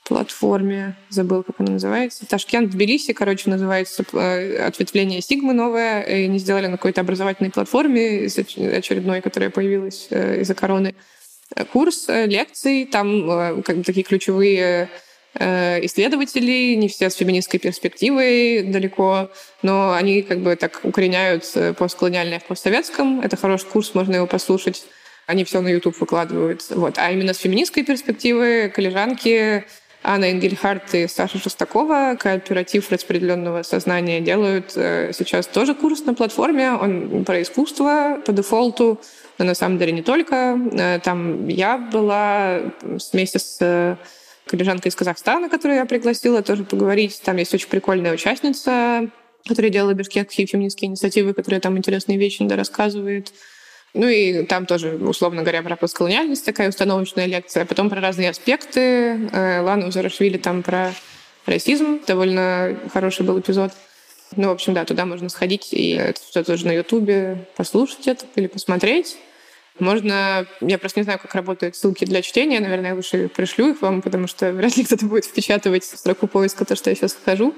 платформе, 0.10 0.96
забыл, 1.10 1.44
как 1.44 1.60
она 1.60 1.74
называется, 1.74 2.26
Ташкент, 2.26 2.72
Тбилиси, 2.72 3.14
короче, 3.14 3.50
называется 3.50 4.04
э, 4.14 4.66
ответвление 4.66 5.22
Сигмы 5.22 5.54
новое, 5.54 6.02
и 6.02 6.26
они 6.26 6.40
сделали 6.40 6.66
на 6.66 6.78
какой-то 6.78 7.02
образовательной 7.02 7.52
платформе 7.52 8.26
очередной, 8.26 9.22
которая 9.22 9.52
появилась 9.52 10.08
э, 10.10 10.42
из-за 10.42 10.56
короны. 10.56 10.96
курс 11.72 12.08
лекций, 12.08 12.86
там 12.92 13.62
как 13.64 13.78
бы 13.78 13.84
такие 13.84 14.04
ключевые 14.04 14.90
исследователи, 15.36 16.74
не 16.74 16.88
все 16.88 17.10
с 17.10 17.16
феминистской 17.16 17.60
перспективой 17.60 18.64
далеко, 18.64 19.30
но 19.62 19.94
они 19.94 20.24
как 20.24 20.40
бы 20.40 20.56
так 20.56 20.80
укореняют 20.84 21.46
постколониальное 21.78 22.40
в 22.40 22.46
постсоветском. 22.46 23.22
Это 23.22 23.38
хороший 23.38 23.68
курс, 23.68 23.94
можно 23.94 24.16
его 24.16 24.26
послушать. 24.26 24.84
Они 25.28 25.44
все 25.44 25.62
на 25.62 25.68
YouTube 25.68 26.00
выкладывают. 26.00 26.66
Вот. 26.72 26.98
А 26.98 27.12
именно 27.12 27.36
с 27.36 27.38
феминистской 27.38 27.84
перспективы 27.84 28.72
коллежанки 28.74 29.64
Анна 30.02 30.32
Энгельхарт 30.32 30.94
и 30.96 31.08
Саша 31.08 31.40
Шестакова, 31.40 32.16
кооператив 32.18 32.90
распределенного 32.90 33.64
сознания, 33.64 34.22
делают 34.22 34.72
э, 34.76 35.12
сейчас 35.14 35.46
тоже 35.46 35.76
курс 35.76 36.06
на 36.06 36.14
платформе. 36.14 36.72
Он 36.72 37.26
про 37.26 37.42
искусство 37.42 38.22
по 38.26 38.32
дефолту, 38.32 39.02
но 39.38 39.46
на 39.46 39.54
самом 39.56 39.78
деле 39.78 39.92
не 39.92 40.02
только. 40.02 40.58
Э, 40.72 41.00
там 41.04 41.48
я 41.50 41.78
была 41.78 42.62
вместе 42.82 43.40
с 43.40 43.58
э, 43.60 43.98
коллежанкой 44.46 44.90
из 44.90 44.96
Казахстана, 44.96 45.50
которую 45.50 45.78
я 45.78 45.86
пригласила 45.86 46.42
тоже 46.42 46.64
поговорить. 46.64 47.22
Там 47.26 47.36
есть 47.36 47.54
очень 47.54 47.68
прикольная 47.68 48.14
участница, 48.14 49.10
которая 49.46 49.70
делала 49.70 49.94
бишкекские 49.94 50.48
феминистские 50.48 50.88
инициативы, 50.88 51.34
которая 51.34 51.60
там 51.60 51.78
интересные 51.78 52.18
вещи 52.18 52.42
рассказывает. 52.44 53.34
Ну 53.94 54.08
и 54.08 54.46
там 54.46 54.66
тоже, 54.66 54.98
условно 54.98 55.42
говоря, 55.42 55.64
про 55.64 55.76
постколониальность 55.76 56.46
такая 56.46 56.70
установочная 56.70 57.26
лекция, 57.26 57.66
потом 57.66 57.90
про 57.90 58.02
разные 58.02 58.30
аспекты. 58.30 59.30
Э, 59.32 59.62
Лана 59.62 59.88
Узарашвили 59.88 60.38
там 60.38 60.62
про 60.62 60.94
расизм. 61.46 62.00
Довольно 62.06 62.78
хороший 62.94 63.26
был 63.26 63.40
эпизод. 63.40 63.72
Ну, 64.36 64.50
в 64.50 64.52
общем, 64.52 64.74
да, 64.74 64.86
туда 64.86 65.06
можно 65.06 65.28
сходить 65.30 65.74
и 65.74 65.94
это 65.94 66.22
все 66.22 66.44
тоже 66.44 66.68
на 66.68 66.72
Ютубе 66.72 67.48
послушать 67.56 68.08
это 68.08 68.26
или 68.36 68.48
посмотреть. 68.48 69.18
Можно... 69.80 70.46
Я 70.62 70.78
просто 70.78 71.00
не 71.00 71.06
знаю, 71.06 71.20
как 71.20 71.34
работают 71.34 71.76
ссылки 71.76 72.06
для 72.06 72.22
чтения. 72.22 72.60
Наверное, 72.60 72.90
я 72.90 72.96
лучше 72.96 73.30
пришлю 73.30 73.72
их 73.72 73.82
вам, 73.82 74.02
потому 74.02 74.28
что 74.28 74.52
вряд 74.52 74.76
ли 74.78 74.84
кто-то 74.84 75.06
будет 75.06 75.26
впечатывать 75.26 75.84
в 75.84 75.98
строку 75.98 76.28
поиска 76.28 76.66
то, 76.66 76.76
что 76.76 76.90
я 76.90 76.96
сейчас 76.96 77.14
скажу. 77.14 77.56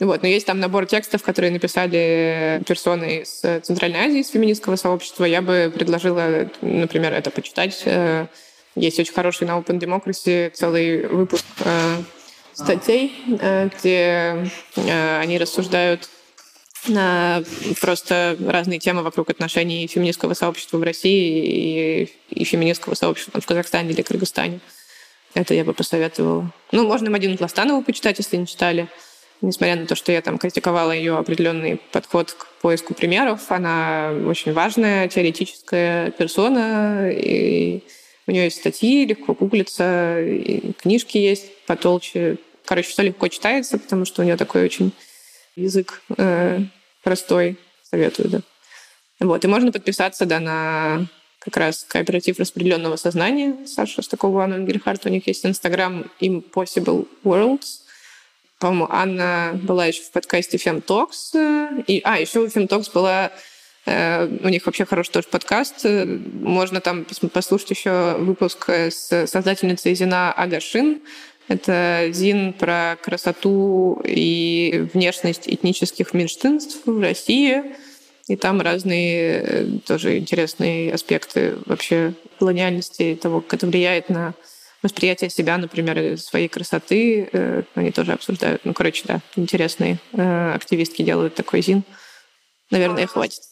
Вот, 0.00 0.22
но 0.22 0.28
есть 0.28 0.46
там 0.46 0.60
набор 0.60 0.86
текстов, 0.86 1.22
которые 1.22 1.50
написали 1.50 2.62
персоны 2.66 3.22
из 3.22 3.40
Центральной 3.64 4.00
Азии, 4.00 4.20
из 4.20 4.28
феминистского 4.28 4.76
сообщества. 4.76 5.24
Я 5.24 5.42
бы 5.42 5.72
предложила, 5.74 6.48
например, 6.60 7.12
это 7.12 7.32
почитать. 7.32 7.82
Э, 7.84 8.26
есть 8.76 9.00
очень 9.00 9.12
хороший 9.12 9.48
на 9.48 9.58
Open 9.58 9.80
Democracy 9.80 10.50
целый 10.50 11.04
выпуск 11.08 11.44
э, 11.64 12.02
статей, 12.54 13.12
э, 13.40 13.70
где 13.76 14.48
они 14.76 15.36
рассуждают 15.36 16.08
на 16.86 17.42
просто 17.80 18.36
разные 18.38 18.78
темы 18.78 19.02
вокруг 19.02 19.30
отношений 19.30 19.88
феминистского 19.88 20.34
сообщества 20.34 20.78
в 20.78 20.82
России 20.84 22.08
и 22.30 22.44
феминистского 22.44 22.94
сообщества 22.94 23.40
в 23.40 23.46
Казахстане 23.46 23.90
или 23.90 24.02
Кыргызстане. 24.02 24.60
Это 25.34 25.54
я 25.54 25.64
бы 25.64 25.74
посоветовала. 25.74 26.52
Ну, 26.70 26.86
можно 26.86 27.10
Мадину 27.10 27.36
Пластанову 27.36 27.82
почитать, 27.82 28.18
если 28.18 28.36
не 28.36 28.46
читали 28.46 28.88
несмотря 29.40 29.76
на 29.76 29.86
то, 29.86 29.94
что 29.94 30.12
я 30.12 30.20
там 30.22 30.38
критиковала 30.38 30.92
ее 30.92 31.16
определенный 31.16 31.80
подход 31.92 32.32
к 32.32 32.46
поиску 32.60 32.94
примеров, 32.94 33.50
она 33.50 34.12
очень 34.26 34.52
важная 34.52 35.08
теоретическая 35.08 36.10
персона, 36.12 37.10
и 37.10 37.82
у 38.26 38.30
нее 38.30 38.44
есть 38.44 38.58
статьи, 38.58 39.06
легко 39.06 39.34
гуглится, 39.34 40.20
и 40.20 40.72
книжки 40.72 41.18
есть 41.18 41.64
потолще. 41.66 42.36
Короче, 42.64 42.90
все 42.90 43.02
легко 43.02 43.28
читается, 43.28 43.78
потому 43.78 44.04
что 44.04 44.22
у 44.22 44.24
нее 44.24 44.36
такой 44.36 44.64
очень 44.64 44.92
язык 45.56 46.02
э, 46.16 46.60
простой, 47.02 47.56
советую, 47.82 48.28
да. 48.28 48.40
Вот, 49.20 49.44
и 49.44 49.48
можно 49.48 49.72
подписаться, 49.72 50.26
да, 50.26 50.38
на 50.38 51.06
как 51.38 51.56
раз 51.56 51.84
кооператив 51.88 52.38
распределенного 52.38 52.96
сознания 52.96 53.56
Саша 53.66 54.02
Стакова, 54.02 54.44
Анна 54.44 54.58
Герхард. 54.58 55.06
У 55.06 55.08
них 55.08 55.26
есть 55.26 55.46
Инстаграм 55.46 56.04
Impossible 56.20 57.08
Worlds. 57.24 57.87
По-моему, 58.58 58.88
Анна 58.90 59.58
была 59.62 59.86
еще 59.86 60.02
в 60.02 60.10
подкасте 60.10 60.56
Femtalks. 60.56 61.84
И, 61.86 62.00
а, 62.04 62.18
еще 62.18 62.40
у 62.40 62.46
Femtalks 62.46 62.90
была 62.92 63.30
э, 63.86 64.26
у 64.42 64.48
них 64.48 64.66
вообще 64.66 64.84
хороший 64.84 65.12
тоже 65.12 65.28
подкаст. 65.28 65.84
Можно 65.84 66.80
там 66.80 67.06
послушать 67.32 67.70
еще 67.70 68.16
выпуск 68.18 68.68
с 68.68 69.26
создательницей 69.26 69.94
Зина 69.94 70.32
Агашин. 70.32 71.00
Это 71.46 72.08
Зин 72.10 72.52
про 72.52 72.98
красоту 73.00 74.02
и 74.04 74.88
внешность 74.92 75.48
этнических 75.48 76.12
меньшинств 76.12 76.82
в 76.84 77.00
России. 77.00 77.62
И 78.28 78.36
там 78.36 78.60
разные 78.60 79.42
э, 79.42 79.66
тоже 79.86 80.18
интересные 80.18 80.92
аспекты 80.92 81.56
вообще 81.64 82.12
колониальности, 82.38 83.18
того, 83.20 83.40
как 83.40 83.54
это 83.54 83.66
влияет 83.66 84.10
на 84.10 84.34
восприятие 84.82 85.30
себя, 85.30 85.58
например, 85.58 86.18
своей 86.18 86.48
красоты, 86.48 87.28
э, 87.32 87.62
они 87.74 87.90
тоже 87.90 88.12
обсуждают. 88.12 88.64
Ну, 88.64 88.74
короче, 88.74 89.04
да, 89.06 89.20
интересные 89.36 89.98
э, 90.12 90.52
активистки 90.52 91.02
делают 91.02 91.34
такой 91.34 91.62
зин. 91.62 91.82
Наверное, 92.70 93.06
хватит. 93.06 93.42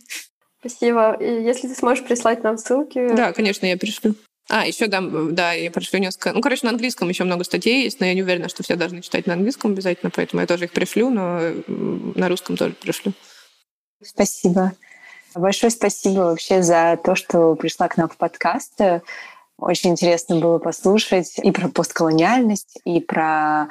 Спасибо. 0.60 1.16
И 1.20 1.42
если 1.42 1.68
ты 1.68 1.74
сможешь 1.74 2.04
прислать 2.04 2.42
нам 2.42 2.58
ссылки... 2.58 3.14
Да, 3.14 3.32
конечно, 3.32 3.66
я 3.66 3.76
пришлю. 3.76 4.14
А, 4.50 4.66
еще 4.66 4.86
да, 4.86 5.00
да, 5.02 5.52
я 5.52 5.70
пришлю 5.70 6.00
несколько... 6.00 6.32
Ну, 6.32 6.40
короче, 6.40 6.64
на 6.64 6.70
английском 6.70 7.08
еще 7.08 7.24
много 7.24 7.44
статей 7.44 7.84
есть, 7.84 8.00
но 8.00 8.06
я 8.06 8.14
не 8.14 8.22
уверена, 8.22 8.48
что 8.48 8.62
все 8.62 8.76
должны 8.76 9.02
читать 9.02 9.26
на 9.26 9.34
английском 9.34 9.72
обязательно, 9.72 10.10
поэтому 10.10 10.40
я 10.40 10.46
тоже 10.46 10.64
их 10.64 10.72
пришлю, 10.72 11.10
но 11.10 11.40
на 11.68 12.28
русском 12.28 12.56
тоже 12.56 12.72
пришлю. 12.72 13.12
Спасибо. 14.02 14.72
Большое 15.34 15.70
спасибо 15.70 16.20
вообще 16.20 16.62
за 16.62 16.98
то, 17.02 17.14
что 17.14 17.54
пришла 17.56 17.88
к 17.88 17.98
нам 17.98 18.08
в 18.08 18.16
подкаст. 18.16 18.80
Очень 19.58 19.90
интересно 19.90 20.36
было 20.36 20.58
послушать 20.58 21.36
и 21.42 21.50
про 21.50 21.68
постколониальность, 21.68 22.78
и 22.84 23.00
про 23.00 23.64
э, 23.64 23.66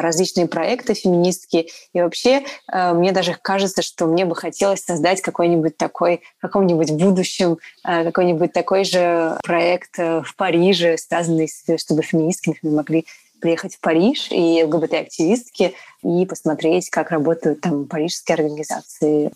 различные 0.00 0.48
проекты 0.48 0.94
феминистские. 0.94 1.66
И 1.92 2.00
вообще, 2.00 2.42
э, 2.72 2.94
мне 2.94 3.12
даже 3.12 3.36
кажется, 3.40 3.82
что 3.82 4.06
мне 4.06 4.24
бы 4.24 4.34
хотелось 4.34 4.82
создать 4.82 5.20
какой-нибудь 5.20 5.76
такой, 5.76 6.22
в 6.38 6.42
каком-нибудь 6.42 6.92
будущем, 6.92 7.58
э, 7.86 8.04
какой-нибудь 8.04 8.54
такой 8.54 8.84
же 8.84 9.36
проект 9.44 9.98
э, 9.98 10.22
в 10.22 10.34
Париже, 10.36 10.96
связанный 10.96 11.48
с, 11.48 11.64
чтобы 11.76 12.02
феминистки, 12.02 12.48
например, 12.48 12.76
могли 12.76 13.06
приехать 13.42 13.74
в 13.74 13.80
Париж 13.80 14.28
и 14.30 14.64
ЛГБТ-активистки 14.64 15.74
и 16.02 16.24
посмотреть, 16.24 16.88
как 16.88 17.10
работают 17.10 17.60
там 17.60 17.86
парижские 17.86 18.36
организации 18.36 19.32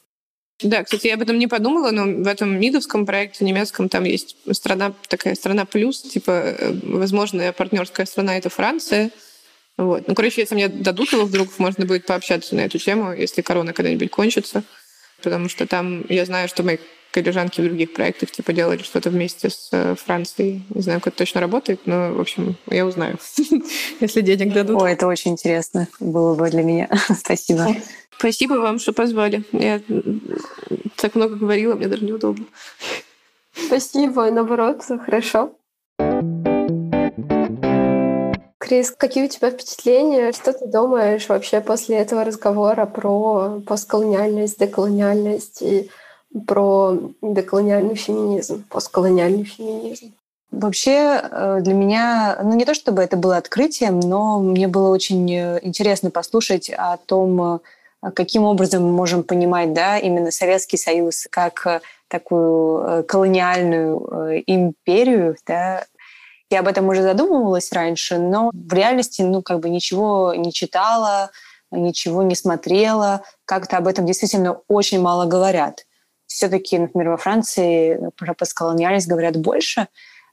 да, 0.62 0.84
кстати, 0.84 1.08
я 1.08 1.14
об 1.14 1.22
этом 1.22 1.38
не 1.38 1.48
подумала, 1.48 1.90
но 1.90 2.04
в 2.04 2.26
этом 2.28 2.58
МИДовском 2.60 3.06
проекте 3.06 3.44
немецком 3.44 3.88
там 3.88 4.04
есть 4.04 4.36
страна, 4.52 4.94
такая 5.08 5.34
страна 5.34 5.64
плюс, 5.64 6.00
типа, 6.00 6.30
э, 6.30 6.72
возможная 6.84 7.52
партнерская 7.52 8.06
страна— 8.06 8.36
это 8.38 8.50
Франция. 8.50 9.10
Вот. 9.76 10.06
Ну, 10.06 10.14
короче, 10.14 10.42
если 10.42 10.54
мне 10.54 10.68
дадут 10.68 11.12
его 11.12 11.24
вдруг, 11.24 11.58
можно 11.58 11.84
будет 11.84 12.06
пообщаться 12.06 12.54
на 12.54 12.60
эту 12.60 12.78
тему, 12.78 13.12
если 13.12 13.42
корона 13.42 13.72
когда-нибудь 13.72 14.10
кончится. 14.10 14.62
Потому 15.22 15.48
что 15.48 15.66
там 15.66 16.04
я 16.08 16.24
знаю, 16.24 16.48
что 16.48 16.62
мои 16.62 16.76
коллежанки 17.14 17.60
в 17.60 17.64
других 17.64 17.92
проектах 17.92 18.32
типа 18.32 18.52
делали 18.52 18.82
что-то 18.82 19.08
вместе 19.08 19.48
с 19.48 19.68
э, 19.70 19.94
Францией. 19.94 20.64
Не 20.74 20.82
знаю, 20.82 21.00
как 21.00 21.12
это 21.12 21.18
точно 21.18 21.40
работает, 21.40 21.82
но, 21.86 22.12
в 22.12 22.20
общем, 22.20 22.56
я 22.68 22.84
узнаю, 22.84 23.18
если 24.00 24.20
денег 24.20 24.52
дадут. 24.52 24.82
О, 24.82 24.86
это 24.86 25.06
очень 25.06 25.30
интересно 25.30 25.86
было 26.00 26.34
бы 26.34 26.50
для 26.50 26.64
меня. 26.64 26.88
Спасибо. 27.16 27.68
Спасибо 28.18 28.54
вам, 28.54 28.80
что 28.80 28.92
позвали. 28.92 29.44
Я 29.52 29.80
так 30.96 31.14
много 31.14 31.36
говорила, 31.36 31.76
мне 31.76 31.86
даже 31.86 32.04
неудобно. 32.04 32.46
Спасибо, 33.52 34.28
наоборот, 34.32 34.82
хорошо. 35.06 35.52
Крис, 38.58 38.90
какие 38.90 39.26
у 39.26 39.28
тебя 39.28 39.50
впечатления? 39.50 40.32
Что 40.32 40.52
ты 40.52 40.66
думаешь 40.66 41.28
вообще 41.28 41.60
после 41.60 41.98
этого 41.98 42.24
разговора 42.24 42.86
про 42.86 43.60
постколониальность, 43.64 44.58
деколониальность 44.58 45.62
и 45.62 45.90
про 46.46 46.98
деколониальный 47.22 47.94
феминизм, 47.94 48.64
постколониальный 48.68 49.44
феминизм? 49.44 50.12
Вообще 50.50 51.20
э, 51.22 51.58
для 51.62 51.74
меня, 51.74 52.38
ну 52.42 52.54
не 52.54 52.64
то 52.64 52.74
чтобы 52.74 53.02
это 53.02 53.16
было 53.16 53.36
открытием, 53.36 53.98
но 54.00 54.38
мне 54.38 54.68
было 54.68 54.90
очень 54.90 55.30
э, 55.32 55.58
интересно 55.62 56.10
послушать 56.10 56.70
о 56.70 56.96
том, 56.96 57.60
э, 58.02 58.10
каким 58.14 58.44
образом 58.44 58.84
мы 58.84 58.92
можем 58.92 59.22
понимать 59.24 59.72
да, 59.72 59.98
именно 59.98 60.30
Советский 60.30 60.76
Союз 60.76 61.26
как 61.30 61.82
такую 62.08 63.04
колониальную 63.04 64.42
империю. 64.46 65.36
Да. 65.46 65.84
Я 66.50 66.60
об 66.60 66.68
этом 66.68 66.86
уже 66.88 67.02
задумывалась 67.02 67.72
раньше, 67.72 68.18
но 68.18 68.50
в 68.52 68.72
реальности 68.72 69.22
ну, 69.22 69.42
как 69.42 69.58
бы 69.60 69.70
ничего 69.70 70.34
не 70.36 70.52
читала, 70.52 71.30
ничего 71.72 72.22
не 72.22 72.36
смотрела. 72.36 73.22
Как-то 73.46 73.78
об 73.78 73.88
этом 73.88 74.06
действительно 74.06 74.60
очень 74.68 75.00
мало 75.00 75.24
говорят 75.24 75.84
все-таки, 76.34 76.76
например, 76.78 77.10
во 77.10 77.16
Франции 77.16 78.10
про 78.16 78.34
постколониальность 78.34 79.06
говорят 79.06 79.36
больше. 79.36 79.86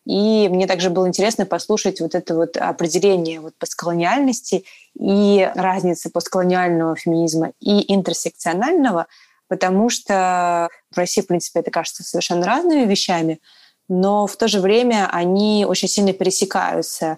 И 0.07 0.49
мне 0.49 0.65
также 0.65 0.89
было 0.89 1.07
интересно 1.07 1.45
послушать 1.45 2.01
вот 2.01 2.15
это 2.15 2.33
вот 2.33 2.57
определение 2.57 3.39
вот 3.39 3.53
постколониальности 3.59 4.65
и 4.99 5.47
разницы 5.53 6.09
постколониального 6.09 6.95
феминизма 6.95 7.51
и 7.59 7.93
интерсекционального, 7.93 9.05
потому 9.47 9.91
что 9.91 10.69
в 10.89 10.97
России, 10.97 11.21
в 11.21 11.27
принципе, 11.27 11.59
это 11.59 11.69
кажется 11.69 12.03
совершенно 12.03 12.47
разными 12.47 12.85
вещами. 12.85 13.39
но 13.87 14.25
в 14.25 14.37
то 14.37 14.47
же 14.47 14.61
время 14.61 15.09
они 15.11 15.65
очень 15.67 15.89
сильно 15.89 16.13
пересекаются. 16.13 17.17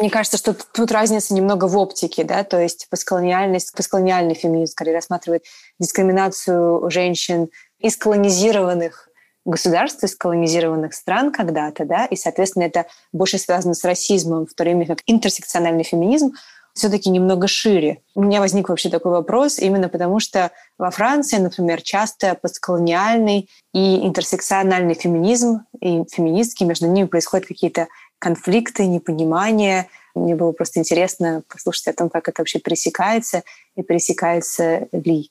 Мне 0.00 0.10
кажется, 0.10 0.38
что 0.38 0.54
тут 0.54 0.90
разница 0.90 1.34
немного 1.34 1.66
в 1.66 1.76
оптике, 1.76 2.24
да, 2.24 2.42
то 2.42 2.58
есть 2.58 2.88
постколониальность, 2.90 3.72
постколониальный 3.76 4.34
феминизм 4.34 4.72
скорее 4.72 4.94
рассматривает 4.94 5.44
дискриминацию 5.78 6.90
женщин 6.90 7.48
из 7.84 7.98
колонизированных 7.98 9.10
государств, 9.44 10.02
из 10.04 10.16
колонизированных 10.16 10.94
стран 10.94 11.30
когда-то, 11.30 11.84
да, 11.84 12.06
и, 12.06 12.16
соответственно, 12.16 12.64
это 12.64 12.86
больше 13.12 13.36
связано 13.36 13.74
с 13.74 13.84
расизмом, 13.84 14.46
в 14.46 14.54
то 14.54 14.64
время 14.64 14.86
как 14.86 15.00
интерсекциональный 15.06 15.84
феминизм 15.84 16.32
все-таки 16.72 17.10
немного 17.10 17.46
шире. 17.46 18.00
У 18.14 18.22
меня 18.22 18.40
возник 18.40 18.70
вообще 18.70 18.88
такой 18.88 19.12
вопрос, 19.12 19.58
именно 19.58 19.90
потому 19.90 20.18
что 20.18 20.50
во 20.78 20.90
Франции, 20.90 21.36
например, 21.36 21.82
часто 21.82 22.34
постколониальный 22.34 23.50
и 23.74 24.06
интерсекциональный 24.06 24.94
феминизм 24.94 25.60
и 25.78 26.04
феминистки, 26.10 26.64
между 26.64 26.88
ними 26.88 27.06
происходят 27.06 27.46
какие-то 27.46 27.88
конфликты, 28.18 28.86
непонимания. 28.86 29.88
Мне 30.14 30.34
было 30.34 30.52
просто 30.52 30.80
интересно 30.80 31.42
послушать 31.48 31.88
о 31.88 31.92
том, 31.92 32.08
как 32.08 32.28
это 32.28 32.40
вообще 32.40 32.58
пересекается 32.58 33.42
и 33.76 33.82
пересекается 33.82 34.88
ли. 34.92 35.30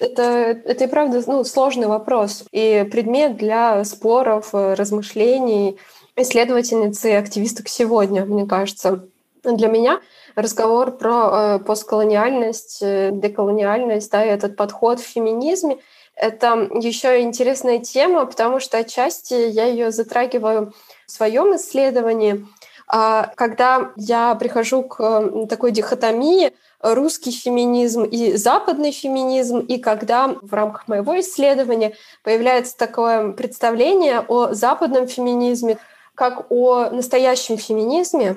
Это, 0.00 0.22
это 0.22 0.84
и 0.84 0.88
правда 0.88 1.22
ну, 1.26 1.44
сложный 1.44 1.86
вопрос 1.86 2.44
и 2.50 2.86
предмет 2.90 3.36
для 3.36 3.84
споров, 3.84 4.48
размышлений 4.52 5.78
исследовательницы 6.16 7.10
и 7.10 7.14
активисток 7.14 7.68
сегодня, 7.68 8.24
мне 8.24 8.46
кажется. 8.46 9.06
Для 9.42 9.68
меня 9.68 10.00
разговор 10.36 10.92
про 10.92 11.30
э, 11.32 11.58
постколониальность, 11.58 12.78
э, 12.80 13.10
деколониальность, 13.12 14.10
да, 14.10 14.24
и 14.24 14.28
этот 14.28 14.56
подход 14.56 15.00
в 15.00 15.06
феминизме 15.06 15.78
это 16.16 16.68
еще 16.80 17.22
интересная 17.22 17.78
тема, 17.78 18.24
потому 18.26 18.60
что 18.60 18.78
отчасти 18.78 19.34
я 19.34 19.66
ее 19.66 19.90
затрагиваю 19.90 20.72
в 21.06 21.10
своем 21.10 21.56
исследовании. 21.56 22.46
А 22.86 23.32
когда 23.34 23.92
я 23.96 24.34
прихожу 24.34 24.82
к 24.82 25.46
такой 25.48 25.72
дихотомии 25.72 26.52
русский 26.80 27.30
феминизм 27.30 28.04
и 28.04 28.34
западный 28.34 28.92
феминизм, 28.92 29.60
и 29.60 29.78
когда 29.78 30.36
в 30.42 30.52
рамках 30.52 30.86
моего 30.88 31.18
исследования 31.20 31.94
появляется 32.22 32.76
такое 32.76 33.32
представление 33.32 34.20
о 34.20 34.52
западном 34.52 35.08
феминизме 35.08 35.78
как 36.14 36.50
о 36.50 36.90
настоящем 36.90 37.56
феминизме, 37.56 38.36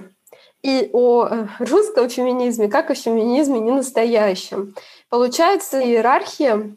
и 0.64 0.90
о 0.92 1.28
э, 1.28 1.48
русском 1.60 2.10
феминизме 2.10 2.68
как 2.68 2.90
о 2.90 2.96
феминизме 2.96 3.60
не 3.60 3.72
настоящем. 3.72 4.76
Получается 5.10 5.80
иерархия 5.80 6.76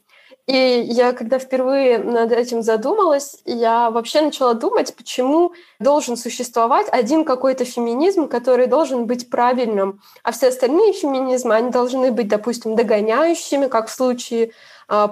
и 0.51 0.83
я, 0.83 1.13
когда 1.13 1.39
впервые 1.39 1.99
над 1.99 2.33
этим 2.33 2.63
задумалась, 2.63 3.37
я 3.45 3.89
вообще 3.93 4.21
начала 4.21 4.55
думать, 4.55 4.97
почему 4.97 5.53
должен 5.79 6.17
существовать 6.17 6.89
один 6.91 7.25
какой-то 7.25 7.65
феминизм, 7.65 8.27
который 8.27 8.67
должен 8.67 9.07
быть 9.07 9.31
правильным, 9.31 10.01
а 10.25 10.33
все 10.33 10.49
остальные 10.49 10.95
феминизмы, 10.95 11.55
они 11.55 11.71
должны 11.71 12.11
быть, 12.11 12.27
допустим, 12.27 12.75
догоняющими, 12.75 13.69
как 13.69 13.87
в 13.87 13.93
случае 13.93 14.51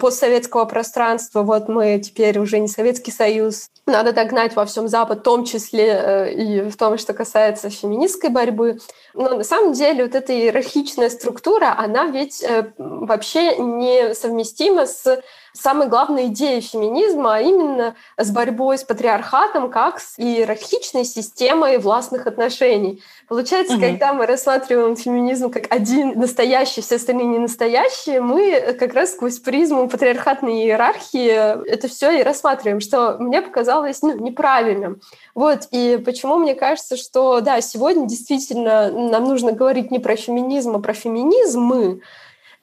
постсоветского 0.00 0.64
пространства. 0.64 1.42
Вот 1.42 1.68
мы 1.68 2.00
теперь 2.00 2.38
уже 2.38 2.58
не 2.58 2.68
Советский 2.68 3.12
Союз. 3.12 3.70
Надо 3.86 4.12
догнать 4.12 4.56
во 4.56 4.66
всем 4.66 4.88
Запад, 4.88 5.20
в 5.20 5.22
том 5.22 5.44
числе 5.44 5.86
э, 5.86 6.32
и 6.34 6.60
в 6.68 6.76
том, 6.76 6.98
что 6.98 7.14
касается 7.14 7.70
феминистской 7.70 8.30
борьбы. 8.30 8.78
Но 9.14 9.36
на 9.36 9.44
самом 9.44 9.72
деле 9.72 10.04
вот 10.04 10.14
эта 10.14 10.32
иерархичная 10.32 11.08
структура, 11.08 11.74
она 11.78 12.06
ведь 12.06 12.42
э, 12.42 12.72
вообще 12.76 13.56
несовместима 13.56 14.86
с 14.86 15.22
самой 15.60 15.88
главной 15.88 16.26
идеей 16.26 16.60
феминизма, 16.60 17.36
а 17.36 17.40
именно 17.40 17.94
с 18.16 18.30
борьбой 18.30 18.78
с 18.78 18.84
патриархатом 18.84 19.70
как 19.70 20.00
с 20.00 20.18
иерархичной 20.18 21.04
системой 21.04 21.78
властных 21.78 22.26
отношений. 22.26 23.02
Получается, 23.28 23.74
угу. 23.74 23.82
когда 23.82 24.12
мы 24.12 24.26
рассматриваем 24.26 24.96
феминизм 24.96 25.50
как 25.50 25.72
один 25.72 26.18
настоящий, 26.18 26.80
все 26.80 26.96
остальные 26.96 27.26
не 27.26 27.38
настоящие, 27.38 28.20
мы 28.20 28.76
как 28.78 28.94
раз 28.94 29.12
сквозь 29.12 29.38
призму 29.38 29.88
патриархатной 29.88 30.64
иерархии 30.64 31.68
это 31.68 31.88
все 31.88 32.10
и 32.20 32.22
рассматриваем, 32.22 32.80
что 32.80 33.16
мне 33.18 33.42
показалось 33.42 34.02
ну, 34.02 34.18
неправильным. 34.18 35.00
Вот, 35.34 35.68
и 35.70 36.00
почему 36.04 36.36
мне 36.38 36.54
кажется, 36.54 36.96
что 36.96 37.40
да, 37.40 37.60
сегодня 37.60 38.06
действительно 38.06 38.90
нам 38.90 39.24
нужно 39.24 39.52
говорить 39.52 39.90
не 39.90 39.98
про 39.98 40.16
феминизм, 40.16 40.76
а 40.76 40.78
про 40.80 40.94
феминизмы, 40.94 42.00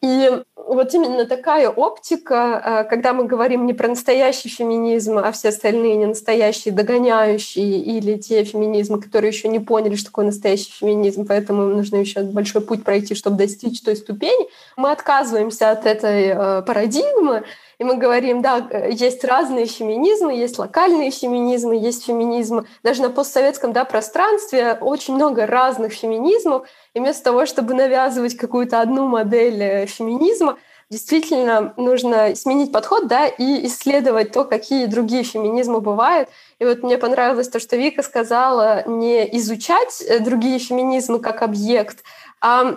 и 0.02 0.30
вот 0.56 0.94
именно 0.94 1.26
такая 1.26 1.70
оптика, 1.70 2.62
э, 2.86 2.90
когда 2.90 3.14
мы 3.14 3.26
говорим 3.26 3.66
не 3.66 3.74
про 3.74 3.88
настоящий 3.88 4.50
феминизм, 4.50 5.18
а 5.18 5.32
все 5.32 5.50
остальные 5.50 5.96
не 5.96 6.06
настоящие, 6.06 6.74
догоняющие, 6.74 7.80
или 7.80 8.18
те 8.18 8.44
феминизмы, 8.44 9.00
которые 9.00 9.30
еще 9.30 9.48
не 9.48 9.60
поняли, 9.60 9.96
что 9.96 10.08
такое 10.08 10.26
настоящий 10.26 10.72
феминизм, 10.72 11.26
поэтому 11.26 11.64
им 11.64 11.78
нужно 11.78 11.98
еще 11.98 12.22
большой 12.24 12.62
путь 12.62 12.84
пройти, 12.84 13.16
чтобы 13.16 13.38
достичь 13.38 13.82
той 13.82 13.96
ступени, 13.96 14.50
мы 14.76 14.92
отказываемся 14.92 15.72
от 15.72 15.86
этой 15.86 16.28
э, 16.28 16.62
парадигмы, 16.64 17.44
и 17.78 17.84
мы 17.84 17.98
говорим, 17.98 18.42
да, 18.42 18.58
есть 18.90 19.24
разные 19.24 19.66
феминизмы, 19.66 20.34
есть 20.34 20.58
локальные 20.58 21.12
феминизмы, 21.12 21.76
есть 21.76 22.06
феминизмы. 22.06 22.66
Даже 22.84 23.02
на 23.02 23.10
постсоветском 23.10 23.74
да, 23.74 23.86
пространстве 23.86 24.78
очень 24.80 25.16
много 25.16 25.46
разных 25.46 25.94
феминизмов. 25.94 26.68
И 26.94 27.00
вместо 27.00 27.24
того, 27.24 27.46
чтобы 27.46 27.74
навязывать 27.74 28.38
какую-то 28.38 28.80
одну 28.80 29.08
модель 29.08 29.62
э, 29.62 29.86
феминизма, 29.88 30.58
действительно 30.90 31.74
нужно 31.78 32.36
сменить 32.36 32.72
подход, 32.72 33.08
да, 33.08 33.28
и 33.28 33.66
исследовать 33.66 34.32
то, 34.32 34.46
какие 34.46 34.86
другие 34.86 35.24
феминизмы 35.24 35.82
бывают. 35.82 36.30
И 36.60 36.66
вот 36.66 36.84
мне 36.84 36.98
понравилось 36.98 37.50
то, 37.50 37.60
что 37.60 37.76
Вика 37.76 38.04
сказала, 38.04 38.88
не 38.88 39.38
изучать 39.38 40.02
э, 40.02 40.20
другие 40.20 40.60
феминизмы 40.60 41.20
как 41.20 41.42
объект, 41.42 42.04
а 42.42 42.76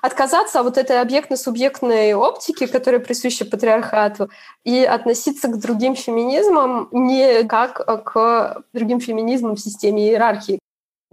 отказаться 0.00 0.60
от 0.60 0.64
вот 0.64 0.78
этой 0.78 1.00
объектно-субъектной 1.00 2.14
оптики, 2.14 2.66
которая 2.66 3.00
присуща 3.00 3.44
патриархату, 3.44 4.30
и 4.64 4.84
относиться 4.84 5.48
к 5.48 5.58
другим 5.58 5.94
феминизмам 5.94 6.88
не 6.90 7.44
как 7.44 8.04
к 8.04 8.62
другим 8.72 9.00
феминизмам 9.00 9.56
в 9.56 9.60
системе 9.60 10.08
иерархии. 10.08 10.58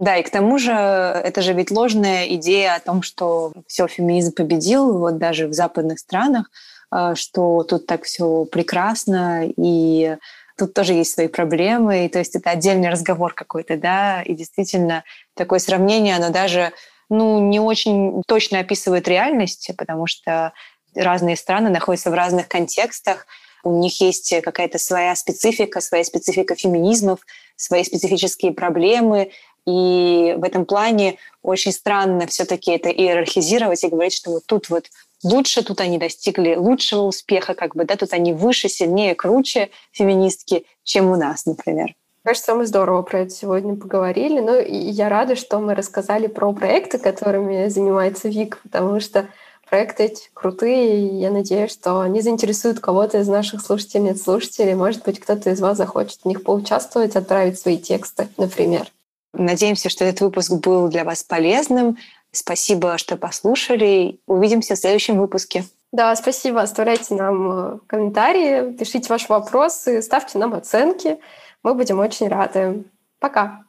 Да, 0.00 0.16
и 0.16 0.22
к 0.22 0.30
тому 0.30 0.58
же 0.58 0.72
это 0.72 1.42
же 1.42 1.52
ведь 1.52 1.70
ложная 1.70 2.26
идея 2.28 2.74
о 2.74 2.80
том, 2.80 3.02
что 3.02 3.52
все 3.66 3.86
феминизм 3.86 4.32
победил, 4.32 4.96
вот 4.96 5.18
даже 5.18 5.46
в 5.46 5.52
западных 5.52 5.98
странах, 5.98 6.50
э, 6.90 7.14
что 7.14 7.62
тут 7.64 7.86
так 7.86 8.04
все 8.04 8.46
прекрасно, 8.46 9.44
и 9.44 10.16
тут 10.56 10.72
тоже 10.72 10.94
есть 10.94 11.12
свои 11.12 11.28
проблемы, 11.28 12.06
и 12.06 12.08
то 12.08 12.18
есть 12.18 12.34
это 12.34 12.48
отдельный 12.48 12.88
разговор 12.88 13.34
какой-то, 13.34 13.76
да, 13.76 14.22
и 14.22 14.34
действительно 14.34 15.04
такое 15.34 15.58
сравнение, 15.58 16.16
оно 16.16 16.30
даже 16.30 16.72
ну, 17.10 17.40
не 17.48 17.60
очень 17.60 18.22
точно 18.26 18.60
описывает 18.60 19.06
реальность, 19.08 19.70
потому 19.76 20.06
что 20.06 20.52
разные 20.94 21.36
страны 21.36 21.68
находятся 21.68 22.10
в 22.10 22.14
разных 22.14 22.48
контекстах, 22.48 23.26
у 23.62 23.78
них 23.78 24.00
есть 24.00 24.34
какая-то 24.42 24.78
своя 24.78 25.14
специфика, 25.14 25.80
своя 25.80 26.04
специфика 26.04 26.54
феминизмов, 26.54 27.20
свои 27.56 27.84
специфические 27.84 28.52
проблемы, 28.52 29.32
и 29.66 30.34
в 30.38 30.44
этом 30.44 30.64
плане 30.64 31.18
очень 31.42 31.72
странно 31.72 32.26
все-таки 32.26 32.70
это 32.70 32.88
иерархизировать 32.88 33.84
и 33.84 33.88
говорить, 33.88 34.14
что 34.14 34.30
вот 34.30 34.46
тут 34.46 34.70
вот 34.70 34.86
лучше, 35.22 35.62
тут 35.62 35.80
они 35.80 35.98
достигли 35.98 36.54
лучшего 36.54 37.02
успеха, 37.02 37.54
как 37.54 37.76
бы, 37.76 37.84
да, 37.84 37.96
тут 37.96 38.12
они 38.12 38.32
выше, 38.32 38.68
сильнее, 38.68 39.14
круче 39.14 39.70
феминистки, 39.92 40.64
чем 40.82 41.10
у 41.10 41.16
нас, 41.16 41.44
например. 41.44 41.94
Кажется, 42.22 42.54
мы 42.54 42.66
здорово 42.66 43.02
про 43.02 43.20
это 43.20 43.30
сегодня 43.30 43.76
поговорили. 43.76 44.40
Ну, 44.40 44.60
и 44.60 44.76
я 44.76 45.08
рада, 45.08 45.36
что 45.36 45.58
мы 45.58 45.74
рассказали 45.74 46.26
про 46.26 46.52
проекты, 46.52 46.98
которыми 46.98 47.68
занимается 47.68 48.28
ВИК, 48.28 48.58
потому 48.62 49.00
что 49.00 49.26
проекты 49.70 50.04
эти 50.04 50.30
крутые, 50.34 50.98
и 50.98 51.14
я 51.16 51.30
надеюсь, 51.30 51.70
что 51.70 52.00
они 52.00 52.20
заинтересуют 52.20 52.80
кого-то 52.80 53.18
из 53.18 53.28
наших 53.28 53.62
слушательниц, 53.62 54.22
слушателей. 54.22 54.74
Может 54.74 55.04
быть, 55.04 55.20
кто-то 55.20 55.50
из 55.50 55.60
вас 55.60 55.78
захочет 55.78 56.20
в 56.22 56.24
них 56.26 56.42
поучаствовать, 56.42 57.16
отправить 57.16 57.58
свои 57.58 57.78
тексты, 57.78 58.28
например. 58.36 58.88
Надеемся, 59.32 59.88
что 59.88 60.04
этот 60.04 60.20
выпуск 60.20 60.52
был 60.52 60.88
для 60.88 61.04
вас 61.04 61.22
полезным. 61.22 61.96
Спасибо, 62.32 62.98
что 62.98 63.16
послушали. 63.16 64.20
Увидимся 64.26 64.74
в 64.74 64.78
следующем 64.78 65.18
выпуске. 65.18 65.64
Да, 65.92 66.14
спасибо. 66.16 66.60
Оставляйте 66.60 67.14
нам 67.14 67.50
э, 67.50 67.78
комментарии, 67.86 68.72
пишите 68.72 69.08
ваши 69.08 69.26
вопросы, 69.28 70.02
ставьте 70.02 70.38
нам 70.38 70.54
оценки. 70.54 71.18
Мы 71.62 71.74
будем 71.74 71.98
очень 71.98 72.28
рады. 72.28 72.84
Пока. 73.18 73.64